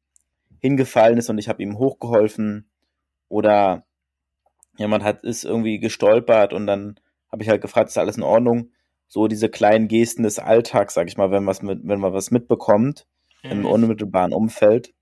hingefallen 0.61 1.18
ist 1.18 1.30
und 1.30 1.38
ich 1.38 1.48
habe 1.48 1.62
ihm 1.62 1.78
hochgeholfen 1.78 2.70
oder 3.28 3.86
jemand 4.76 5.05
hat 5.05 5.22
ist 5.24 5.44
irgendwie 5.44 5.78
gestolpert 5.78 6.52
und 6.52 6.66
dann 6.66 7.00
habe 7.30 7.42
ich 7.42 7.48
halt 7.48 7.62
gefragt, 7.62 7.88
ist 7.88 7.98
alles 7.98 8.16
in 8.16 8.22
Ordnung? 8.22 8.70
So 9.14 9.28
diese 9.28 9.48
kleinen 9.48 9.86
Gesten 9.86 10.24
des 10.24 10.40
Alltags, 10.40 10.94
sag 10.94 11.06
ich 11.06 11.16
mal, 11.16 11.30
wenn 11.30 11.46
was 11.46 11.62
mit, 11.62 11.78
wenn 11.84 12.00
man 12.00 12.12
was 12.12 12.32
mitbekommt 12.32 13.06
im 13.44 13.60
Mhm. 13.60 13.66
unmittelbaren 13.66 14.32
Umfeld. 14.32 14.92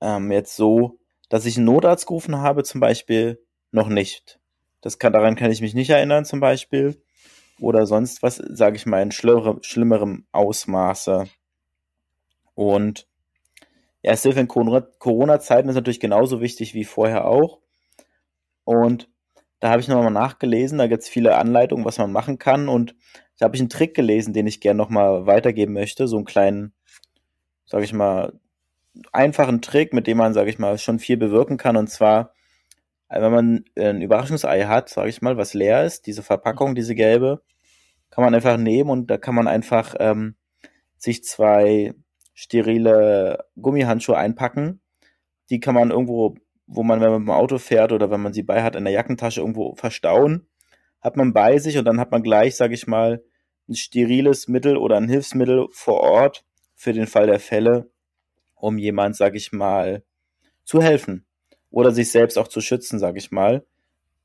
Ähm, 0.00 0.32
jetzt 0.32 0.56
so, 0.56 0.98
dass 1.28 1.46
ich 1.46 1.56
einen 1.56 1.66
Notarzt 1.66 2.08
gerufen 2.08 2.38
habe, 2.38 2.64
zum 2.64 2.80
Beispiel 2.80 3.40
noch 3.70 3.86
nicht. 3.86 4.40
Das 4.80 4.98
kann, 4.98 5.12
daran 5.12 5.36
kann 5.36 5.52
ich 5.52 5.60
mich 5.60 5.72
nicht 5.72 5.90
erinnern, 5.90 6.24
zum 6.24 6.40
Beispiel. 6.40 7.00
Oder 7.60 7.86
sonst 7.86 8.24
was, 8.24 8.42
sage 8.44 8.74
ich 8.74 8.86
mal, 8.86 9.02
in 9.02 9.12
schlimmere, 9.12 9.58
schlimmerem 9.62 10.26
Ausmaße. 10.32 11.28
Und 12.56 13.06
ja, 14.02 14.16
Hilfe 14.16 14.40
in 14.40 14.48
Corona- 14.48 14.88
Corona-Zeiten 14.98 15.68
ist 15.68 15.76
natürlich 15.76 16.00
genauso 16.00 16.40
wichtig 16.40 16.74
wie 16.74 16.84
vorher 16.84 17.26
auch. 17.26 17.60
Und 18.64 19.08
da 19.60 19.70
habe 19.70 19.80
ich 19.80 19.88
nochmal 19.88 20.10
nachgelesen, 20.10 20.78
da 20.78 20.86
gibt 20.86 21.02
es 21.02 21.08
viele 21.08 21.36
Anleitungen, 21.36 21.84
was 21.84 21.98
man 21.98 22.12
machen 22.12 22.38
kann. 22.38 22.68
Und 22.68 22.94
da 23.38 23.44
habe 23.44 23.56
ich 23.56 23.60
einen 23.60 23.68
Trick 23.68 23.94
gelesen, 23.94 24.32
den 24.32 24.46
ich 24.46 24.60
gerne 24.60 24.78
nochmal 24.78 25.26
weitergeben 25.26 25.72
möchte. 25.72 26.06
So 26.08 26.16
einen 26.16 26.24
kleinen, 26.24 26.72
sage 27.64 27.84
ich 27.84 27.92
mal, 27.92 28.38
einfachen 29.12 29.62
Trick, 29.62 29.92
mit 29.92 30.06
dem 30.06 30.18
man, 30.18 30.34
sage 30.34 30.50
ich 30.50 30.58
mal, 30.58 30.78
schon 30.78 30.98
viel 30.98 31.16
bewirken 31.16 31.56
kann. 31.56 31.76
Und 31.76 31.88
zwar, 31.88 32.32
äh, 33.08 33.20
wenn 33.20 33.32
man 33.32 33.64
ein 33.76 34.02
Überraschungsei 34.02 34.64
hat, 34.64 34.88
sage 34.88 35.08
ich 35.08 35.22
mal, 35.22 35.36
was 35.36 35.54
leer 35.54 35.84
ist, 35.84 36.06
diese 36.06 36.22
Verpackung, 36.22 36.74
diese 36.74 36.94
gelbe, 36.94 37.42
kann 38.10 38.24
man 38.24 38.34
einfach 38.34 38.56
nehmen 38.56 38.90
und 38.90 39.10
da 39.10 39.18
kann 39.18 39.34
man 39.34 39.48
einfach 39.48 39.94
ähm, 39.98 40.36
sich 40.96 41.24
zwei 41.24 41.94
sterile 42.34 43.44
Gummihandschuhe 43.60 44.16
einpacken. 44.16 44.80
Die 45.50 45.60
kann 45.60 45.74
man 45.74 45.90
irgendwo, 45.90 46.36
wo 46.66 46.82
man, 46.82 47.00
wenn 47.00 47.10
man 47.10 47.20
mit 47.22 47.28
dem 47.28 47.34
Auto 47.34 47.58
fährt 47.58 47.92
oder 47.92 48.10
wenn 48.10 48.20
man 48.20 48.32
sie 48.32 48.42
bei 48.42 48.62
hat, 48.62 48.76
in 48.76 48.84
der 48.84 48.92
Jackentasche 48.92 49.40
irgendwo 49.40 49.74
verstauen. 49.74 50.46
Hat 51.00 51.16
man 51.16 51.32
bei 51.32 51.58
sich 51.58 51.78
und 51.78 51.84
dann 51.84 52.00
hat 52.00 52.10
man 52.10 52.22
gleich, 52.22 52.56
sage 52.56 52.74
ich 52.74 52.86
mal, 52.86 53.22
ein 53.68 53.74
steriles 53.74 54.48
Mittel 54.48 54.76
oder 54.76 54.96
ein 54.96 55.08
Hilfsmittel 55.08 55.66
vor 55.70 56.00
Ort 56.00 56.44
für 56.74 56.92
den 56.92 57.06
Fall 57.06 57.26
der 57.26 57.40
Fälle, 57.40 57.90
um 58.54 58.78
jemand, 58.78 59.16
sag 59.16 59.34
ich 59.34 59.52
mal, 59.52 60.02
zu 60.64 60.82
helfen 60.82 61.24
oder 61.70 61.92
sich 61.92 62.10
selbst 62.10 62.38
auch 62.38 62.48
zu 62.48 62.60
schützen, 62.60 62.98
sag 62.98 63.16
ich 63.16 63.30
mal. 63.30 63.64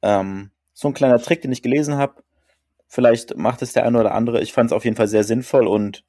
Ähm, 0.01 0.51
so 0.73 0.87
ein 0.87 0.93
kleiner 0.93 1.19
Trick, 1.19 1.41
den 1.41 1.51
ich 1.51 1.61
gelesen 1.61 1.95
habe. 1.95 2.23
Vielleicht 2.87 3.37
macht 3.37 3.61
es 3.61 3.73
der 3.73 3.85
eine 3.85 3.99
oder 3.99 4.13
andere. 4.13 4.41
Ich 4.41 4.53
fand 4.53 4.71
es 4.71 4.73
auf 4.73 4.83
jeden 4.83 4.97
Fall 4.97 5.07
sehr 5.07 5.23
sinnvoll 5.23 5.67
und 5.67 6.03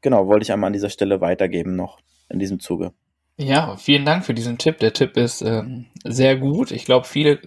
genau, 0.00 0.26
wollte 0.26 0.44
ich 0.44 0.52
einmal 0.52 0.68
an 0.68 0.72
dieser 0.72 0.90
Stelle 0.90 1.20
weitergeben 1.20 1.74
noch 1.76 2.00
in 2.28 2.38
diesem 2.38 2.60
Zuge. 2.60 2.92
Ja, 3.36 3.76
vielen 3.76 4.04
Dank 4.04 4.24
für 4.24 4.34
diesen 4.34 4.58
Tipp. 4.58 4.78
Der 4.78 4.92
Tipp 4.92 5.16
ist 5.16 5.42
ähm, 5.42 5.86
sehr 6.04 6.36
gut. 6.36 6.70
Ich 6.70 6.84
glaube, 6.84 7.06
viele 7.06 7.40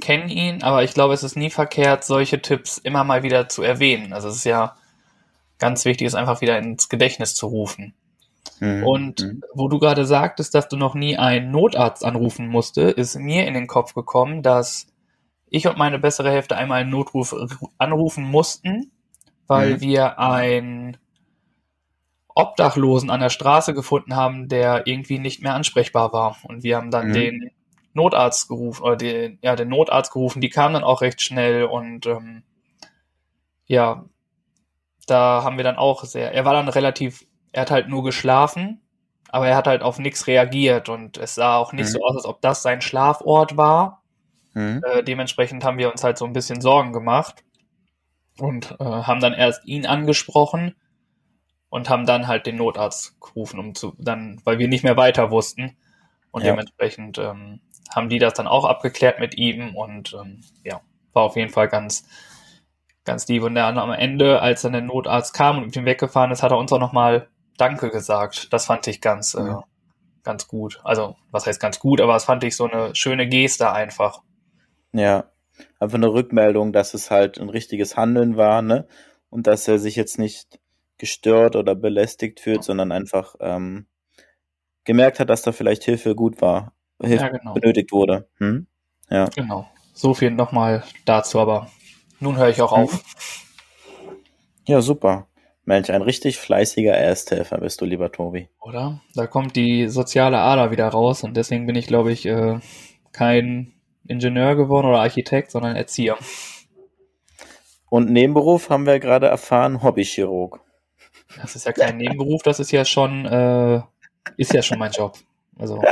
kennen 0.00 0.28
ihn, 0.28 0.62
aber 0.62 0.84
ich 0.84 0.94
glaube, 0.94 1.14
es 1.14 1.22
ist 1.22 1.36
nie 1.36 1.50
verkehrt, 1.50 2.04
solche 2.04 2.40
Tipps 2.40 2.78
immer 2.78 3.04
mal 3.04 3.22
wieder 3.22 3.48
zu 3.48 3.62
erwähnen. 3.62 4.12
Also 4.12 4.28
es 4.28 4.36
ist 4.36 4.44
ja 4.44 4.76
ganz 5.58 5.84
wichtig, 5.84 6.06
es 6.06 6.14
einfach 6.14 6.40
wieder 6.40 6.58
ins 6.58 6.88
Gedächtnis 6.88 7.34
zu 7.34 7.46
rufen. 7.46 7.94
Mhm. 8.60 8.84
Und 8.84 9.22
mhm. 9.22 9.42
wo 9.54 9.68
du 9.68 9.78
gerade 9.78 10.04
sagtest, 10.04 10.54
dass 10.54 10.68
du 10.68 10.76
noch 10.76 10.94
nie 10.94 11.16
einen 11.16 11.50
Notarzt 11.50 12.04
anrufen 12.04 12.48
musste, 12.48 12.82
ist 12.82 13.16
mir 13.16 13.46
in 13.46 13.54
den 13.54 13.66
Kopf 13.66 13.94
gekommen, 13.94 14.42
dass 14.42 14.86
ich 15.48 15.66
und 15.66 15.78
meine 15.78 15.98
bessere 15.98 16.30
Hälfte 16.30 16.56
einmal 16.56 16.80
einen 16.80 16.90
Notruf 16.90 17.34
anrufen 17.78 18.24
mussten, 18.24 18.90
weil 19.46 19.74
mhm. 19.74 19.80
wir 19.80 20.18
einen 20.18 20.96
Obdachlosen 22.34 23.10
an 23.10 23.20
der 23.20 23.30
Straße 23.30 23.74
gefunden 23.74 24.16
haben, 24.16 24.48
der 24.48 24.86
irgendwie 24.86 25.18
nicht 25.18 25.42
mehr 25.42 25.54
ansprechbar 25.54 26.12
war. 26.12 26.36
Und 26.42 26.62
wir 26.62 26.76
haben 26.76 26.90
dann 26.90 27.08
mhm. 27.08 27.12
den 27.12 27.50
Notarzt 27.92 28.48
gerufen, 28.48 28.82
oder 28.82 28.96
den, 28.96 29.38
ja, 29.40 29.54
den 29.54 29.68
Notarzt 29.68 30.12
gerufen, 30.12 30.40
die 30.40 30.50
kamen 30.50 30.74
dann 30.74 30.84
auch 30.84 31.00
recht 31.00 31.22
schnell 31.22 31.64
und 31.64 32.06
ähm, 32.06 32.42
ja, 33.66 34.04
da 35.06 35.42
haben 35.44 35.56
wir 35.56 35.64
dann 35.64 35.76
auch 35.76 36.04
sehr, 36.04 36.32
er 36.32 36.44
war 36.44 36.54
dann 36.54 36.68
relativ, 36.68 37.24
er 37.52 37.62
hat 37.62 37.70
halt 37.70 37.88
nur 37.88 38.02
geschlafen, 38.02 38.80
aber 39.28 39.46
er 39.46 39.56
hat 39.56 39.68
halt 39.68 39.82
auf 39.82 40.00
nichts 40.00 40.26
reagiert 40.26 40.88
und 40.88 41.18
es 41.18 41.36
sah 41.36 41.56
auch 41.56 41.72
nicht 41.72 41.86
mhm. 41.86 41.92
so 41.92 42.04
aus, 42.04 42.16
als 42.16 42.24
ob 42.24 42.40
das 42.40 42.62
sein 42.62 42.80
Schlafort 42.80 43.56
war. 43.56 44.02
Mhm. 44.54 44.82
Äh, 44.84 45.04
dementsprechend 45.04 45.62
haben 45.64 45.78
wir 45.78 45.90
uns 45.90 46.02
halt 46.02 46.18
so 46.18 46.24
ein 46.24 46.32
bisschen 46.32 46.60
Sorgen 46.60 46.92
gemacht 46.92 47.44
und 48.38 48.76
äh, 48.80 48.84
haben 48.84 49.20
dann 49.20 49.34
erst 49.34 49.64
ihn 49.66 49.86
angesprochen 49.86 50.74
und 51.74 51.90
haben 51.90 52.06
dann 52.06 52.28
halt 52.28 52.46
den 52.46 52.54
Notarzt 52.54 53.20
gerufen, 53.20 53.58
um 53.58 53.74
zu 53.74 53.94
dann, 53.98 54.40
weil 54.44 54.60
wir 54.60 54.68
nicht 54.68 54.84
mehr 54.84 54.96
weiter 54.96 55.32
wussten 55.32 55.76
und 56.30 56.44
ja. 56.44 56.52
dementsprechend 56.52 57.18
ähm, 57.18 57.62
haben 57.92 58.08
die 58.08 58.20
das 58.20 58.34
dann 58.34 58.46
auch 58.46 58.64
abgeklärt 58.64 59.18
mit 59.18 59.36
ihm 59.36 59.74
und 59.74 60.14
ähm, 60.14 60.42
ja, 60.62 60.82
war 61.14 61.24
auf 61.24 61.34
jeden 61.34 61.50
Fall 61.50 61.66
ganz 61.66 62.06
ganz 63.02 63.26
lieb. 63.26 63.42
Und 63.42 63.56
dann 63.56 63.76
am 63.76 63.90
Ende, 63.90 64.40
als 64.40 64.62
dann 64.62 64.70
der 64.70 64.82
Notarzt 64.82 65.34
kam 65.34 65.58
und 65.58 65.66
mit 65.66 65.74
ihm 65.74 65.84
weggefahren 65.84 66.30
ist, 66.30 66.44
hat 66.44 66.52
er 66.52 66.58
uns 66.58 66.72
auch 66.72 66.78
nochmal 66.78 67.28
Danke 67.56 67.90
gesagt. 67.90 68.52
Das 68.52 68.66
fand 68.66 68.86
ich 68.86 69.00
ganz, 69.00 69.34
äh, 69.34 69.54
ganz 70.22 70.46
gut. 70.46 70.80
Also, 70.84 71.16
was 71.32 71.44
heißt 71.44 71.58
ganz 71.58 71.80
gut, 71.80 72.00
aber 72.00 72.12
das 72.12 72.24
fand 72.24 72.44
ich 72.44 72.54
so 72.54 72.70
eine 72.70 72.94
schöne 72.94 73.28
Geste 73.28 73.72
einfach. 73.72 74.22
Ja, 74.92 75.24
einfach 75.80 75.98
eine 75.98 76.12
Rückmeldung, 76.12 76.72
dass 76.72 76.94
es 76.94 77.10
halt 77.10 77.40
ein 77.40 77.48
richtiges 77.48 77.96
Handeln 77.96 78.36
war, 78.36 78.62
ne? 78.62 78.86
Und 79.28 79.48
dass 79.48 79.66
er 79.66 79.80
sich 79.80 79.96
jetzt 79.96 80.20
nicht 80.20 80.60
gestört 80.98 81.56
oder 81.56 81.74
belästigt 81.74 82.40
fühlt, 82.40 82.64
sondern 82.64 82.92
einfach 82.92 83.34
ähm, 83.40 83.86
gemerkt 84.84 85.20
hat, 85.20 85.30
dass 85.30 85.42
da 85.42 85.52
vielleicht 85.52 85.84
Hilfe 85.84 86.14
gut 86.14 86.40
war, 86.40 86.72
Hilfe 87.00 87.24
ja, 87.24 87.28
genau. 87.30 87.54
benötigt 87.54 87.92
wurde. 87.92 88.28
Hm? 88.38 88.66
Ja. 89.10 89.26
Genau. 89.34 89.68
So 89.92 90.14
viel 90.14 90.30
nochmal 90.30 90.84
dazu, 91.04 91.38
aber 91.38 91.70
nun 92.20 92.36
höre 92.36 92.48
ich 92.48 92.62
auch 92.62 92.72
auf. 92.72 93.02
Ja, 94.66 94.80
super. 94.80 95.28
Mensch, 95.66 95.88
ein 95.90 96.02
richtig 96.02 96.38
fleißiger 96.38 96.92
Ersthelfer 96.92 97.58
bist 97.58 97.80
du, 97.80 97.86
lieber 97.86 98.12
Tobi. 98.12 98.48
Oder? 98.60 99.00
Da 99.14 99.26
kommt 99.26 99.56
die 99.56 99.88
soziale 99.88 100.38
Ader 100.38 100.70
wieder 100.70 100.88
raus 100.88 101.22
und 101.22 101.36
deswegen 101.36 101.66
bin 101.66 101.76
ich, 101.76 101.86
glaube 101.86 102.12
ich, 102.12 102.26
äh, 102.26 102.60
kein 103.12 103.72
Ingenieur 104.06 104.56
geworden 104.56 104.86
oder 104.86 105.00
Architekt, 105.00 105.50
sondern 105.50 105.76
Erzieher. 105.76 106.18
Und 107.88 108.10
Nebenberuf 108.10 108.68
haben 108.70 108.86
wir 108.86 109.00
gerade 109.00 109.28
erfahren, 109.28 109.82
Hobbychirurg. 109.82 110.60
Das 111.40 111.56
ist 111.56 111.66
ja 111.66 111.72
kein 111.72 111.96
Nebenberuf, 111.96 112.42
das 112.42 112.60
ist 112.60 112.70
ja 112.70 112.84
schon, 112.84 113.26
äh, 113.26 113.80
ist 114.36 114.52
ja 114.52 114.62
schon 114.62 114.78
mein 114.78 114.92
Job. 114.92 115.18
Also 115.58 115.82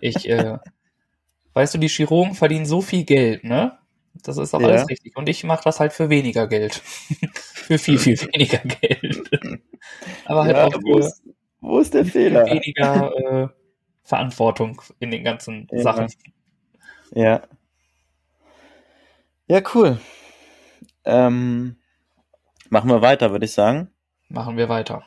ich, 0.00 0.28
äh, 0.28 0.58
weißt 1.54 1.74
du, 1.74 1.78
die 1.78 1.88
Chirurgen 1.88 2.34
verdienen 2.34 2.66
so 2.66 2.80
viel 2.80 3.04
Geld, 3.04 3.44
ne? 3.44 3.78
Das 4.22 4.36
ist 4.38 4.54
auch 4.54 4.60
ja. 4.60 4.68
alles 4.68 4.88
richtig. 4.88 5.16
Und 5.16 5.28
ich 5.28 5.44
mache 5.44 5.64
das 5.64 5.80
halt 5.80 5.92
für 5.92 6.10
weniger 6.10 6.46
Geld. 6.46 6.74
für 7.34 7.78
viel, 7.78 7.98
viel 7.98 8.20
weniger 8.20 8.58
Geld. 8.58 9.30
Aber 10.24 10.44
halt 10.44 10.56
ja, 10.56 10.66
auch 10.66 10.74
wo 10.82 10.98
ist, 10.98 11.22
wo 11.60 11.78
ist 11.78 11.94
der 11.94 12.04
Fehler? 12.04 12.46
weniger 12.46 13.14
äh, 13.16 13.48
Verantwortung 14.02 14.82
in 14.98 15.10
den 15.10 15.24
ganzen 15.24 15.68
ja. 15.70 15.82
Sachen. 15.82 16.08
Ja. 17.14 17.42
Ja, 19.48 19.62
cool. 19.74 19.98
Ähm, 21.04 21.76
machen 22.68 22.90
wir 22.90 23.02
weiter, 23.02 23.32
würde 23.32 23.46
ich 23.46 23.52
sagen. 23.52 23.90
Machen 24.30 24.56
wir 24.56 24.68
weiter. 24.68 25.02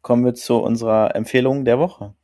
Kommen 0.00 0.24
wir 0.24 0.34
zu 0.34 0.58
unserer 0.58 1.16
Empfehlung 1.16 1.64
der 1.64 1.80
Woche. 1.80 2.14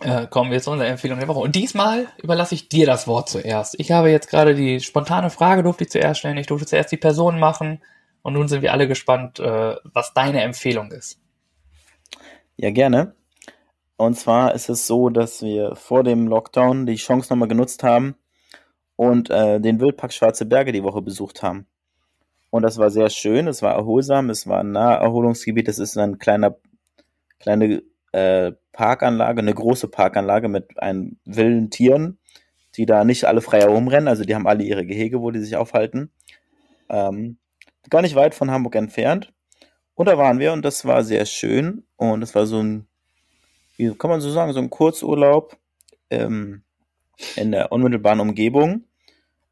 Äh, 0.00 0.26
kommen 0.26 0.50
wir 0.50 0.60
zu 0.60 0.72
unserer 0.72 0.88
Empfehlung 0.88 1.20
der 1.20 1.28
Woche. 1.28 1.38
Und 1.38 1.54
diesmal 1.54 2.08
überlasse 2.20 2.56
ich 2.56 2.68
dir 2.68 2.84
das 2.84 3.06
Wort 3.06 3.28
zuerst. 3.28 3.78
Ich 3.78 3.92
habe 3.92 4.10
jetzt 4.10 4.28
gerade 4.28 4.56
die 4.56 4.80
spontane 4.80 5.30
Frage, 5.30 5.62
durfte 5.62 5.84
ich 5.84 5.90
zuerst 5.90 6.20
stellen. 6.20 6.36
Ich 6.38 6.48
durfte 6.48 6.66
zuerst 6.66 6.90
die 6.90 6.96
Person 6.96 7.38
machen. 7.38 7.80
Und 8.22 8.32
nun 8.32 8.48
sind 8.48 8.62
wir 8.62 8.72
alle 8.72 8.88
gespannt, 8.88 9.38
äh, 9.38 9.76
was 9.84 10.12
deine 10.12 10.42
Empfehlung 10.42 10.90
ist. 10.90 11.20
Ja, 12.56 12.72
gerne. 12.72 13.14
Und 13.96 14.18
zwar 14.18 14.54
ist 14.54 14.68
es 14.68 14.88
so, 14.88 15.08
dass 15.08 15.40
wir 15.40 15.76
vor 15.76 16.02
dem 16.02 16.26
Lockdown 16.26 16.86
die 16.86 16.96
Chance 16.96 17.32
nochmal 17.32 17.48
genutzt 17.48 17.84
haben 17.84 18.16
und 18.96 19.30
äh, 19.30 19.60
den 19.60 19.80
Wildpark 19.80 20.12
Schwarze 20.12 20.46
Berge 20.46 20.72
die 20.72 20.82
Woche 20.82 21.00
besucht 21.00 21.44
haben. 21.44 21.68
Und 22.50 22.62
das 22.62 22.78
war 22.78 22.90
sehr 22.90 23.10
schön, 23.10 23.46
es 23.46 23.62
war 23.62 23.74
erholsam, 23.74 24.30
es 24.30 24.46
war 24.46 24.60
ein 24.60 24.72
Naherholungsgebiet, 24.72 25.68
das 25.68 25.78
ist 25.78 25.98
ein 25.98 26.18
kleiner, 26.18 26.56
kleine 27.38 27.82
äh, 28.12 28.52
Parkanlage, 28.72 29.40
eine 29.40 29.54
große 29.54 29.88
Parkanlage 29.88 30.48
mit 30.48 30.78
ein 30.80 31.18
wilden 31.24 31.70
Tieren, 31.70 32.18
die 32.76 32.86
da 32.86 33.04
nicht 33.04 33.24
alle 33.24 33.40
frei 33.40 33.60
herumrennen, 33.60 34.08
also 34.08 34.24
die 34.24 34.34
haben 34.34 34.46
alle 34.46 34.64
ihre 34.64 34.86
Gehege, 34.86 35.20
wo 35.20 35.30
die 35.30 35.40
sich 35.40 35.56
aufhalten. 35.56 36.10
Ähm, 36.88 37.38
gar 37.90 38.02
nicht 38.02 38.14
weit 38.14 38.34
von 38.34 38.50
Hamburg 38.50 38.76
entfernt. 38.76 39.32
Und 39.94 40.06
da 40.06 40.16
waren 40.16 40.38
wir 40.38 40.52
und 40.52 40.64
das 40.64 40.84
war 40.84 41.02
sehr 41.02 41.26
schön 41.26 41.84
und 41.96 42.22
es 42.22 42.34
war 42.34 42.46
so 42.46 42.62
ein, 42.62 42.86
wie 43.76 43.92
kann 43.94 44.10
man 44.10 44.20
so 44.20 44.30
sagen, 44.30 44.52
so 44.52 44.60
ein 44.60 44.70
Kurzurlaub 44.70 45.58
ähm, 46.08 46.62
in 47.36 47.50
der 47.52 47.72
unmittelbaren 47.72 48.20
Umgebung. 48.20 48.84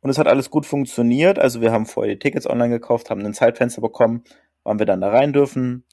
Und 0.07 0.11
es 0.11 0.18
hat 0.18 0.28
alles 0.28 0.50
gut 0.50 0.66
funktioniert. 0.66 1.40
Also 1.40 1.61
wir 1.61 1.72
haben 1.72 1.84
vorher 1.84 2.14
die 2.14 2.20
Tickets 2.20 2.48
online 2.48 2.70
gekauft, 2.70 3.11
haben 3.11 3.26
ein 3.26 3.34
Zeitfenster 3.34 3.80
bekommen, 3.80 4.22
wann 4.62 4.78
wir 4.78 4.86
dann 4.86 5.00
da 5.00 5.09
rein 5.09 5.32
dürfen. 5.32 5.84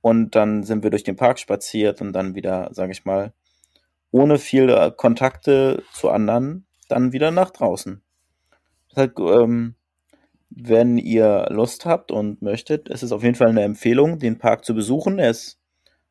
Und 0.00 0.36
dann 0.36 0.62
sind 0.62 0.84
wir 0.84 0.90
durch 0.90 1.02
den 1.02 1.16
Park 1.16 1.40
spaziert 1.40 2.00
und 2.00 2.12
dann 2.12 2.36
wieder, 2.36 2.68
sage 2.70 2.92
ich 2.92 3.04
mal, 3.04 3.32
ohne 4.12 4.38
viele 4.38 4.92
Kontakte 4.92 5.82
zu 5.92 6.08
anderen, 6.08 6.68
dann 6.88 7.12
wieder 7.12 7.32
nach 7.32 7.50
draußen. 7.50 8.00
Das 8.90 9.08
heißt, 9.08 9.18
ähm, 9.18 9.74
wenn 10.50 10.96
ihr 10.96 11.48
Lust 11.50 11.84
habt 11.84 12.12
und 12.12 12.40
möchtet, 12.40 12.88
ist 12.88 13.02
es 13.02 13.10
auf 13.10 13.24
jeden 13.24 13.34
Fall 13.34 13.48
eine 13.48 13.64
Empfehlung, 13.64 14.20
den 14.20 14.38
Park 14.38 14.64
zu 14.64 14.72
besuchen. 14.72 15.18
Er 15.18 15.30
ist 15.30 15.58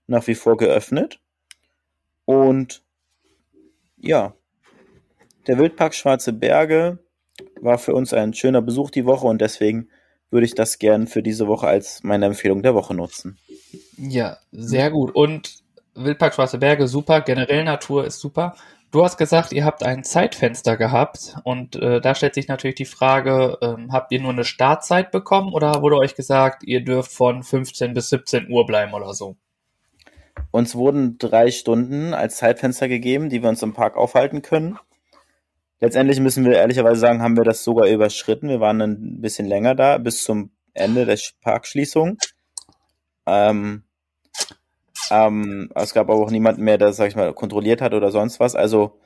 nach 0.05 0.27
wie 0.27 0.35
vor 0.35 0.57
geöffnet. 0.57 1.21
Und 2.25 2.83
ja, 3.95 4.33
der 5.47 5.57
Wildpark 5.57 5.93
Schwarze 5.95 6.33
Berge 6.33 6.99
war 7.61 7.77
für 7.77 7.93
uns 7.93 8.13
ein 8.13 8.33
schöner 8.33 8.61
Besuch 8.61 8.91
die 8.91 9.05
Woche 9.05 9.27
und 9.27 9.41
deswegen 9.41 9.89
würde 10.29 10.45
ich 10.45 10.55
das 10.55 10.79
gern 10.79 11.07
für 11.07 11.23
diese 11.23 11.47
Woche 11.47 11.67
als 11.67 12.03
meine 12.03 12.25
Empfehlung 12.25 12.61
der 12.61 12.75
Woche 12.75 12.93
nutzen. 12.93 13.37
Ja, 13.97 14.37
sehr 14.51 14.91
gut. 14.91 15.15
Und 15.15 15.63
Wildpark 15.95 16.35
Schwarze 16.35 16.57
Berge, 16.57 16.87
super. 16.87 17.21
Generell 17.21 17.63
Natur 17.63 18.05
ist 18.05 18.19
super. 18.19 18.55
Du 18.91 19.03
hast 19.03 19.17
gesagt, 19.17 19.51
ihr 19.51 19.65
habt 19.65 19.83
ein 19.83 20.03
Zeitfenster 20.03 20.77
gehabt 20.77 21.35
und 21.43 21.75
äh, 21.75 21.99
da 21.99 22.15
stellt 22.15 22.35
sich 22.35 22.47
natürlich 22.47 22.77
die 22.77 22.85
Frage, 22.85 23.57
ähm, 23.61 23.91
habt 23.91 24.13
ihr 24.13 24.21
nur 24.21 24.31
eine 24.31 24.45
Startzeit 24.45 25.11
bekommen 25.11 25.53
oder 25.53 25.81
wurde 25.81 25.97
euch 25.97 26.15
gesagt, 26.15 26.63
ihr 26.63 26.85
dürft 26.85 27.11
von 27.11 27.43
15 27.43 27.93
bis 27.93 28.09
17 28.09 28.49
Uhr 28.49 28.65
bleiben 28.65 28.93
oder 28.93 29.13
so? 29.13 29.35
Uns 30.51 30.75
wurden 30.75 31.17
drei 31.17 31.51
Stunden 31.51 32.13
als 32.13 32.37
Zeitfenster 32.37 32.87
gegeben, 32.87 33.29
die 33.29 33.41
wir 33.41 33.49
uns 33.49 33.61
im 33.61 33.73
Park 33.73 33.97
aufhalten 33.97 34.41
können. 34.41 34.77
Letztendlich 35.79 36.19
müssen 36.19 36.45
wir 36.45 36.53
ehrlicherweise 36.53 36.99
sagen, 36.99 37.21
haben 37.21 37.37
wir 37.37 37.43
das 37.43 37.63
sogar 37.63 37.87
überschritten. 37.87 38.49
Wir 38.49 38.59
waren 38.59 38.81
ein 38.81 39.21
bisschen 39.21 39.45
länger 39.45 39.75
da, 39.75 39.97
bis 39.97 40.23
zum 40.23 40.51
Ende 40.73 41.05
der 41.05 41.19
Parkschließung. 41.41 42.17
Ähm, 43.27 43.83
ähm, 45.11 45.71
es 45.75 45.93
gab 45.93 46.09
aber 46.09 46.23
auch 46.23 46.31
niemanden 46.31 46.63
mehr, 46.63 46.77
der, 46.77 46.93
sag 46.93 47.09
ich 47.09 47.15
mal, 47.15 47.33
kontrolliert 47.33 47.81
hat 47.81 47.93
oder 47.93 48.11
sonst 48.11 48.39
was. 48.39 48.55
Also, 48.55 48.99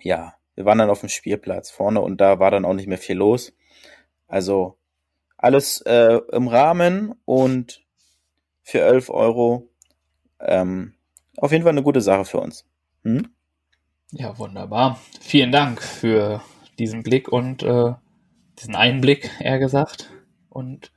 ja, 0.00 0.34
wir 0.54 0.64
waren 0.64 0.78
dann 0.78 0.90
auf 0.90 1.00
dem 1.00 1.08
Spielplatz 1.08 1.70
vorne 1.70 2.00
und 2.00 2.20
da 2.20 2.38
war 2.38 2.50
dann 2.50 2.64
auch 2.64 2.74
nicht 2.74 2.88
mehr 2.88 2.98
viel 2.98 3.16
los. 3.16 3.52
Also, 4.28 4.78
alles 5.36 5.80
äh, 5.82 6.20
im 6.32 6.48
Rahmen 6.48 7.14
und 7.24 7.84
für 8.62 8.80
11 8.80 9.10
Euro 9.10 9.68
ähm, 10.40 10.94
auf 11.36 11.52
jeden 11.52 11.64
Fall 11.64 11.72
eine 11.72 11.82
gute 11.82 12.00
Sache 12.00 12.24
für 12.24 12.40
uns. 12.40 12.66
Hm? 13.02 13.34
Ja, 14.16 14.38
wunderbar. 14.38 15.00
Vielen 15.20 15.50
Dank 15.50 15.82
für 15.82 16.40
diesen 16.78 17.02
Blick 17.02 17.28
und 17.28 17.64
äh, 17.64 17.94
diesen 18.60 18.76
Einblick, 18.76 19.28
eher 19.40 19.58
gesagt. 19.58 20.08
Und 20.48 20.92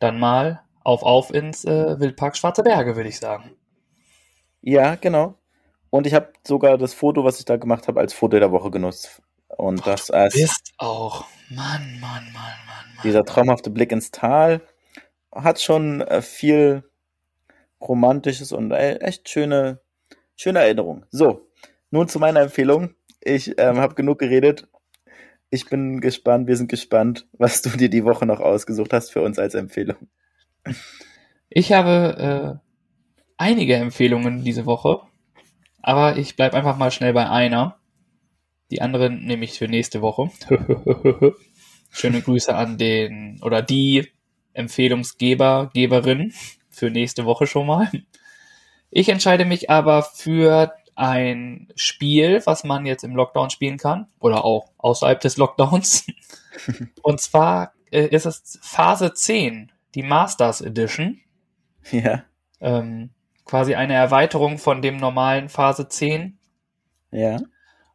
dann 0.00 0.18
mal 0.18 0.62
auf 0.82 1.02
auf 1.02 1.32
ins 1.32 1.66
äh, 1.66 2.00
Wildpark 2.00 2.38
Schwarze 2.38 2.62
Berge, 2.62 2.96
würde 2.96 3.10
ich 3.10 3.18
sagen. 3.18 3.50
Ja, 4.62 4.94
genau. 4.94 5.34
Und 5.90 6.06
ich 6.06 6.14
habe 6.14 6.32
sogar 6.42 6.78
das 6.78 6.94
Foto, 6.94 7.22
was 7.22 7.38
ich 7.38 7.44
da 7.44 7.58
gemacht 7.58 7.86
habe, 7.86 8.00
als 8.00 8.14
Foto 8.14 8.38
der 8.38 8.50
Woche 8.50 8.70
genutzt. 8.70 9.20
Und 9.48 9.84
Boah, 9.84 9.90
das 9.90 10.10
als. 10.10 10.32
Bist 10.32 10.72
auch. 10.78 11.26
Mann, 11.50 12.00
Mann, 12.00 12.24
Mann, 12.24 12.32
Mann, 12.32 12.86
Mann. 12.96 13.02
Dieser 13.04 13.24
traumhafte 13.24 13.68
Blick 13.68 13.92
ins 13.92 14.10
Tal 14.10 14.62
hat 15.30 15.60
schon 15.60 16.00
äh, 16.00 16.22
viel 16.22 16.82
romantisches 17.78 18.52
und 18.52 18.72
äh, 18.72 18.96
echt 19.00 19.28
schöne, 19.28 19.80
schöne 20.34 20.60
Erinnerung. 20.60 21.04
So, 21.10 21.46
nun 21.94 22.08
zu 22.08 22.18
meiner 22.18 22.40
Empfehlung. 22.40 22.94
Ich 23.20 23.54
ähm, 23.56 23.78
habe 23.78 23.94
genug 23.94 24.18
geredet. 24.18 24.66
Ich 25.48 25.66
bin 25.66 26.00
gespannt, 26.00 26.48
wir 26.48 26.56
sind 26.56 26.68
gespannt, 26.68 27.28
was 27.38 27.62
du 27.62 27.70
dir 27.70 27.88
die 27.88 28.04
Woche 28.04 28.26
noch 28.26 28.40
ausgesucht 28.40 28.92
hast 28.92 29.12
für 29.12 29.22
uns 29.22 29.38
als 29.38 29.54
Empfehlung. 29.54 30.08
Ich 31.48 31.72
habe 31.72 32.60
äh, 32.60 32.68
einige 33.36 33.76
Empfehlungen 33.76 34.42
diese 34.42 34.66
Woche, 34.66 35.02
aber 35.82 36.18
ich 36.18 36.34
bleibe 36.34 36.56
einfach 36.56 36.76
mal 36.76 36.90
schnell 36.90 37.12
bei 37.12 37.30
einer. 37.30 37.76
Die 38.72 38.82
anderen 38.82 39.24
nehme 39.24 39.44
ich 39.44 39.56
für 39.56 39.68
nächste 39.68 40.02
Woche. 40.02 40.30
Schöne 41.90 42.22
Grüße 42.22 42.52
an 42.52 42.76
den 42.76 43.38
oder 43.40 43.62
die 43.62 44.08
Empfehlungsgeber, 44.52 45.70
Geberin 45.72 46.32
für 46.70 46.90
nächste 46.90 47.24
Woche 47.24 47.46
schon 47.46 47.68
mal. 47.68 47.88
Ich 48.90 49.08
entscheide 49.08 49.44
mich 49.44 49.70
aber 49.70 50.02
für 50.02 50.74
ein 50.96 51.68
Spiel, 51.74 52.42
was 52.46 52.64
man 52.64 52.86
jetzt 52.86 53.04
im 53.04 53.16
Lockdown 53.16 53.50
spielen 53.50 53.78
kann 53.78 54.06
oder 54.20 54.44
auch 54.44 54.70
außerhalb 54.78 55.20
des 55.20 55.36
Lockdowns. 55.36 56.06
Und 57.02 57.20
zwar 57.20 57.72
äh, 57.90 58.06
ist 58.06 58.26
es 58.26 58.58
Phase 58.62 59.12
10, 59.12 59.72
die 59.94 60.02
Masters 60.02 60.60
Edition. 60.60 61.20
Ja. 61.90 62.24
Ähm, 62.60 63.10
quasi 63.44 63.74
eine 63.74 63.94
Erweiterung 63.94 64.58
von 64.58 64.82
dem 64.82 64.96
normalen 64.96 65.48
Phase 65.48 65.88
10. 65.88 66.38
Ja. 67.10 67.38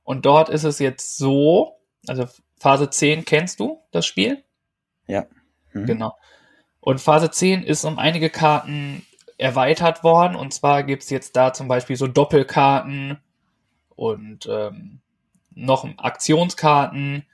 Und 0.03 0.25
dort 0.25 0.49
ist 0.49 0.63
es 0.63 0.79
jetzt 0.79 1.17
so, 1.17 1.79
also 2.07 2.27
Phase 2.57 2.89
10 2.89 3.25
kennst 3.25 3.59
du 3.59 3.81
das 3.91 4.05
Spiel? 4.05 4.43
Ja. 5.07 5.25
Mhm. 5.73 5.85
Genau. 5.85 6.17
Und 6.79 7.01
Phase 7.01 7.29
10 7.31 7.63
ist 7.63 7.83
um 7.83 7.99
einige 7.99 8.29
Karten 8.29 9.05
erweitert 9.39 10.03
worden. 10.03 10.35
Und 10.35 10.53
zwar 10.53 10.83
gibt's 10.83 11.09
jetzt 11.09 11.35
da 11.35 11.53
zum 11.53 11.67
Beispiel 11.67 11.95
so 11.95 12.07
Doppelkarten 12.07 13.17
und 13.95 14.47
ähm, 14.51 14.99
noch 15.55 15.87
Aktionskarten. 15.97 17.25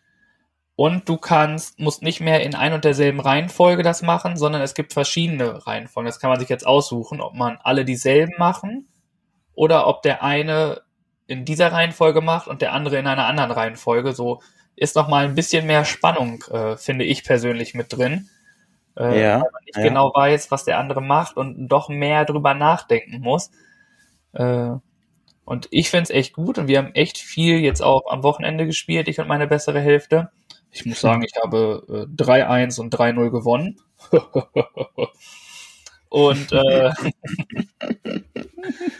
Und 0.78 1.08
du 1.08 1.18
kannst, 1.18 1.80
musst 1.80 2.02
nicht 2.02 2.20
mehr 2.22 2.44
in 2.44 2.54
ein 2.54 2.74
und 2.74 2.86
derselben 2.86 3.20
Reihenfolge 3.20 3.82
das 3.82 4.02
machen, 4.02 4.38
sondern 4.38 4.62
es 4.62 4.74
gibt 4.74 4.94
verschiedene 4.94 5.66
Reihenfolgen. 5.66 6.08
Das 6.08 6.20
kann 6.20 6.30
man 6.30 6.40
sich 6.40 6.50
jetzt 6.50 6.68
aussuchen, 6.68 7.22
ob 7.22 7.34
man 7.34 7.58
alle 7.64 7.86
dieselben 7.86 8.34
machen 8.38 8.88
oder 9.54 9.88
ob 9.88 10.02
der 10.02 10.22
eine 10.22 10.82
in 11.28 11.46
dieser 11.46 11.72
Reihenfolge 11.72 12.22
macht 12.22 12.48
und 12.48 12.62
der 12.62 12.74
andere 12.74 12.98
in 12.98 13.08
einer 13.08 13.26
anderen 13.26 13.52
Reihenfolge. 13.52 14.12
So 14.12 14.42
ist 14.76 14.96
noch 14.96 15.08
mal 15.08 15.24
ein 15.24 15.34
bisschen 15.36 15.66
mehr 15.66 15.86
Spannung, 15.86 16.44
äh, 16.52 16.76
finde 16.76 17.06
ich 17.06 17.24
persönlich 17.24 17.74
mit 17.74 17.94
drin 17.94 18.30
äh, 18.98 19.22
ja, 19.22 19.34
weil 19.42 19.52
man 19.52 19.64
nicht 19.66 19.78
ja. 19.78 19.84
genau 19.84 20.12
weiß, 20.14 20.52
was 20.52 20.66
der 20.66 20.78
andere 20.80 21.02
macht 21.02 21.38
und 21.38 21.68
doch 21.68 21.90
mehr 21.90 22.26
drüber 22.26 22.54
nachdenken 22.54 23.22
muss. 23.22 23.52
Äh, 24.34 24.72
und 25.46 25.68
ich 25.70 25.90
find's 25.90 26.10
echt 26.10 26.34
gut 26.34 26.58
und 26.58 26.68
wir 26.68 26.80
haben 26.80 26.94
echt 26.96 27.18
viel 27.18 27.60
jetzt 27.60 27.82
auch 27.82 28.10
am 28.10 28.24
Wochenende 28.24 28.66
gespielt, 28.66 29.08
ich 29.08 29.20
und 29.20 29.28
meine 29.28 29.48
bessere 29.48 29.80
Hälfte. 29.80 30.32
Ich 30.72 30.86
muss 30.86 31.00
sagen, 31.00 31.24
ich 31.24 31.34
habe 31.42 32.08
äh, 32.10 32.22
3-1 32.22 32.82
und 32.82 32.94
3-0 32.94 33.30
gewonnen. 33.30 33.80
und 36.10 36.52
äh, 36.52 36.92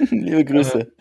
Liebe 0.10 0.46
Grüße. 0.46 0.92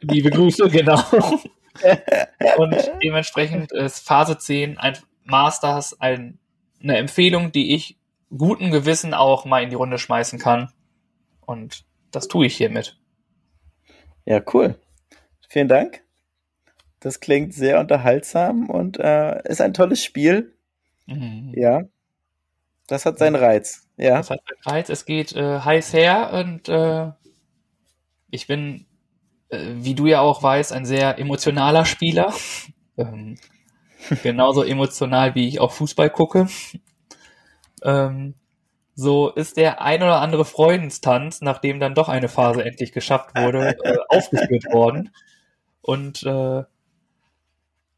liebe 0.00 0.30
Grüße, 0.30 0.68
genau. 0.68 1.02
und 2.56 2.90
dementsprechend 3.02 3.72
ist 3.72 4.06
Phase 4.06 4.38
10 4.38 4.78
ein 4.78 4.96
Masters 5.24 6.00
ein, 6.00 6.38
eine 6.82 6.96
Empfehlung, 6.98 7.52
die 7.52 7.74
ich 7.74 7.96
guten 8.36 8.70
Gewissen 8.70 9.14
auch 9.14 9.44
mal 9.44 9.62
in 9.62 9.70
die 9.70 9.76
Runde 9.76 9.98
schmeißen 9.98 10.38
kann. 10.38 10.72
Und 11.40 11.84
das 12.10 12.28
tue 12.28 12.46
ich 12.46 12.56
hiermit. 12.56 12.98
Ja, 14.24 14.40
cool. 14.52 14.78
Vielen 15.48 15.68
Dank. 15.68 16.02
Das 17.00 17.20
klingt 17.20 17.54
sehr 17.54 17.78
unterhaltsam 17.78 18.68
und 18.68 18.98
äh, 18.98 19.42
ist 19.48 19.60
ein 19.60 19.74
tolles 19.74 20.02
Spiel. 20.02 20.54
Mhm. 21.06 21.52
Ja. 21.54 21.84
Das 22.88 23.06
hat 23.06 23.18
seinen 23.18 23.36
Reiz. 23.36 23.88
Ja. 23.96 24.16
Das 24.18 24.30
hat 24.30 24.40
einen 24.40 24.74
Reiz. 24.74 24.88
Es 24.88 25.04
geht 25.04 25.32
äh, 25.34 25.60
heiß 25.60 25.92
her 25.92 26.32
und 26.32 26.68
äh, 26.68 27.12
ich 28.30 28.46
bin, 28.46 28.86
äh, 29.48 29.74
wie 29.74 29.94
du 29.94 30.06
ja 30.06 30.20
auch 30.20 30.42
weißt, 30.42 30.72
ein 30.72 30.86
sehr 30.86 31.18
emotionaler 31.18 31.84
Spieler. 31.84 32.32
ähm, 32.96 33.38
genauso 34.22 34.62
emotional, 34.62 35.34
wie 35.34 35.48
ich 35.48 35.60
auch 35.60 35.72
Fußball 35.72 36.10
gucke. 36.10 36.48
Ähm, 37.86 38.34
so 38.94 39.30
ist 39.30 39.56
der 39.56 39.80
ein 39.80 40.02
oder 40.02 40.20
andere 40.20 40.44
Freudenstanz, 40.44 41.40
nachdem 41.40 41.80
dann 41.80 41.94
doch 41.94 42.08
eine 42.08 42.28
Phase 42.28 42.64
endlich 42.64 42.92
geschafft 42.92 43.30
wurde, 43.36 43.78
äh, 43.84 43.96
aufgeführt 44.08 44.64
worden. 44.72 45.14
Und 45.82 46.24
äh, 46.24 46.64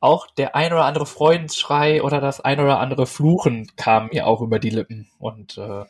auch 0.01 0.27
der 0.33 0.55
ein 0.55 0.73
oder 0.73 0.85
andere 0.85 1.07
Freudensschrei 1.07 2.03
oder 2.03 2.21
das 2.21 2.41
ein 2.41 2.61
oder 2.61 2.79
andere 2.79 3.07
Fluchen 3.07 3.69
kam 3.77 4.09
mir 4.13 4.27
auch 4.27 4.43
über 4.43 4.59
die 4.59 4.71
Lippen. 4.71 5.09
Und 5.19 5.57
äh, 5.59 5.85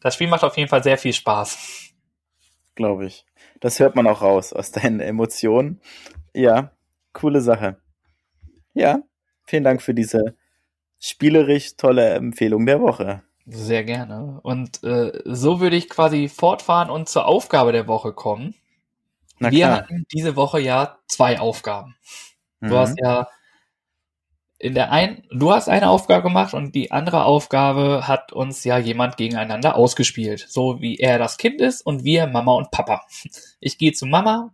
das 0.00 0.14
Spiel 0.14 0.28
macht 0.28 0.42
auf 0.42 0.56
jeden 0.56 0.68
Fall 0.68 0.82
sehr 0.82 0.98
viel 0.98 1.12
Spaß. 1.12 1.92
Glaube 2.74 3.06
ich. 3.06 3.26
Das 3.60 3.78
hört 3.78 3.94
man 3.94 4.06
auch 4.06 4.22
raus 4.22 4.52
aus 4.52 4.70
deinen 4.72 5.00
Emotionen. 5.00 5.80
Ja, 6.32 6.72
coole 7.12 7.40
Sache. 7.40 7.76
Ja, 8.72 9.02
vielen 9.44 9.64
Dank 9.64 9.82
für 9.82 9.94
diese 9.94 10.34
spielerisch 10.98 11.76
tolle 11.76 12.14
Empfehlung 12.14 12.66
der 12.66 12.80
Woche. 12.80 13.22
Sehr 13.46 13.84
gerne. 13.84 14.40
Und 14.42 14.82
äh, 14.84 15.12
so 15.26 15.60
würde 15.60 15.76
ich 15.76 15.88
quasi 15.90 16.28
fortfahren 16.28 16.88
und 16.90 17.08
zur 17.08 17.26
Aufgabe 17.26 17.72
der 17.72 17.86
Woche 17.86 18.12
kommen. 18.14 18.54
Na 19.38 19.50
Wir 19.50 19.66
klar. 19.66 19.78
hatten 19.78 20.06
diese 20.12 20.36
Woche 20.36 20.60
ja 20.60 20.98
zwei 21.08 21.40
Aufgaben. 21.40 21.96
Du 22.60 22.74
Mhm. 22.74 22.78
hast 22.78 22.98
ja 23.00 23.28
in 24.58 24.74
der 24.74 24.92
einen, 24.92 25.24
du 25.30 25.52
hast 25.52 25.68
eine 25.68 25.90
Aufgabe 25.90 26.22
gemacht 26.22 26.54
und 26.54 26.74
die 26.74 26.90
andere 26.92 27.24
Aufgabe 27.24 28.06
hat 28.08 28.32
uns 28.32 28.64
ja 28.64 28.78
jemand 28.78 29.16
gegeneinander 29.16 29.76
ausgespielt. 29.76 30.46
So 30.48 30.80
wie 30.80 30.96
er 30.98 31.18
das 31.18 31.36
Kind 31.38 31.60
ist 31.60 31.82
und 31.84 32.04
wir 32.04 32.26
Mama 32.28 32.54
und 32.54 32.70
Papa. 32.70 33.02
Ich 33.60 33.76
gehe 33.78 33.92
zu 33.92 34.06
Mama, 34.06 34.52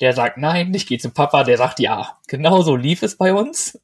der 0.00 0.12
sagt 0.12 0.36
nein, 0.38 0.74
ich 0.74 0.86
gehe 0.86 0.98
zu 0.98 1.10
Papa, 1.10 1.44
der 1.44 1.56
sagt 1.58 1.78
ja. 1.80 2.18
Genauso 2.28 2.76
lief 2.76 3.02
es 3.02 3.16
bei 3.16 3.32
uns. 3.32 3.80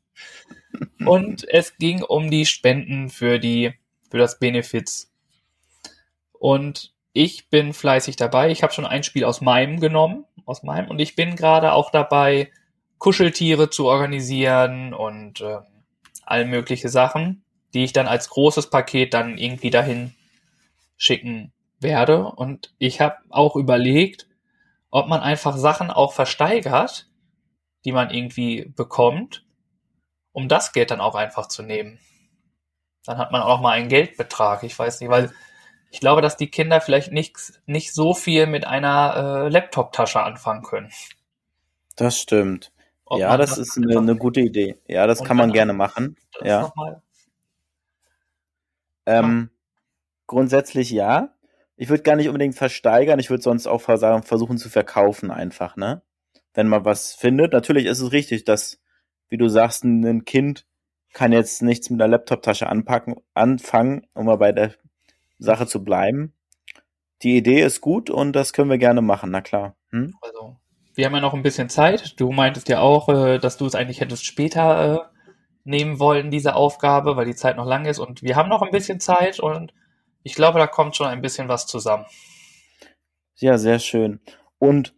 Und 1.05 1.47
es 1.49 1.77
ging 1.79 2.03
um 2.03 2.31
die 2.31 2.47
Spenden 2.47 3.11
für 3.11 3.39
die, 3.39 3.75
für 4.13 4.19
das 4.19 4.39
Benefits. 4.39 5.11
Und 6.33 6.93
ich 7.15 7.49
bin 7.49 7.73
fleißig 7.73 8.17
dabei. 8.17 8.51
Ich 8.51 8.63
habe 8.63 8.71
schon 8.75 8.85
ein 8.85 9.05
Spiel 9.05 9.25
aus 9.25 9.41
meinem 9.41 9.81
genommen, 9.81 10.27
aus 10.45 10.63
meinem, 10.63 10.91
und 10.91 10.99
ich 10.99 11.17
bin 11.17 11.35
gerade 11.35 11.73
auch 11.73 11.91
dabei, 11.91 12.53
Kuscheltiere 12.99 13.71
zu 13.71 13.87
organisieren 13.87 14.93
und 14.93 15.41
äh, 15.41 15.61
all 16.27 16.45
mögliche 16.45 16.91
Sachen, 16.91 17.43
die 17.73 17.85
ich 17.85 17.95
dann 17.95 18.07
als 18.07 18.29
großes 18.29 18.69
Paket 18.69 19.15
dann 19.15 19.39
irgendwie 19.39 19.71
dahin 19.71 20.13
schicken 20.99 21.55
werde. 21.81 22.27
Und 22.27 22.75
ich 22.77 23.01
habe 23.01 23.17
auch 23.31 23.57
überlegt, 23.57 24.29
ob 24.91 25.09
man 25.09 25.21
einfach 25.21 25.57
Sachen 25.57 25.91
auch 25.91 26.13
versteigert, 26.13 27.09
die 27.87 27.93
man 27.93 28.11
irgendwie 28.11 28.71
bekommt, 28.77 29.47
um 30.33 30.49
das 30.49 30.75
Geld 30.75 30.91
dann 30.91 31.01
auch 31.01 31.15
einfach 31.15 31.49
zu 31.49 31.63
nehmen. 31.63 31.99
Dann 33.05 33.19
hat 33.19 33.33
man 33.33 33.43
auch 33.43 33.61
mal 33.61 33.73
einen 33.73 33.89
Geldbetrag. 33.89 34.63
Ich 34.63 34.79
weiß 34.79 35.01
nicht, 35.01 35.11
weil 35.11 35.33
ich 35.91 36.01
glaube, 36.01 36.23
dass 36.23 36.37
die 36.37 36.51
Kinder 36.51 36.81
vielleicht 36.81 37.13
nicht, 37.13 37.37
nicht 37.67 37.93
so 37.93 38.15
viel 38.15 38.47
mit 38.47 38.67
einer 38.67 39.45
äh, 39.45 39.49
Laptop-Tasche 39.49 40.23
anfangen 40.23 40.63
können. 40.63 40.91
Das 41.97 42.19
stimmt. 42.19 42.73
Ob 43.05 43.21
ja, 43.21 43.29
man 43.29 43.41
das 43.41 43.59
ist 43.59 43.77
eine, 43.77 43.99
eine 43.99 44.17
gute 44.17 44.41
Idee. 44.41 44.79
Ja, 44.87 45.07
das 45.07 45.23
kann 45.23 45.37
man 45.37 45.53
gerne 45.53 45.75
machen. 45.75 46.17
das 46.39 46.49
Ja. 46.49 46.73
Ähm, 49.05 49.51
grundsätzlich 50.27 50.91
ja. 50.91 51.35
Ich 51.77 51.89
würde 51.89 52.05
gar 52.05 52.17
nicht 52.17 52.29
unbedingt 52.29 52.55
versteigern. 52.55 53.19
Ich 53.19 53.29
würde 53.29 53.43
sonst 53.43 53.67
auch 53.67 53.81
vers- 53.83 54.27
versuchen 54.27 54.57
zu 54.57 54.71
verkaufen 54.71 55.31
einfach, 55.31 55.77
ne? 55.77 56.03
Wenn 56.55 56.69
man 56.69 56.85
was 56.85 57.13
findet. 57.13 57.53
Natürlich 57.53 57.87
ist 57.87 58.01
es 58.01 58.13
richtig, 58.13 58.45
dass, 58.45 58.81
wie 59.29 59.37
du 59.37 59.49
sagst, 59.49 59.85
ein 59.85 60.25
Kind 60.25 60.67
kann 61.13 61.33
jetzt 61.33 61.63
nichts 61.63 61.91
mit 61.91 62.01
der 62.01 62.09
Laptoptasche 62.09 62.69
anpacken, 62.69 63.17
anfangen, 63.35 64.07
um 64.15 64.27
mal 64.27 64.37
bei 64.37 64.53
der 64.53 64.73
Sache 65.39 65.67
zu 65.67 65.85
bleiben. 65.85 66.35
Die 67.23 67.37
Idee 67.37 67.63
ist 67.63 67.81
gut 67.81 68.11
und 68.11 68.33
das 68.33 68.53
können 68.53 68.71
wir 68.71 68.79
gerne 68.79 69.03
machen, 69.03 69.31
na 69.31 69.41
klar. 69.41 69.77
Hm? 69.91 70.15
Also, 70.21 70.57
wir 70.95 71.07
haben 71.07 71.15
ja 71.15 71.21
noch 71.21 71.35
ein 71.35 71.43
bisschen 71.43 71.69
Zeit. 71.69 72.19
Du 72.21 72.33
meintest 72.33 72.69
ja 72.69 72.81
auch, 72.81 73.09
äh, 73.09 73.39
dass 73.39 73.57
du 73.57 73.67
es 73.67 73.75
eigentlich 73.75 74.01
hättest 74.01 74.25
später 74.25 74.95
äh, 74.95 75.13
nehmen 75.65 75.99
wollen, 76.01 76.31
diese 76.31 76.55
Aufgabe, 76.55 77.17
weil 77.17 77.27
die 77.27 77.35
Zeit 77.35 77.57
noch 77.57 77.67
lang 77.67 77.85
ist. 77.85 77.99
Und 77.99 78.23
wir 78.23 78.37
haben 78.37 78.49
noch 78.49 78.63
ein 78.63 78.71
bisschen 78.71 79.01
Zeit 79.01 79.41
und 79.41 79.73
ich 80.23 80.35
glaube, 80.35 80.59
da 80.59 80.67
kommt 80.67 80.97
schon 80.97 81.07
ein 81.07 81.23
bisschen 81.23 81.49
was 81.49 81.67
zusammen. 81.67 82.07
Ja, 83.37 83.59
sehr 83.59 83.79
schön. 83.79 84.21
Und 84.59 84.95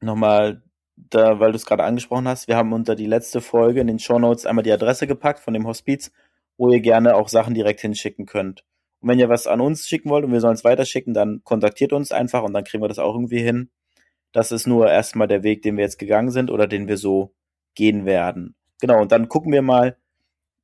nochmal, 0.00 0.62
da, 1.08 1.40
weil 1.40 1.52
du 1.52 1.56
es 1.56 1.66
gerade 1.66 1.84
angesprochen 1.84 2.28
hast, 2.28 2.48
wir 2.48 2.56
haben 2.56 2.72
unter 2.72 2.94
die 2.94 3.06
letzte 3.06 3.40
Folge 3.40 3.80
in 3.80 3.86
den 3.86 3.98
Shownotes 3.98 4.46
einmal 4.46 4.62
die 4.62 4.72
Adresse 4.72 5.06
gepackt 5.06 5.40
von 5.40 5.54
dem 5.54 5.66
Hospiz, 5.66 6.12
wo 6.56 6.70
ihr 6.70 6.80
gerne 6.80 7.14
auch 7.14 7.28
Sachen 7.28 7.54
direkt 7.54 7.80
hinschicken 7.80 8.26
könnt. 8.26 8.64
Und 9.00 9.08
wenn 9.08 9.18
ihr 9.18 9.28
was 9.28 9.46
an 9.46 9.60
uns 9.60 9.88
schicken 9.88 10.10
wollt 10.10 10.24
und 10.24 10.32
wir 10.32 10.40
sollen 10.40 10.54
es 10.54 10.64
weiterschicken, 10.64 11.14
dann 11.14 11.42
kontaktiert 11.44 11.92
uns 11.92 12.12
einfach 12.12 12.42
und 12.42 12.52
dann 12.52 12.64
kriegen 12.64 12.82
wir 12.82 12.88
das 12.88 12.98
auch 12.98 13.14
irgendwie 13.14 13.40
hin. 13.40 13.70
Das 14.32 14.52
ist 14.52 14.66
nur 14.66 14.90
erstmal 14.90 15.26
der 15.26 15.42
Weg, 15.42 15.62
den 15.62 15.76
wir 15.76 15.84
jetzt 15.84 15.98
gegangen 15.98 16.30
sind 16.30 16.50
oder 16.50 16.66
den 16.66 16.86
wir 16.86 16.98
so 16.98 17.32
gehen 17.74 18.04
werden. 18.04 18.54
Genau, 18.80 19.00
und 19.00 19.12
dann 19.12 19.28
gucken 19.28 19.52
wir 19.52 19.62
mal, 19.62 19.96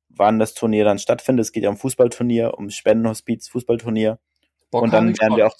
wann 0.09 0.39
das 0.39 0.53
Turnier 0.53 0.85
dann 0.85 0.99
stattfindet. 0.99 1.45
Es 1.45 1.51
geht 1.51 1.63
ja 1.63 1.69
um 1.69 1.77
Fußballturnier, 1.77 2.53
um 2.57 2.69
Spendenhospiz, 2.69 3.49
Fußballturnier. 3.49 4.19
Bock 4.71 4.83
und 4.83 4.93
dann 4.93 5.17
werden 5.19 5.37
wir 5.37 5.47
auch 5.47 5.55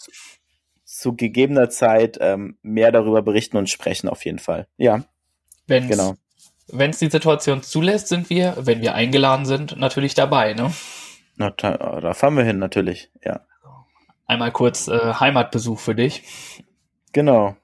zu, 0.88 1.16
gegebener 1.16 1.70
Zeit 1.70 2.18
ähm, 2.22 2.58
mehr 2.62 2.92
darüber 2.92 3.22
berichten 3.22 3.58
und 3.58 3.70
sprechen 3.70 4.08
auf 4.08 4.24
jeden 4.26 4.40
Fall. 4.40 4.68
Ja. 4.78 5.04
Wenn's, 5.68 5.90
genau. 5.90 6.16
Wenn 6.70 6.92
es 6.92 7.00
die 7.00 7.10
Situation 7.10 7.62
zulässt, 7.62 8.08
sind 8.08 8.30
wir, 8.30 8.56
wenn 8.58 8.82
wir 8.82 8.96
eingeladen 8.96 9.46
sind, 9.46 9.78
natürlich 9.78 10.14
dabei, 10.14 10.54
ne? 10.54 10.74
Na, 11.36 11.52
da, 11.52 12.00
da 12.00 12.14
fahren 12.14 12.36
wir 12.36 12.44
hin, 12.44 12.58
natürlich, 12.58 13.12
ja. 13.24 13.42
Einmal 14.26 14.52
kurz 14.52 14.88
äh, 14.88 15.14
Heimatbesuch 15.14 15.80
für 15.80 15.96
dich. 15.96 16.24
Genau. 17.14 17.56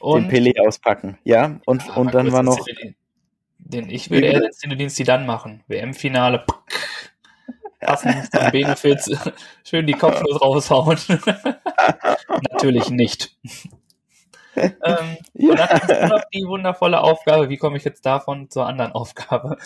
Und, 0.00 0.30
den 0.30 0.30
Pelé 0.30 0.66
auspacken, 0.66 1.18
ja. 1.24 1.60
Und, 1.66 1.86
ja, 1.86 1.94
und 1.94 2.14
dann 2.14 2.32
war 2.32 2.42
noch. 2.42 2.64
Den, 2.64 2.96
den 3.58 3.90
ich 3.90 4.10
würde 4.10 4.26
eher 4.26 4.40
den 4.40 4.52
Szenedienst 4.52 4.98
die 4.98 5.04
dann 5.04 5.26
machen. 5.26 5.62
WM-Finale. 5.68 6.44
Passen 7.80 8.28
zum 8.30 8.50
Benefits. 8.50 9.10
Schön 9.64 9.86
die 9.86 9.94
Kopfnuss 9.94 10.40
raushauen. 10.40 10.98
Natürlich 12.50 12.90
nicht. 12.90 13.36
ähm, 14.56 15.16
ja. 15.34 15.50
Und 15.50 15.58
dann 15.58 15.68
hast 15.68 15.90
du 15.90 16.08
noch 16.08 16.24
die 16.32 16.44
wundervolle 16.46 17.00
Aufgabe, 17.00 17.48
wie 17.48 17.56
komme 17.56 17.76
ich 17.76 17.84
jetzt 17.84 18.04
davon 18.04 18.50
zur 18.50 18.66
anderen 18.66 18.92
Aufgabe? 18.92 19.56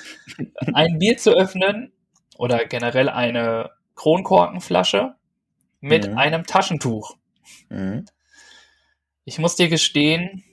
Ein 0.72 0.98
Bier 0.98 1.16
zu 1.16 1.32
öffnen 1.32 1.92
oder 2.36 2.64
generell 2.66 3.08
eine 3.08 3.70
Kronkorkenflasche 3.96 5.14
mit 5.80 6.10
mhm. 6.10 6.18
einem 6.18 6.46
Taschentuch. 6.46 7.16
Mhm. 7.68 8.04
Ich 9.24 9.38
muss 9.38 9.56
dir 9.56 9.68
gestehen, 9.68 10.44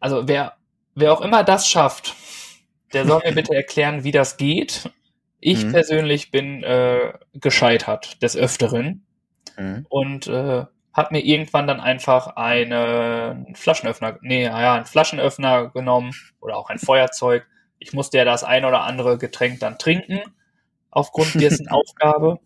also 0.00 0.28
wer, 0.28 0.56
wer 0.94 1.12
auch 1.12 1.20
immer 1.20 1.44
das 1.44 1.68
schafft, 1.68 2.14
der 2.92 3.06
soll 3.06 3.22
mir 3.24 3.32
bitte 3.32 3.54
erklären, 3.54 4.04
wie 4.04 4.12
das 4.12 4.36
geht. 4.36 4.90
Ich 5.40 5.64
mhm. 5.64 5.72
persönlich 5.72 6.30
bin 6.30 6.62
äh, 6.62 7.12
gescheitert 7.34 8.22
des 8.22 8.36
Öfteren 8.36 9.06
mhm. 9.56 9.86
und 9.88 10.26
äh, 10.26 10.64
habe 10.96 11.14
mir 11.14 11.20
irgendwann 11.20 11.66
dann 11.66 11.80
einfach 11.80 12.36
einen 12.36 13.54
Flaschenöffner, 13.54 14.18
nee, 14.22 14.44
ja, 14.44 14.74
einen 14.74 14.86
Flaschenöffner 14.86 15.68
genommen 15.68 16.14
oder 16.40 16.56
auch 16.56 16.70
ein 16.70 16.78
Feuerzeug. 16.78 17.46
Ich 17.78 17.92
musste 17.92 18.18
ja 18.18 18.24
das 18.24 18.44
ein 18.44 18.64
oder 18.64 18.82
andere 18.82 19.18
Getränk 19.18 19.60
dann 19.60 19.78
trinken, 19.78 20.20
aufgrund 20.90 21.34
dessen 21.34 21.68
Aufgabe. 21.70 22.40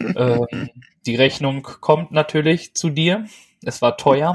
Ähm, 0.00 0.70
die 1.06 1.14
Rechnung 1.14 1.62
kommt 1.62 2.10
natürlich 2.10 2.74
zu 2.74 2.90
dir. 2.90 3.26
Es 3.64 3.80
war 3.80 3.96
teuer. 3.96 4.34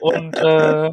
Und 0.00 0.36
äh, 0.36 0.92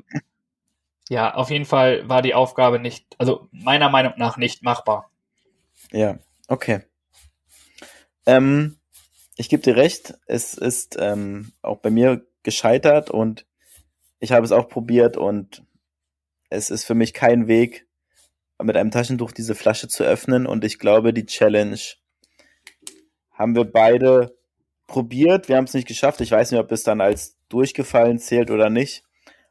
ja, 1.10 1.34
auf 1.34 1.50
jeden 1.50 1.66
Fall 1.66 2.08
war 2.10 2.22
die 2.22 2.36
Aufgabe 2.36 2.80
nicht, 2.80 3.06
also 3.18 3.48
meiner 3.52 3.90
Meinung 3.90 4.14
nach 4.18 4.38
nicht 4.38 4.64
machbar. 4.64 5.10
Ja, 5.94 6.18
okay. 6.48 6.82
Ähm, 8.26 8.78
ich 9.38 9.48
gebe 9.48 9.62
dir 9.62 9.76
recht, 9.76 10.16
es 10.26 10.56
ist 10.56 10.98
ähm, 11.00 11.52
auch 11.62 11.78
bei 11.80 11.92
mir 11.92 12.26
gescheitert 12.42 13.12
und 13.12 13.46
ich 14.20 14.32
habe 14.32 14.46
es 14.46 14.52
auch 14.52 14.70
probiert 14.70 15.18
und 15.18 15.64
es 16.50 16.72
ist 16.72 16.84
für 16.86 16.96
mich 16.96 17.14
kein 17.14 17.48
Weg, 17.48 17.88
mit 18.62 18.76
einem 18.76 18.92
Taschentuch 18.92 19.32
diese 19.32 19.56
Flasche 19.56 19.88
zu 19.88 20.04
öffnen 20.04 20.48
und 20.48 20.64
ich 20.64 20.80
glaube, 20.80 21.14
die 21.14 21.26
Challenge 21.26 21.80
haben 23.32 23.56
wir 23.56 23.66
beide 23.66 24.36
probiert, 24.88 25.48
wir 25.48 25.58
haben 25.58 25.66
es 25.66 25.74
nicht 25.74 25.88
geschafft. 25.88 26.22
Ich 26.22 26.32
weiß 26.32 26.52
nicht, 26.52 26.60
ob 26.60 26.72
es 26.72 26.84
dann 26.84 27.02
als 27.02 27.38
durchgefallen 27.50 28.20
zählt 28.20 28.50
oder 28.52 28.70
nicht. 28.70 29.04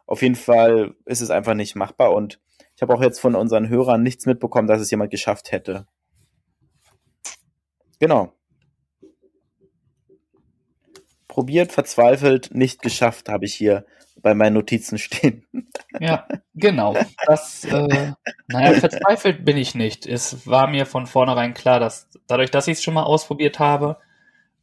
Auf 0.07 0.23
jeden 0.23 0.37
Fall 0.37 0.95
ist 1.05 1.21
es 1.21 1.31
einfach 1.31 1.55
nicht 1.55 1.77
machbar 1.77 2.13
und 2.13 2.41
ich 2.75 2.83
habe 2.83 2.95
auch 2.95 3.03
jetzt 3.03 3.21
von 3.21 3.35
unseren 3.37 3.69
Hörern 3.69 4.03
nichts 4.03 4.27
mitbekommen, 4.27 4.67
dass 4.67 4.81
es 4.81 4.91
jemand 4.91 5.11
geschafft 5.11 5.53
hätte. 5.53 5.87
Genau. 8.03 8.33
Probiert, 11.29 11.71
verzweifelt, 11.71 12.53
nicht 12.53 12.83
geschafft, 12.83 13.29
habe 13.29 13.45
ich 13.45 13.55
hier 13.55 13.87
bei 14.17 14.35
meinen 14.35 14.55
Notizen 14.55 14.99
stehen. 14.99 15.47
Ja, 16.01 16.27
genau. 16.53 16.97
Das, 17.29 17.65
äh, 17.65 18.13
naja, 18.49 18.73
verzweifelt 18.81 19.45
bin 19.45 19.57
ich 19.57 19.77
nicht. 19.77 20.05
Es 20.09 20.49
war 20.49 20.67
mir 20.67 20.85
von 20.85 21.07
vornherein 21.07 21.55
klar, 21.55 21.79
dass 21.79 22.09
dadurch, 22.27 22.51
dass 22.51 22.67
ich 22.67 22.79
es 22.79 22.83
schon 22.83 22.95
mal 22.95 23.05
ausprobiert 23.05 23.61
habe, 23.61 23.99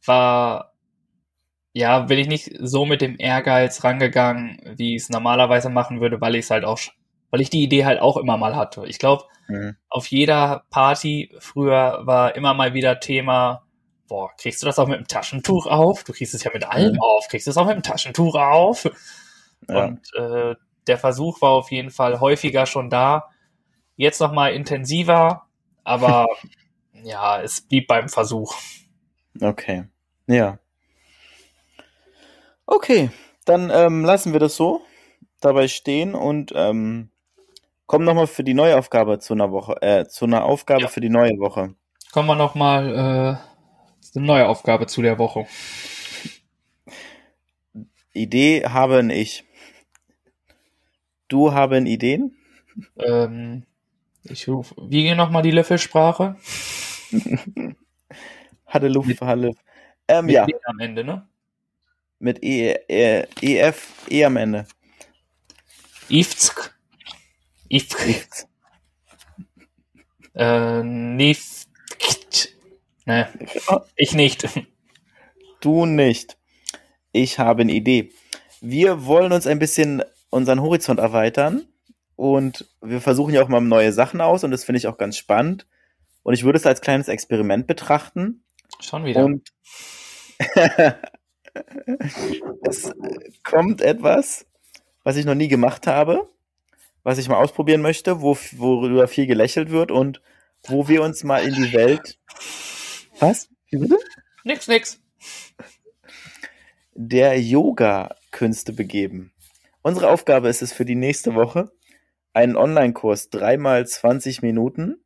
war, 0.04 0.74
ja, 1.72 2.00
bin 2.00 2.18
ich 2.18 2.28
nicht 2.28 2.52
so 2.60 2.84
mit 2.84 3.00
dem 3.00 3.16
Ehrgeiz 3.18 3.82
rangegangen, 3.84 4.60
wie 4.76 4.96
ich 4.96 5.04
es 5.04 5.08
normalerweise 5.08 5.70
machen 5.70 6.02
würde, 6.02 6.20
weil 6.20 6.34
ich 6.34 6.44
es 6.44 6.50
halt 6.50 6.66
auch, 6.66 6.78
weil 7.30 7.40
ich 7.40 7.50
die 7.50 7.62
Idee 7.62 7.84
halt 7.84 8.00
auch 8.00 8.16
immer 8.16 8.36
mal 8.36 8.56
hatte. 8.56 8.84
Ich 8.86 8.98
glaube, 8.98 9.24
mhm. 9.48 9.76
auf 9.88 10.06
jeder 10.06 10.64
Party 10.70 11.34
früher 11.38 12.00
war 12.02 12.34
immer 12.36 12.54
mal 12.54 12.74
wieder 12.74 13.00
Thema, 13.00 13.64
boah, 14.08 14.30
kriegst 14.36 14.62
du 14.62 14.66
das 14.66 14.78
auch 14.78 14.88
mit 14.88 14.98
dem 14.98 15.06
Taschentuch 15.06 15.66
auf? 15.66 16.04
Du 16.04 16.12
kriegst 16.12 16.34
es 16.34 16.44
ja 16.44 16.50
mit 16.52 16.64
allem 16.64 16.94
mhm. 16.94 17.00
auf. 17.00 17.28
Kriegst 17.28 17.46
du 17.46 17.50
es 17.50 17.56
auch 17.56 17.66
mit 17.66 17.76
dem 17.76 17.82
Taschentuch 17.82 18.34
auf? 18.34 18.90
Ja. 19.68 19.84
Und 19.84 20.00
äh, 20.14 20.56
der 20.86 20.98
Versuch 20.98 21.40
war 21.40 21.50
auf 21.50 21.70
jeden 21.70 21.90
Fall 21.90 22.20
häufiger 22.20 22.66
schon 22.66 22.90
da. 22.90 23.30
Jetzt 23.96 24.20
noch 24.20 24.32
mal 24.32 24.52
intensiver, 24.52 25.46
aber 25.84 26.26
ja, 26.92 27.40
es 27.40 27.60
blieb 27.60 27.86
beim 27.86 28.08
Versuch. 28.08 28.54
Okay. 29.40 29.84
Ja. 30.26 30.58
Okay, 32.66 33.10
dann 33.44 33.70
ähm, 33.70 34.04
lassen 34.04 34.32
wir 34.32 34.40
das 34.40 34.56
so 34.56 34.82
dabei 35.40 35.68
stehen 35.68 36.14
und 36.14 36.52
ähm, 36.54 37.09
kommen 37.90 38.04
nochmal 38.04 38.28
für 38.28 38.44
die 38.44 38.54
neue 38.54 38.78
Aufgabe 38.78 39.18
zu 39.18 39.32
einer 39.32 39.50
Woche, 39.50 39.82
äh, 39.82 40.06
zu 40.06 40.24
einer 40.24 40.44
Aufgabe 40.44 40.82
ja. 40.82 40.86
für 40.86 41.00
die 41.00 41.08
neue 41.08 41.36
Woche. 41.40 41.74
Kommen 42.12 42.28
wir 42.28 42.36
nochmal 42.36 42.86
äh, 42.88 44.00
zu 44.00 44.20
einer 44.20 44.26
neue 44.26 44.46
Aufgabe 44.46 44.86
zu 44.86 45.02
der 45.02 45.18
Woche. 45.18 45.48
Idee 48.12 48.64
habe 48.64 49.12
ich. 49.12 49.44
Du 51.26 51.52
haben 51.52 51.86
Ideen? 51.86 52.36
Ähm, 52.96 53.66
ich 54.22 54.46
ruf, 54.46 54.72
wie 54.80 55.02
geht 55.02 55.16
nochmal 55.16 55.42
die 55.42 55.50
Löffelsprache? 55.50 56.36
Hatte 58.66 58.86
Luft, 58.86 59.08
mit, 59.08 59.20
Halle. 59.20 59.50
Ähm, 60.06 60.26
mit 60.26 60.36
ja. 60.36 60.46
E 60.46 60.54
am 60.62 60.78
Ende, 60.78 61.02
ne? 61.02 61.26
Mit 62.20 62.40
E, 62.40 62.70
e, 62.86 63.26
EF, 63.40 64.06
E 64.08 64.24
am 64.24 64.36
Ende. 64.36 64.68
Ifsk. 66.08 66.79
Ifk. 67.70 68.46
Äh, 70.34 70.82
nicht. 70.82 71.68
Ne, 73.06 73.28
ich 73.96 74.14
nicht. 74.14 74.48
Du 75.60 75.86
nicht. 75.86 76.36
Ich 77.12 77.38
habe 77.38 77.62
eine 77.62 77.72
Idee. 77.72 78.12
Wir 78.60 79.06
wollen 79.06 79.32
uns 79.32 79.46
ein 79.46 79.58
bisschen 79.58 80.02
unseren 80.30 80.60
Horizont 80.60 81.00
erweitern 81.00 81.66
und 82.16 82.68
wir 82.80 83.00
versuchen 83.00 83.32
ja 83.34 83.42
auch 83.42 83.48
mal 83.48 83.60
neue 83.60 83.92
Sachen 83.92 84.20
aus 84.20 84.44
und 84.44 84.50
das 84.50 84.64
finde 84.64 84.78
ich 84.78 84.86
auch 84.86 84.98
ganz 84.98 85.16
spannend. 85.16 85.66
Und 86.22 86.34
ich 86.34 86.44
würde 86.44 86.58
es 86.58 86.66
als 86.66 86.80
kleines 86.80 87.08
Experiment 87.08 87.66
betrachten. 87.66 88.44
Schon 88.80 89.04
wieder. 89.04 89.24
Und 89.24 89.48
es 92.62 92.92
kommt 93.42 93.80
etwas, 93.80 94.46
was 95.02 95.16
ich 95.16 95.24
noch 95.24 95.34
nie 95.34 95.48
gemacht 95.48 95.86
habe, 95.86 96.28
was 97.02 97.18
ich 97.18 97.28
mal 97.28 97.36
ausprobieren 97.36 97.82
möchte, 97.82 98.20
wo, 98.20 98.36
worüber 98.52 99.08
viel 99.08 99.26
gelächelt 99.26 99.70
wird 99.70 99.90
und 99.90 100.20
wo 100.64 100.88
wir 100.88 101.02
uns 101.02 101.24
mal 101.24 101.42
in 101.42 101.54
die 101.54 101.72
Welt. 101.72 102.18
Was? 103.18 103.48
Wie 103.70 103.78
bitte? 103.78 103.98
Nix, 104.44 104.68
nix. 104.68 105.00
Der 106.94 107.40
Yoga-Künste 107.40 108.72
begeben. 108.72 109.32
Unsere 109.82 110.10
Aufgabe 110.10 110.48
ist 110.48 110.62
es 110.62 110.72
für 110.72 110.84
die 110.84 110.94
nächste 110.94 111.34
Woche, 111.34 111.72
einen 112.32 112.56
Online-Kurs 112.56 113.30
dreimal 113.30 113.86
20 113.86 114.42
Minuten 114.42 115.02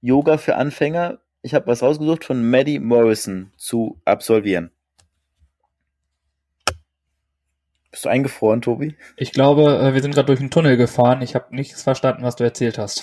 Yoga 0.00 0.36
für 0.38 0.56
Anfänger 0.56 1.20
ich 1.46 1.54
habe 1.54 1.68
was 1.68 1.80
rausgesucht 1.80 2.24
von 2.24 2.50
Maddie 2.50 2.80
Morrison 2.80 3.52
zu 3.56 4.00
absolvieren. 4.04 4.72
Bist 7.96 8.04
du 8.04 8.10
eingefroren, 8.10 8.60
Tobi? 8.60 8.94
Ich 9.16 9.32
glaube, 9.32 9.78
äh, 9.78 9.94
wir 9.94 10.02
sind 10.02 10.14
gerade 10.14 10.26
durch 10.26 10.40
einen 10.40 10.50
Tunnel 10.50 10.76
gefahren. 10.76 11.22
Ich 11.22 11.34
habe 11.34 11.56
nichts 11.56 11.82
verstanden, 11.82 12.24
was 12.24 12.36
du 12.36 12.44
erzählt 12.44 12.76
hast. 12.76 13.02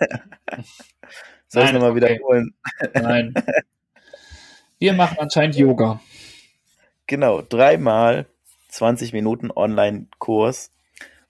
Soll 1.48 1.64
ich 1.64 1.72
nochmal 1.72 1.90
okay. 1.90 1.96
wiederholen? 1.96 2.54
Nein. 2.94 3.34
Wir 4.78 4.94
machen 4.94 5.18
anscheinend 5.20 5.56
Yoga. 5.56 6.00
Genau, 7.06 7.42
dreimal 7.42 8.28
20 8.70 9.12
Minuten 9.12 9.50
Online-Kurs. 9.50 10.72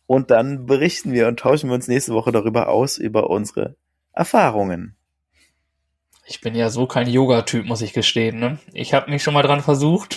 Und 0.06 0.30
dann 0.30 0.66
berichten 0.66 1.12
wir 1.12 1.26
und 1.26 1.40
tauschen 1.40 1.68
wir 1.68 1.74
uns 1.74 1.88
nächste 1.88 2.14
Woche 2.14 2.30
darüber 2.30 2.68
aus, 2.68 2.96
über 2.96 3.28
unsere 3.28 3.74
Erfahrungen. 4.12 4.94
Ich 6.26 6.40
bin 6.40 6.54
ja 6.54 6.70
so 6.70 6.86
kein 6.86 7.08
Yoga-Typ, 7.08 7.66
muss 7.66 7.82
ich 7.82 7.92
gestehen. 7.92 8.38
Ne? 8.38 8.60
Ich 8.72 8.94
habe 8.94 9.10
mich 9.10 9.24
schon 9.24 9.34
mal 9.34 9.42
dran 9.42 9.62
versucht. 9.62 10.16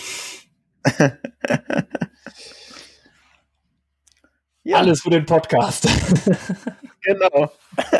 ja. 4.64 4.78
Alles 4.78 5.02
für 5.02 5.10
den 5.10 5.26
Podcast. 5.26 5.86
genau. 7.02 7.52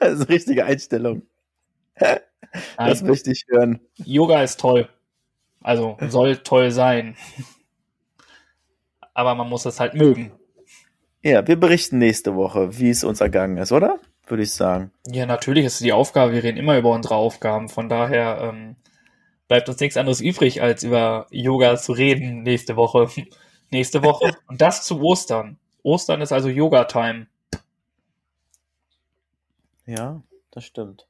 das 0.00 0.12
ist 0.12 0.20
eine 0.20 0.28
richtige 0.28 0.64
Einstellung. 0.64 1.22
Das 2.76 3.02
möchte 3.02 3.30
ich 3.30 3.44
hören. 3.48 3.80
Yoga 3.96 4.42
ist 4.42 4.58
toll. 4.58 4.88
Also 5.62 5.96
soll 6.08 6.38
toll 6.38 6.70
sein. 6.70 7.16
Aber 9.12 9.34
man 9.34 9.48
muss 9.48 9.64
es 9.64 9.80
halt 9.80 9.94
mögen. 9.94 10.32
Ja, 11.22 11.46
wir 11.46 11.58
berichten 11.58 11.98
nächste 11.98 12.34
Woche, 12.34 12.78
wie 12.78 12.90
es 12.90 13.04
uns 13.04 13.20
ergangen 13.20 13.56
ist, 13.56 13.72
oder? 13.72 13.98
Würde 14.26 14.42
ich 14.42 14.52
sagen. 14.52 14.92
Ja, 15.06 15.26
natürlich 15.26 15.64
ist 15.64 15.74
es 15.74 15.78
die 15.80 15.92
Aufgabe. 15.92 16.32
Wir 16.32 16.42
reden 16.42 16.58
immer 16.58 16.76
über 16.78 16.90
unsere 16.90 17.16
Aufgaben. 17.16 17.68
Von 17.68 17.88
daher 17.88 18.40
ähm, 18.42 18.76
bleibt 19.48 19.68
uns 19.68 19.80
nichts 19.80 19.96
anderes 19.96 20.20
übrig, 20.20 20.62
als 20.62 20.82
über 20.82 21.26
Yoga 21.30 21.76
zu 21.76 21.92
reden 21.92 22.42
nächste 22.42 22.76
Woche. 22.76 23.08
nächste 23.70 24.02
Woche. 24.02 24.32
Und 24.48 24.60
das 24.60 24.84
zu 24.84 25.00
Ostern. 25.02 25.58
Ostern 25.84 26.22
ist 26.22 26.32
also 26.32 26.48
Yoga-Time. 26.48 27.26
Ja, 29.86 30.22
das 30.50 30.64
stimmt. 30.64 31.06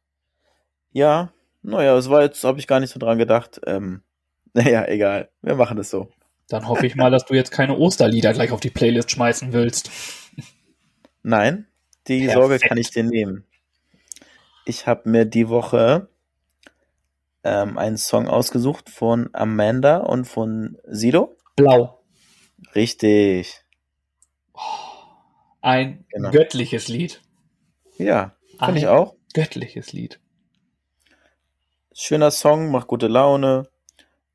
Ja, 0.93 1.33
naja, 1.63 1.97
es 1.97 2.11
war 2.11 2.23
jetzt, 2.23 2.45
habe 2.45 2.59
ich 2.59 2.67
gar 2.67 2.81
nicht 2.81 2.93
so 2.93 2.99
dran 2.99 3.17
gedacht. 3.17 3.61
Ähm, 3.67 4.03
naja, 4.53 4.87
egal. 4.87 5.31
Wir 5.41 5.55
machen 5.55 5.79
es 5.79 5.91
so. 5.91 6.11
Dann 6.49 6.69
hoffe 6.69 6.87
ich 6.87 6.95
mal, 6.95 7.11
dass 7.11 7.25
du 7.25 7.35
jetzt 7.35 7.53
keine 7.53 7.79
Osterlieder 7.79 8.35
gleich 8.35 8.51
auf 8.51 8.61
die 8.61 8.71
Playlist 8.71 9.11
schmeißen 9.11 9.53
willst. 9.53 9.91
Nein, 11.23 11.67
die 12.07 12.27
Perfekt. 12.27 12.39
Sorge 12.39 12.59
kann 12.59 12.77
ich 12.77 12.91
dir 12.91 13.05
nehmen. 13.05 13.47
Ich 14.67 14.87
habe 14.87 15.09
mir 15.09 15.25
die 15.25 15.49
Woche 15.49 16.09
ähm, 17.45 17.79
einen 17.79 17.97
Song 17.97 18.29
ausgesucht 18.29 18.91
von 18.91 19.31
Amanda 19.33 19.99
und 19.99 20.27
von 20.27 20.79
Sido. 20.85 21.37
Blau. 21.57 22.03
Richtig. 22.75 23.64
Ein 25.61 26.05
genau. 26.11 26.31
göttliches 26.31 26.89
Lied. 26.89 27.23
Ja, 27.97 28.37
finde 28.59 28.79
ich 28.79 28.87
auch. 28.87 29.17
Göttliches 29.33 29.93
Lied. 29.93 30.21
Schöner 31.93 32.31
Song, 32.31 32.71
macht 32.71 32.89
gute 32.89 33.07
Laune. 33.07 33.69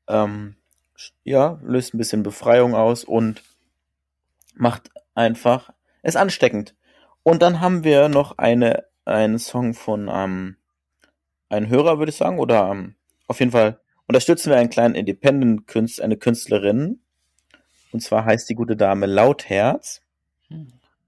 Ähm, 0.08 0.56
ja, 1.24 1.60
löst 1.62 1.94
ein 1.94 1.98
bisschen 1.98 2.22
Befreiung 2.22 2.74
aus 2.74 3.04
und 3.04 3.42
macht 4.54 4.90
einfach, 5.14 5.70
ist 6.02 6.16
ansteckend. 6.16 6.74
Und 7.22 7.42
dann 7.42 7.60
haben 7.60 7.84
wir 7.84 8.08
noch 8.08 8.38
eine, 8.38 8.86
einen 9.04 9.38
Song 9.38 9.74
von 9.74 10.10
ähm, 10.12 10.56
einem 11.48 11.68
Hörer, 11.68 11.98
würde 11.98 12.10
ich 12.10 12.16
sagen, 12.16 12.38
oder 12.38 12.70
ähm, 12.70 12.96
auf 13.26 13.40
jeden 13.40 13.52
Fall 13.52 13.80
unterstützen 14.06 14.50
wir 14.50 14.58
einen 14.58 14.70
kleinen 14.70 14.94
Independent-Künstler, 14.94 16.04
eine 16.04 16.16
Künstlerin. 16.16 17.00
Und 17.92 18.00
zwar 18.00 18.24
heißt 18.24 18.48
die 18.48 18.54
gute 18.54 18.76
Dame 18.76 19.06
Lautherz. 19.06 20.02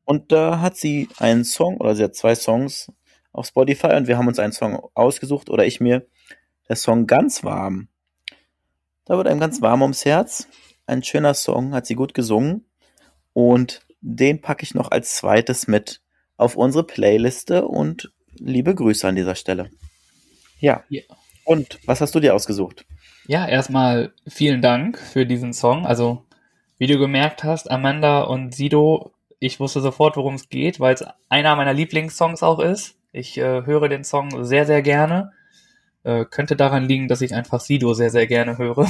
Und 0.04 0.32
da 0.32 0.60
hat 0.60 0.76
sie 0.76 1.08
einen 1.18 1.44
Song, 1.44 1.78
oder 1.78 1.94
sie 1.94 2.04
hat 2.04 2.14
zwei 2.14 2.34
Songs 2.34 2.92
auf 3.32 3.46
Spotify 3.46 3.94
und 3.94 4.08
wir 4.08 4.18
haben 4.18 4.28
uns 4.28 4.38
einen 4.38 4.52
Song 4.52 4.82
ausgesucht, 4.94 5.48
oder 5.48 5.64
ich 5.64 5.80
mir, 5.80 6.06
der 6.68 6.76
Song 6.76 7.06
Ganz 7.06 7.44
Warm. 7.44 7.88
Da 9.04 9.16
wird 9.16 9.26
einem 9.26 9.40
ganz 9.40 9.60
warm 9.60 9.82
ums 9.82 10.04
Herz. 10.04 10.48
Ein 10.86 11.02
schöner 11.02 11.34
Song, 11.34 11.74
hat 11.74 11.86
sie 11.86 11.94
gut 11.94 12.14
gesungen. 12.14 12.64
Und 13.32 13.82
den 14.00 14.40
packe 14.40 14.62
ich 14.62 14.74
noch 14.74 14.90
als 14.90 15.16
zweites 15.16 15.66
mit 15.66 16.02
auf 16.36 16.56
unsere 16.56 16.84
Playliste 16.84 17.66
und 17.66 18.12
liebe 18.34 18.74
Grüße 18.74 19.06
an 19.06 19.16
dieser 19.16 19.34
Stelle. 19.34 19.70
Ja. 20.60 20.84
ja. 20.88 21.02
Und 21.44 21.78
was 21.86 22.00
hast 22.00 22.14
du 22.14 22.20
dir 22.20 22.34
ausgesucht? 22.34 22.84
Ja, 23.26 23.48
erstmal 23.48 24.12
vielen 24.26 24.62
Dank 24.62 24.98
für 24.98 25.26
diesen 25.26 25.52
Song. 25.52 25.86
Also, 25.86 26.24
wie 26.78 26.86
du 26.86 26.98
gemerkt 26.98 27.44
hast, 27.44 27.70
Amanda 27.70 28.22
und 28.22 28.54
Sido, 28.54 29.12
ich 29.42 29.58
wusste 29.58 29.80
sofort, 29.80 30.16
worum 30.16 30.34
es 30.34 30.48
geht, 30.48 30.78
weil 30.78 30.94
es 30.94 31.04
einer 31.28 31.56
meiner 31.56 31.72
Lieblingssongs 31.72 32.44
auch 32.44 32.60
ist. 32.60 32.96
Ich 33.10 33.36
äh, 33.38 33.66
höre 33.66 33.88
den 33.88 34.04
Song 34.04 34.44
sehr, 34.44 34.66
sehr 34.66 34.82
gerne. 34.82 35.32
Äh, 36.04 36.24
könnte 36.26 36.54
daran 36.54 36.84
liegen, 36.84 37.08
dass 37.08 37.22
ich 37.22 37.34
einfach 37.34 37.58
Sido 37.58 37.92
sehr, 37.92 38.10
sehr 38.10 38.28
gerne 38.28 38.56
höre. 38.56 38.88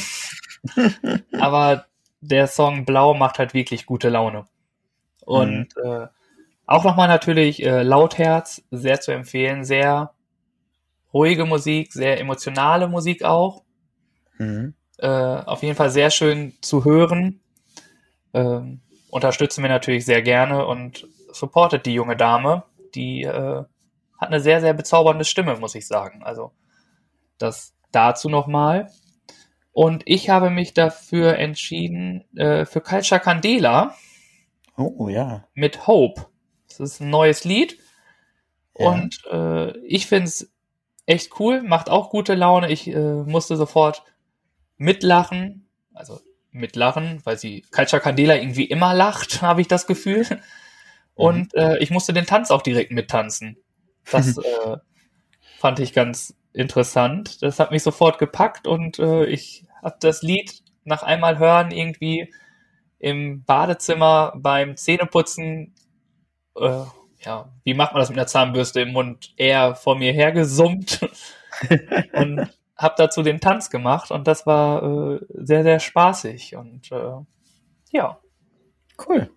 Aber 1.41 1.87
der 2.21 2.49
Song 2.49 2.85
Blau 2.85 3.15
macht 3.15 3.39
halt 3.39 3.55
wirklich 3.55 3.87
gute 3.87 4.11
Laune. 4.11 4.45
Und 5.25 5.69
mhm. 5.75 5.91
äh, 5.91 6.07
auch 6.67 6.85
nochmal 6.85 7.09
natürlich 7.09 7.65
äh, 7.65 7.83
Lautherz, 7.83 8.63
sehr 8.71 9.01
zu 9.01 9.11
empfehlen, 9.11 9.65
sehr 9.65 10.13
ruhige 11.15 11.47
Musik, 11.47 11.95
sehr 11.95 12.21
emotionale 12.21 12.89
Musik 12.89 13.25
auch. 13.25 13.63
Mhm. 14.37 14.75
Äh, 14.99 15.09
auf 15.09 15.63
jeden 15.63 15.77
Fall 15.77 15.91
sehr 15.91 16.11
schön 16.11 16.53
zu 16.61 16.85
hören. 16.85 17.41
Ähm, 18.35 18.83
unterstützen 19.13 19.63
wir 19.63 19.69
natürlich 19.69 20.07
sehr 20.07 20.23
gerne 20.23 20.67
und 20.67 21.07
supportet 21.33 21.85
die 21.85 21.93
junge 21.93 22.17
Dame. 22.17 22.65
Die 22.95 23.25
äh, 23.25 23.65
hat 24.19 24.29
eine 24.29 24.41
sehr, 24.41 24.63
sehr 24.63 24.73
bezaubernde 24.73 25.27
Stimme, 25.27 25.57
muss 25.57 25.75
ich 25.75 25.87
sagen. 25.87 26.23
Also 26.23 26.53
das 27.37 27.75
dazu 27.91 28.31
nochmal. 28.31 28.91
Und 29.71 30.03
ich 30.07 30.31
habe 30.31 30.49
mich 30.49 30.73
dafür 30.73 31.37
entschieden, 31.37 32.25
äh, 32.37 32.65
für 32.65 32.81
Culture 32.81 33.21
Candela. 33.21 33.95
Oh, 34.79 35.11
ja. 35.11 35.45
Mit 35.53 35.87
Hope. 35.87 36.29
Das 36.69 36.81
ist 36.81 37.01
ein 37.01 37.11
neues 37.11 37.45
Lied. 37.45 37.79
Ja. 38.79 38.89
Und 38.89 39.25
äh, 39.31 39.77
ich 39.81 40.07
finde 40.07 40.25
es 40.25 40.51
echt 41.05 41.39
cool, 41.39 41.63
macht 41.63 41.91
auch 41.91 42.09
gute 42.09 42.35
Laune. 42.35 42.73
Ich 42.73 42.89
äh, 42.89 43.23
musste 43.25 43.59
sofort 43.59 44.05
mitlachen. 44.79 45.69
Also 45.93 46.19
mitlachen, 46.53 47.21
weil 47.25 47.39
sie 47.39 47.63
Culture 47.71 48.01
Candela 48.01 48.37
irgendwie 48.37 48.65
immer 48.65 48.95
lacht, 48.95 49.43
habe 49.43 49.61
ich 49.61 49.69
das 49.69 49.87
Gefühl. 49.87 50.27
Und 51.15 51.55
mhm. 51.55 51.61
äh, 51.61 51.79
ich 51.79 51.91
musste 51.91 52.13
den 52.13 52.27
Tanz 52.27 52.51
auch 52.51 52.63
direkt 52.63 52.93
mittanzen. 52.93 53.57
Das 54.11 54.39
äh, 54.39 54.77
fand 55.59 55.81
ich 55.81 55.93
ganz 55.93 56.35
interessant. 56.53 57.43
Das 57.43 57.59
hat 57.59 57.71
mich 57.71 57.83
sofort 57.83 58.19
gepackt 58.19 58.67
und 58.67 58.99
äh, 58.99 59.25
ich 59.25 59.65
habe 59.83 59.97
das 60.01 60.23
Lied 60.23 60.63
nach 60.85 61.03
einmal 61.03 61.39
hören 61.39 61.71
irgendwie 61.71 62.33
im 62.99 63.43
Badezimmer 63.45 64.33
beim 64.37 64.77
Zähneputzen, 64.77 65.75
äh, 66.57 66.83
ja, 67.25 67.53
wie 67.65 67.75
macht 67.75 67.93
man 67.93 68.01
das 68.01 68.09
mit 68.11 68.19
einer 68.19 68.27
Zahnbürste 68.27 68.81
im 68.81 68.93
Mund, 68.93 69.33
eher 69.37 69.75
vor 69.75 69.97
mir 69.97 70.13
hergesummt 70.13 71.01
und 72.13 72.49
habe 72.83 72.95
dazu 72.99 73.23
den 73.23 73.41
Tanz 73.41 73.71
gemacht 73.71 74.11
und 74.11 74.27
das 74.27 74.47
war 74.47 74.83
äh, 74.83 75.21
sehr, 75.31 75.63
sehr 75.63 75.81
spaßig 75.81 76.57
und 76.57 76.91
äh, 76.93 77.15
ja. 77.91 78.19
Cool. 79.07 79.31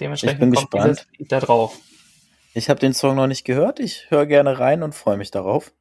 Dementsprechend 0.00 0.34
ich 0.34 0.40
bin 0.40 0.54
kommt 0.54 0.70
gespannt. 0.70 0.98
dieses 0.98 1.18
Lied 1.18 1.32
da 1.32 1.40
drauf. 1.40 1.78
Ich 2.54 2.68
habe 2.70 2.80
den 2.80 2.94
Song 2.94 3.16
noch 3.16 3.26
nicht 3.26 3.44
gehört. 3.44 3.80
Ich 3.80 4.10
höre 4.10 4.26
gerne 4.26 4.58
rein 4.58 4.82
und 4.82 4.94
freue 4.94 5.16
mich 5.16 5.30
darauf. 5.30 5.72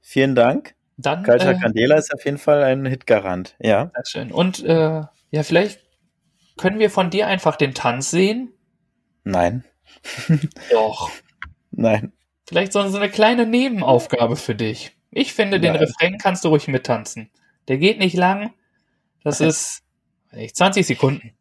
Vielen 0.00 0.34
Dank. 0.34 0.74
Dann, 0.96 1.22
Kalter 1.24 1.50
äh, 1.50 1.58
Candela 1.58 1.96
ist 1.96 2.14
auf 2.14 2.24
jeden 2.24 2.38
Fall 2.38 2.62
ein 2.62 2.86
Hitgarant, 2.86 3.56
ja. 3.58 3.90
Sehr 3.94 4.04
schön. 4.06 4.32
Und 4.32 4.62
äh, 4.64 5.02
ja, 5.30 5.42
vielleicht 5.42 5.80
können 6.56 6.78
wir 6.78 6.90
von 6.90 7.10
dir 7.10 7.26
einfach 7.26 7.56
den 7.56 7.74
Tanz 7.74 8.10
sehen? 8.10 8.52
Nein. 9.24 9.64
Doch. 10.70 11.10
Nein. 11.70 12.12
Vielleicht 12.46 12.72
so, 12.72 12.86
so 12.88 12.98
eine 12.98 13.10
kleine 13.10 13.46
Nebenaufgabe 13.46 14.36
für 14.36 14.54
dich. 14.54 14.92
Ich 15.16 15.32
finde, 15.32 15.60
den 15.60 15.72
Nein. 15.72 15.80
Refrain 15.80 16.18
kannst 16.18 16.44
du 16.44 16.48
ruhig 16.48 16.66
mittanzen. 16.66 17.30
Der 17.68 17.78
geht 17.78 17.98
nicht 17.98 18.16
lang. 18.16 18.52
Das 19.22 19.40
ist 19.40 19.82
20 20.32 20.84
Sekunden. 20.84 21.32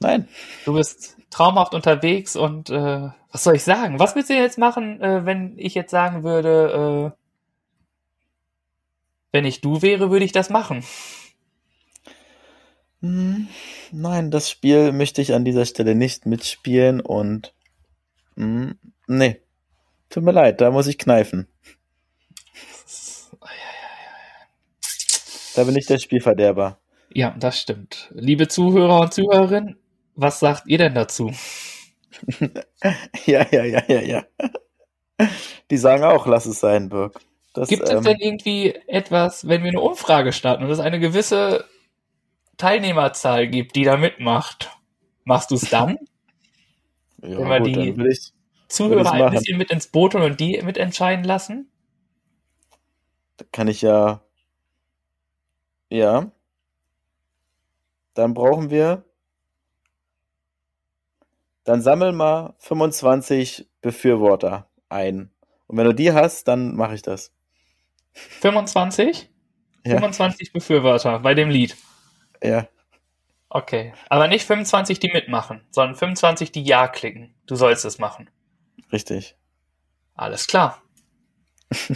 Nein. 0.00 0.26
Du 0.64 0.72
bist 0.72 1.16
traumhaft 1.30 1.74
unterwegs 1.74 2.36
und 2.36 2.70
äh, 2.70 3.08
was 3.30 3.44
soll 3.44 3.56
ich 3.56 3.64
sagen? 3.64 3.98
Was 3.98 4.14
willst 4.16 4.30
du 4.30 4.34
jetzt 4.34 4.58
machen, 4.58 5.00
äh, 5.02 5.26
wenn 5.26 5.58
ich 5.58 5.74
jetzt 5.74 5.90
sagen 5.90 6.24
würde, 6.24 7.12
äh, 7.12 7.18
wenn 9.32 9.44
ich 9.44 9.60
du 9.60 9.82
wäre, 9.82 10.10
würde 10.10 10.24
ich 10.24 10.32
das 10.32 10.48
machen. 10.48 10.84
Hm, 13.02 13.48
nein, 13.92 14.30
das 14.30 14.48
Spiel 14.48 14.92
möchte 14.92 15.20
ich 15.20 15.34
an 15.34 15.44
dieser 15.44 15.66
Stelle 15.66 15.94
nicht 15.94 16.24
mitspielen 16.24 17.00
und 17.00 17.52
mh, 18.36 18.46
hm, 18.46 18.78
nee, 19.06 19.40
tut 20.08 20.22
mir 20.24 20.32
leid, 20.32 20.60
da 20.62 20.70
muss 20.70 20.86
ich 20.86 20.96
kneifen. 20.96 21.48
Da 25.54 25.64
bin 25.64 25.76
ich 25.76 25.86
der 25.86 25.98
Spielverderber. 25.98 26.78
Ja, 27.12 27.34
das 27.38 27.60
stimmt. 27.60 28.10
Liebe 28.14 28.48
Zuhörer 28.48 29.00
und 29.00 29.14
Zuhörerinnen, 29.14 29.76
was 30.16 30.40
sagt 30.40 30.66
ihr 30.66 30.78
denn 30.78 30.94
dazu? 30.94 31.32
ja, 33.26 33.46
ja, 33.50 33.64
ja, 33.64 33.82
ja, 33.88 34.00
ja. 34.00 34.24
Die 35.70 35.76
sagen 35.76 36.04
auch, 36.04 36.26
lass 36.26 36.46
es 36.46 36.60
sein, 36.60 36.88
Birk. 36.88 37.20
Das, 37.52 37.68
Gibt 37.68 37.88
ähm, 37.88 37.98
es 37.98 38.04
denn 38.04 38.18
irgendwie 38.18 38.74
etwas, 38.88 39.46
wenn 39.46 39.62
wir 39.62 39.70
eine 39.70 39.80
Umfrage 39.80 40.32
starten 40.32 40.64
und 40.64 40.70
es 40.70 40.80
eine 40.80 40.98
gewisse 40.98 41.64
Teilnehmerzahl 42.56 43.46
gibt, 43.46 43.76
die 43.76 43.84
da 43.84 43.96
mitmacht, 43.96 44.76
machst 45.24 45.52
du 45.52 45.54
es 45.54 45.70
dann? 45.70 45.98
ja, 47.22 47.38
wenn 47.38 47.48
wir 47.48 47.60
gut, 47.60 47.98
die 47.98 48.08
ich, 48.10 48.32
Zuhörer 48.68 49.12
ein 49.12 49.30
bisschen 49.30 49.56
mit 49.56 49.70
ins 49.70 49.86
Boot 49.86 50.14
holen 50.14 50.24
und 50.24 50.40
die 50.40 50.60
mitentscheiden 50.62 51.24
lassen? 51.24 51.70
kann 53.52 53.68
ich 53.68 53.82
ja. 53.82 54.20
Ja. 55.94 56.32
Dann 58.14 58.34
brauchen 58.34 58.70
wir. 58.70 59.04
Dann 61.62 61.82
sammel 61.82 62.10
mal 62.10 62.56
25 62.58 63.68
Befürworter 63.80 64.68
ein. 64.88 65.30
Und 65.68 65.78
wenn 65.78 65.84
du 65.84 65.94
die 65.94 66.12
hast, 66.12 66.48
dann 66.48 66.74
mache 66.74 66.96
ich 66.96 67.02
das. 67.02 67.32
25? 68.12 69.30
Ja. 69.84 69.98
25 69.98 70.52
Befürworter 70.52 71.20
bei 71.20 71.34
dem 71.34 71.48
Lied. 71.48 71.76
Ja. 72.42 72.66
Okay. 73.48 73.94
Aber 74.08 74.26
nicht 74.26 74.46
25, 74.46 74.98
die 74.98 75.12
mitmachen, 75.12 75.64
sondern 75.70 75.94
25, 75.94 76.50
die 76.50 76.64
Ja 76.64 76.88
klicken. 76.88 77.36
Du 77.46 77.54
sollst 77.54 77.84
es 77.84 78.00
machen. 78.00 78.28
Richtig. 78.90 79.36
Alles 80.16 80.48
klar. 80.48 80.82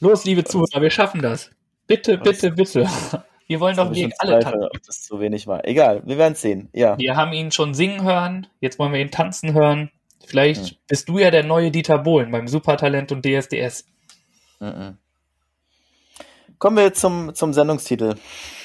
Los, 0.00 0.26
liebe 0.26 0.44
Zuhörer, 0.44 0.82
wir 0.82 0.90
schaffen 0.90 1.22
das. 1.22 1.50
Bitte, 1.88 2.18
bitte, 2.18 2.52
bitte. 2.52 2.86
Wir 3.48 3.60
wollen 3.60 3.76
doch 3.76 3.90
gegen 3.90 4.12
alle 4.18 4.40
tanzen. 4.40 4.62
Ob 4.62 4.82
das 4.86 5.02
zu 5.02 5.20
wenig 5.20 5.46
war. 5.46 5.66
Egal, 5.66 6.02
wir 6.04 6.18
werden 6.18 6.34
es 6.34 6.42
sehen. 6.42 6.68
Ja. 6.74 6.98
Wir 6.98 7.16
haben 7.16 7.32
ihn 7.32 7.50
schon 7.50 7.72
singen 7.72 8.02
hören, 8.02 8.46
jetzt 8.60 8.78
wollen 8.78 8.92
wir 8.92 9.00
ihn 9.00 9.10
tanzen 9.10 9.54
hören. 9.54 9.90
Vielleicht 10.26 10.66
hm. 10.66 10.76
bist 10.86 11.08
du 11.08 11.16
ja 11.18 11.30
der 11.30 11.44
neue 11.44 11.70
Dieter 11.70 11.96
Bohlen 11.96 12.30
beim 12.30 12.46
Supertalent 12.46 13.10
und 13.10 13.24
DSDS. 13.24 13.86
Mhm. 14.60 14.98
Kommen 16.58 16.76
wir 16.76 16.92
zum, 16.92 17.34
zum 17.34 17.54
Sendungstitel, 17.54 18.16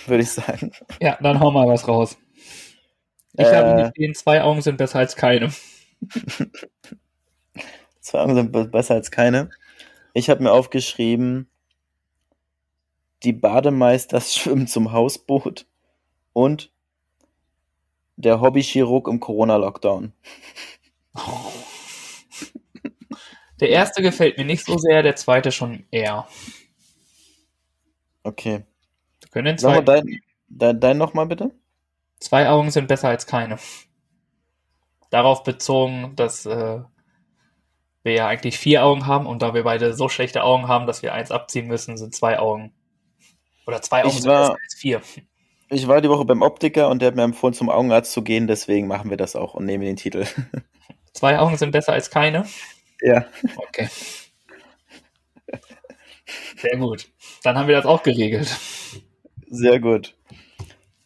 würde 0.05 0.24
ich 0.24 0.32
sagen. 0.32 0.74
Ja, 0.99 1.17
dann 1.21 1.39
hau 1.39 1.49
mal 1.51 1.65
was 1.65 1.88
raus. 1.88 2.17
Ich 3.38 3.45
äh, 3.45 3.55
habe 3.55 3.93
gesehen, 3.95 4.15
zwei 4.15 4.41
Augen 4.41 4.61
sind 4.61 4.78
besser 4.78 4.99
als 4.99 5.15
keine. 5.15 5.53
zwei 8.01 8.19
Augen 8.19 8.36
sind 8.36 8.71
besser 8.71 8.95
als 8.95 9.11
keine. 9.11 9.49
Ich 10.13 10.30
habe 10.30 10.43
mir 10.43 10.51
aufgeschrieben, 10.51 11.47
die 13.24 13.34
Bademeisters 13.34 14.36
schwimmen 14.36 14.67
zum 14.67 14.91
Hausboot 14.91 15.65
und 16.34 16.71
der 18.15 18.41
Hobbychirurg 18.41 19.07
im 19.07 19.19
Corona-Lockdown. 19.19 20.13
Der 23.59 23.69
erste 23.69 24.01
gefällt 24.01 24.38
mir 24.38 24.43
nicht 24.43 24.65
so 24.65 24.78
sehr, 24.78 25.03
der 25.03 25.15
zweite 25.15 25.53
schon 25.53 25.86
eher. 25.89 26.28
Okay. 28.24 28.63
Wir 29.21 29.30
können 29.30 29.45
den 29.45 29.57
zweiten. 29.57 29.86
Dein, 29.86 30.21
dein, 30.49 30.80
dein 30.82 30.97
nochmal 30.97 31.28
bitte? 31.28 31.51
Zwei 32.19 32.49
Augen 32.49 32.71
sind 32.71 32.89
besser 32.89 33.07
als 33.07 33.26
keine. 33.26 33.57
Darauf 35.11 35.43
bezogen, 35.43 36.13
dass 36.17 36.45
äh, 36.45 36.82
wir 38.03 38.11
ja 38.11 38.28
eigentlich 38.28 38.57
vier 38.57 38.84
Augen 38.84 39.07
haben 39.07 39.28
und 39.28 39.41
da 39.41 39.53
wir 39.53 39.63
beide 39.63 39.93
so 39.93 40.09
schlechte 40.09 40.43
Augen 40.43 40.67
haben, 40.67 40.86
dass 40.86 41.01
wir 41.01 41.13
eins 41.13 41.32
abziehen 41.32 41.67
müssen, 41.67 41.95
sind 41.95 42.13
zwei 42.13 42.39
Augen. 42.39 42.74
Oder 43.66 43.82
zwei 43.82 44.01
Augen 44.01 44.09
ich 44.09 44.22
sind 44.22 44.32
war, 44.32 44.41
besser 44.41 44.57
als 44.64 44.76
vier. 44.76 45.01
Ich 45.70 45.88
war 45.88 46.01
die 46.01 46.09
Woche 46.09 46.26
beim 46.26 46.41
Optiker 46.41 46.89
und 46.89 47.01
der 47.01 47.07
hat 47.07 47.16
mir 47.16 47.24
empfohlen, 47.24 47.53
zum 47.53 47.70
Augenarzt 47.70 48.11
zu 48.11 48.22
gehen, 48.22 48.47
deswegen 48.47 48.88
machen 48.88 49.09
wir 49.09 49.18
das 49.18 49.36
auch 49.36 49.53
und 49.53 49.66
nehmen 49.66 49.84
den 49.84 49.95
Titel. 49.95 50.26
Zwei 51.14 51.39
Augen 51.39 51.57
sind 51.57 51.72
besser 51.72 51.93
als 51.93 52.09
keine? 52.09 52.45
Ja. 53.01 53.26
Okay. 53.55 53.89
Sehr 56.57 56.78
gut. 56.78 57.07
Dann 57.43 57.57
haben 57.57 57.68
wir 57.68 57.76
das 57.76 57.86
auch 57.86 58.03
geregelt. 58.03 58.47
Sehr 59.47 59.80
gut. 59.80 60.16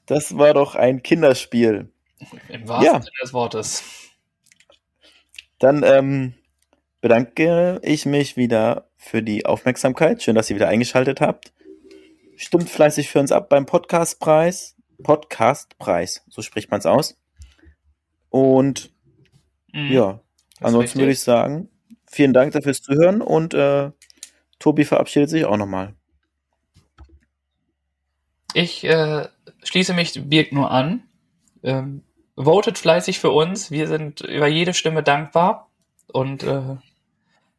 Das 0.05 0.37
war 0.37 0.53
doch 0.53 0.75
ein 0.75 1.03
Kinderspiel. 1.03 1.91
Im 2.49 2.67
wahrsten 2.67 2.93
ja. 2.93 3.01
Sinne 3.01 3.11
des 3.21 3.33
Wortes. 3.33 3.83
Dann 5.59 5.83
ähm, 5.83 6.33
bedanke 7.01 7.79
ich 7.83 8.05
mich 8.05 8.37
wieder 8.37 8.89
für 8.95 9.21
die 9.21 9.45
Aufmerksamkeit. 9.45 10.23
Schön, 10.23 10.35
dass 10.35 10.49
ihr 10.49 10.55
wieder 10.55 10.67
eingeschaltet 10.67 11.19
habt. 11.19 11.51
Stimmt 12.37 12.69
fleißig 12.69 13.09
für 13.09 13.19
uns 13.19 13.31
ab 13.31 13.49
beim 13.49 13.65
Podcastpreis. 13.65 14.75
Podcastpreis, 15.01 16.23
so 16.29 16.43
spricht 16.43 16.69
man 16.69 16.79
es 16.79 16.85
aus. 16.85 17.17
Und 18.29 18.91
mhm. 19.73 19.91
ja, 19.91 20.19
ansonsten 20.59 20.99
würde 20.99 21.11
ich 21.13 21.19
sagen, 21.19 21.69
vielen 22.05 22.33
Dank 22.33 22.53
dafür 22.53 22.75
fürs 22.75 22.83
Zuhören 22.83 23.21
und 23.21 23.55
äh, 23.55 23.91
Tobi 24.59 24.85
verabschiedet 24.85 25.31
sich 25.31 25.45
auch 25.45 25.57
nochmal. 25.57 25.95
Ich 28.53 28.83
äh, 28.83 29.27
schließe 29.63 29.93
mich 29.93 30.13
Birk 30.29 30.51
nur 30.51 30.69
an. 30.69 31.03
Ähm, 31.63 32.03
votet 32.35 32.77
fleißig 32.77 33.19
für 33.19 33.31
uns. 33.31 33.71
Wir 33.71 33.87
sind 33.87 34.21
über 34.21 34.47
jede 34.47 34.75
Stimme 34.75 35.01
dankbar. 35.01 35.69
Und 36.07 36.43
äh, 36.43 36.77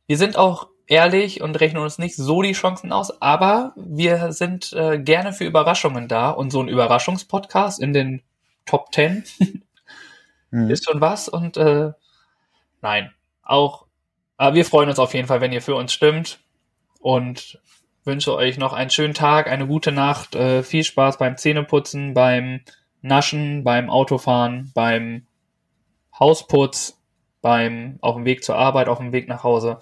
wir 0.06 0.16
sind 0.16 0.36
auch 0.36 0.68
ehrlich 0.88 1.42
und 1.42 1.60
rechnen 1.60 1.82
uns 1.82 1.98
nicht 1.98 2.16
so 2.16 2.42
die 2.42 2.52
Chancen 2.52 2.92
aus, 2.92 3.22
aber 3.22 3.72
wir 3.76 4.32
sind 4.32 4.72
äh, 4.72 4.98
gerne 4.98 5.32
für 5.32 5.44
Überraschungen 5.44 6.08
da. 6.08 6.30
Und 6.30 6.50
so 6.50 6.60
ein 6.60 6.68
Überraschungspodcast 6.68 7.80
in 7.80 7.92
den 7.92 8.22
Top 8.66 8.90
Ten 8.90 9.24
mhm. 10.50 10.70
ist 10.70 10.84
schon 10.84 11.00
was. 11.00 11.28
Und 11.28 11.56
äh, 11.56 11.92
nein, 12.80 13.12
auch, 13.42 13.86
aber 14.36 14.56
wir 14.56 14.64
freuen 14.64 14.88
uns 14.88 14.98
auf 14.98 15.14
jeden 15.14 15.28
Fall, 15.28 15.40
wenn 15.40 15.52
ihr 15.52 15.62
für 15.62 15.76
uns 15.76 15.92
stimmt. 15.92 16.40
Und 17.00 17.60
wünsche 18.04 18.34
euch 18.34 18.58
noch 18.58 18.72
einen 18.72 18.90
schönen 18.90 19.14
Tag, 19.14 19.48
eine 19.48 19.66
gute 19.66 19.92
Nacht, 19.92 20.34
äh, 20.34 20.62
viel 20.62 20.82
Spaß 20.82 21.18
beim 21.18 21.36
Zähneputzen, 21.36 22.14
beim 22.14 22.62
Naschen, 23.02 23.62
beim 23.62 23.90
Autofahren, 23.90 24.72
beim 24.74 25.26
Hausputz, 26.18 26.98
beim 27.42 27.98
auf 28.00 28.16
dem 28.16 28.24
Weg 28.24 28.42
zur 28.42 28.56
Arbeit, 28.56 28.88
auf 28.88 28.98
dem 28.98 29.12
Weg 29.12 29.28
nach 29.28 29.44
Hause. 29.44 29.78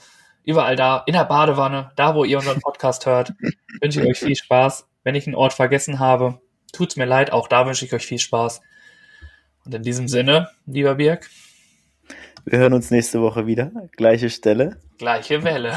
Überall 0.46 0.76
da, 0.76 1.02
in 1.06 1.14
der 1.14 1.24
Badewanne, 1.24 1.90
da 1.96 2.14
wo 2.14 2.22
ihr 2.22 2.38
unseren 2.38 2.60
Podcast 2.60 3.04
hört, 3.04 3.34
wünsche 3.82 4.00
ich 4.00 4.08
euch 4.08 4.18
viel 4.18 4.36
Spaß. 4.36 4.86
Wenn 5.02 5.16
ich 5.16 5.26
einen 5.26 5.34
Ort 5.34 5.52
vergessen 5.52 5.98
habe, 5.98 6.40
tut's 6.72 6.94
mir 6.94 7.04
leid, 7.04 7.32
auch 7.32 7.48
da 7.48 7.66
wünsche 7.66 7.84
ich 7.84 7.92
euch 7.92 8.06
viel 8.06 8.20
Spaß. 8.20 8.60
Und 9.64 9.74
in 9.74 9.82
diesem 9.82 10.06
Sinne, 10.06 10.48
lieber 10.64 10.94
Birg. 10.94 11.28
Wir 12.44 12.60
hören 12.60 12.74
uns 12.74 12.92
nächste 12.92 13.20
Woche 13.20 13.48
wieder. 13.48 13.72
Gleiche 13.96 14.30
Stelle. 14.30 14.80
Gleiche 14.98 15.42
Welle. 15.42 15.76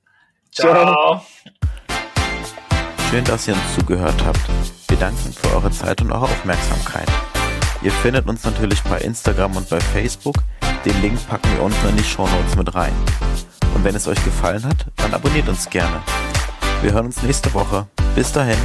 Ciao. 0.52 1.22
Schön, 3.08 3.24
dass 3.24 3.48
ihr 3.48 3.54
uns 3.54 3.74
zugehört 3.74 4.22
habt. 4.22 4.40
Wir 4.88 4.98
danken 4.98 5.32
für 5.32 5.54
eure 5.54 5.70
Zeit 5.70 6.02
und 6.02 6.12
eure 6.12 6.24
Aufmerksamkeit. 6.24 7.08
Ihr 7.80 7.90
findet 7.90 8.28
uns 8.28 8.44
natürlich 8.44 8.82
bei 8.82 8.98
Instagram 8.98 9.56
und 9.56 9.70
bei 9.70 9.80
Facebook. 9.80 10.36
Den 10.84 11.00
Link 11.00 11.26
packen 11.26 11.50
wir 11.54 11.62
unten 11.62 11.88
in 11.88 11.96
die 11.96 12.04
Show 12.04 12.26
Notes 12.26 12.54
mit 12.56 12.74
rein. 12.74 12.92
Und 13.80 13.86
wenn 13.86 13.96
es 13.96 14.06
euch 14.06 14.22
gefallen 14.26 14.62
hat, 14.66 14.84
dann 14.96 15.14
abonniert 15.14 15.48
uns 15.48 15.70
gerne. 15.70 16.02
Wir 16.82 16.92
hören 16.92 17.06
uns 17.06 17.22
nächste 17.22 17.54
Woche. 17.54 17.86
Bis 18.14 18.30
dahin. 18.30 18.58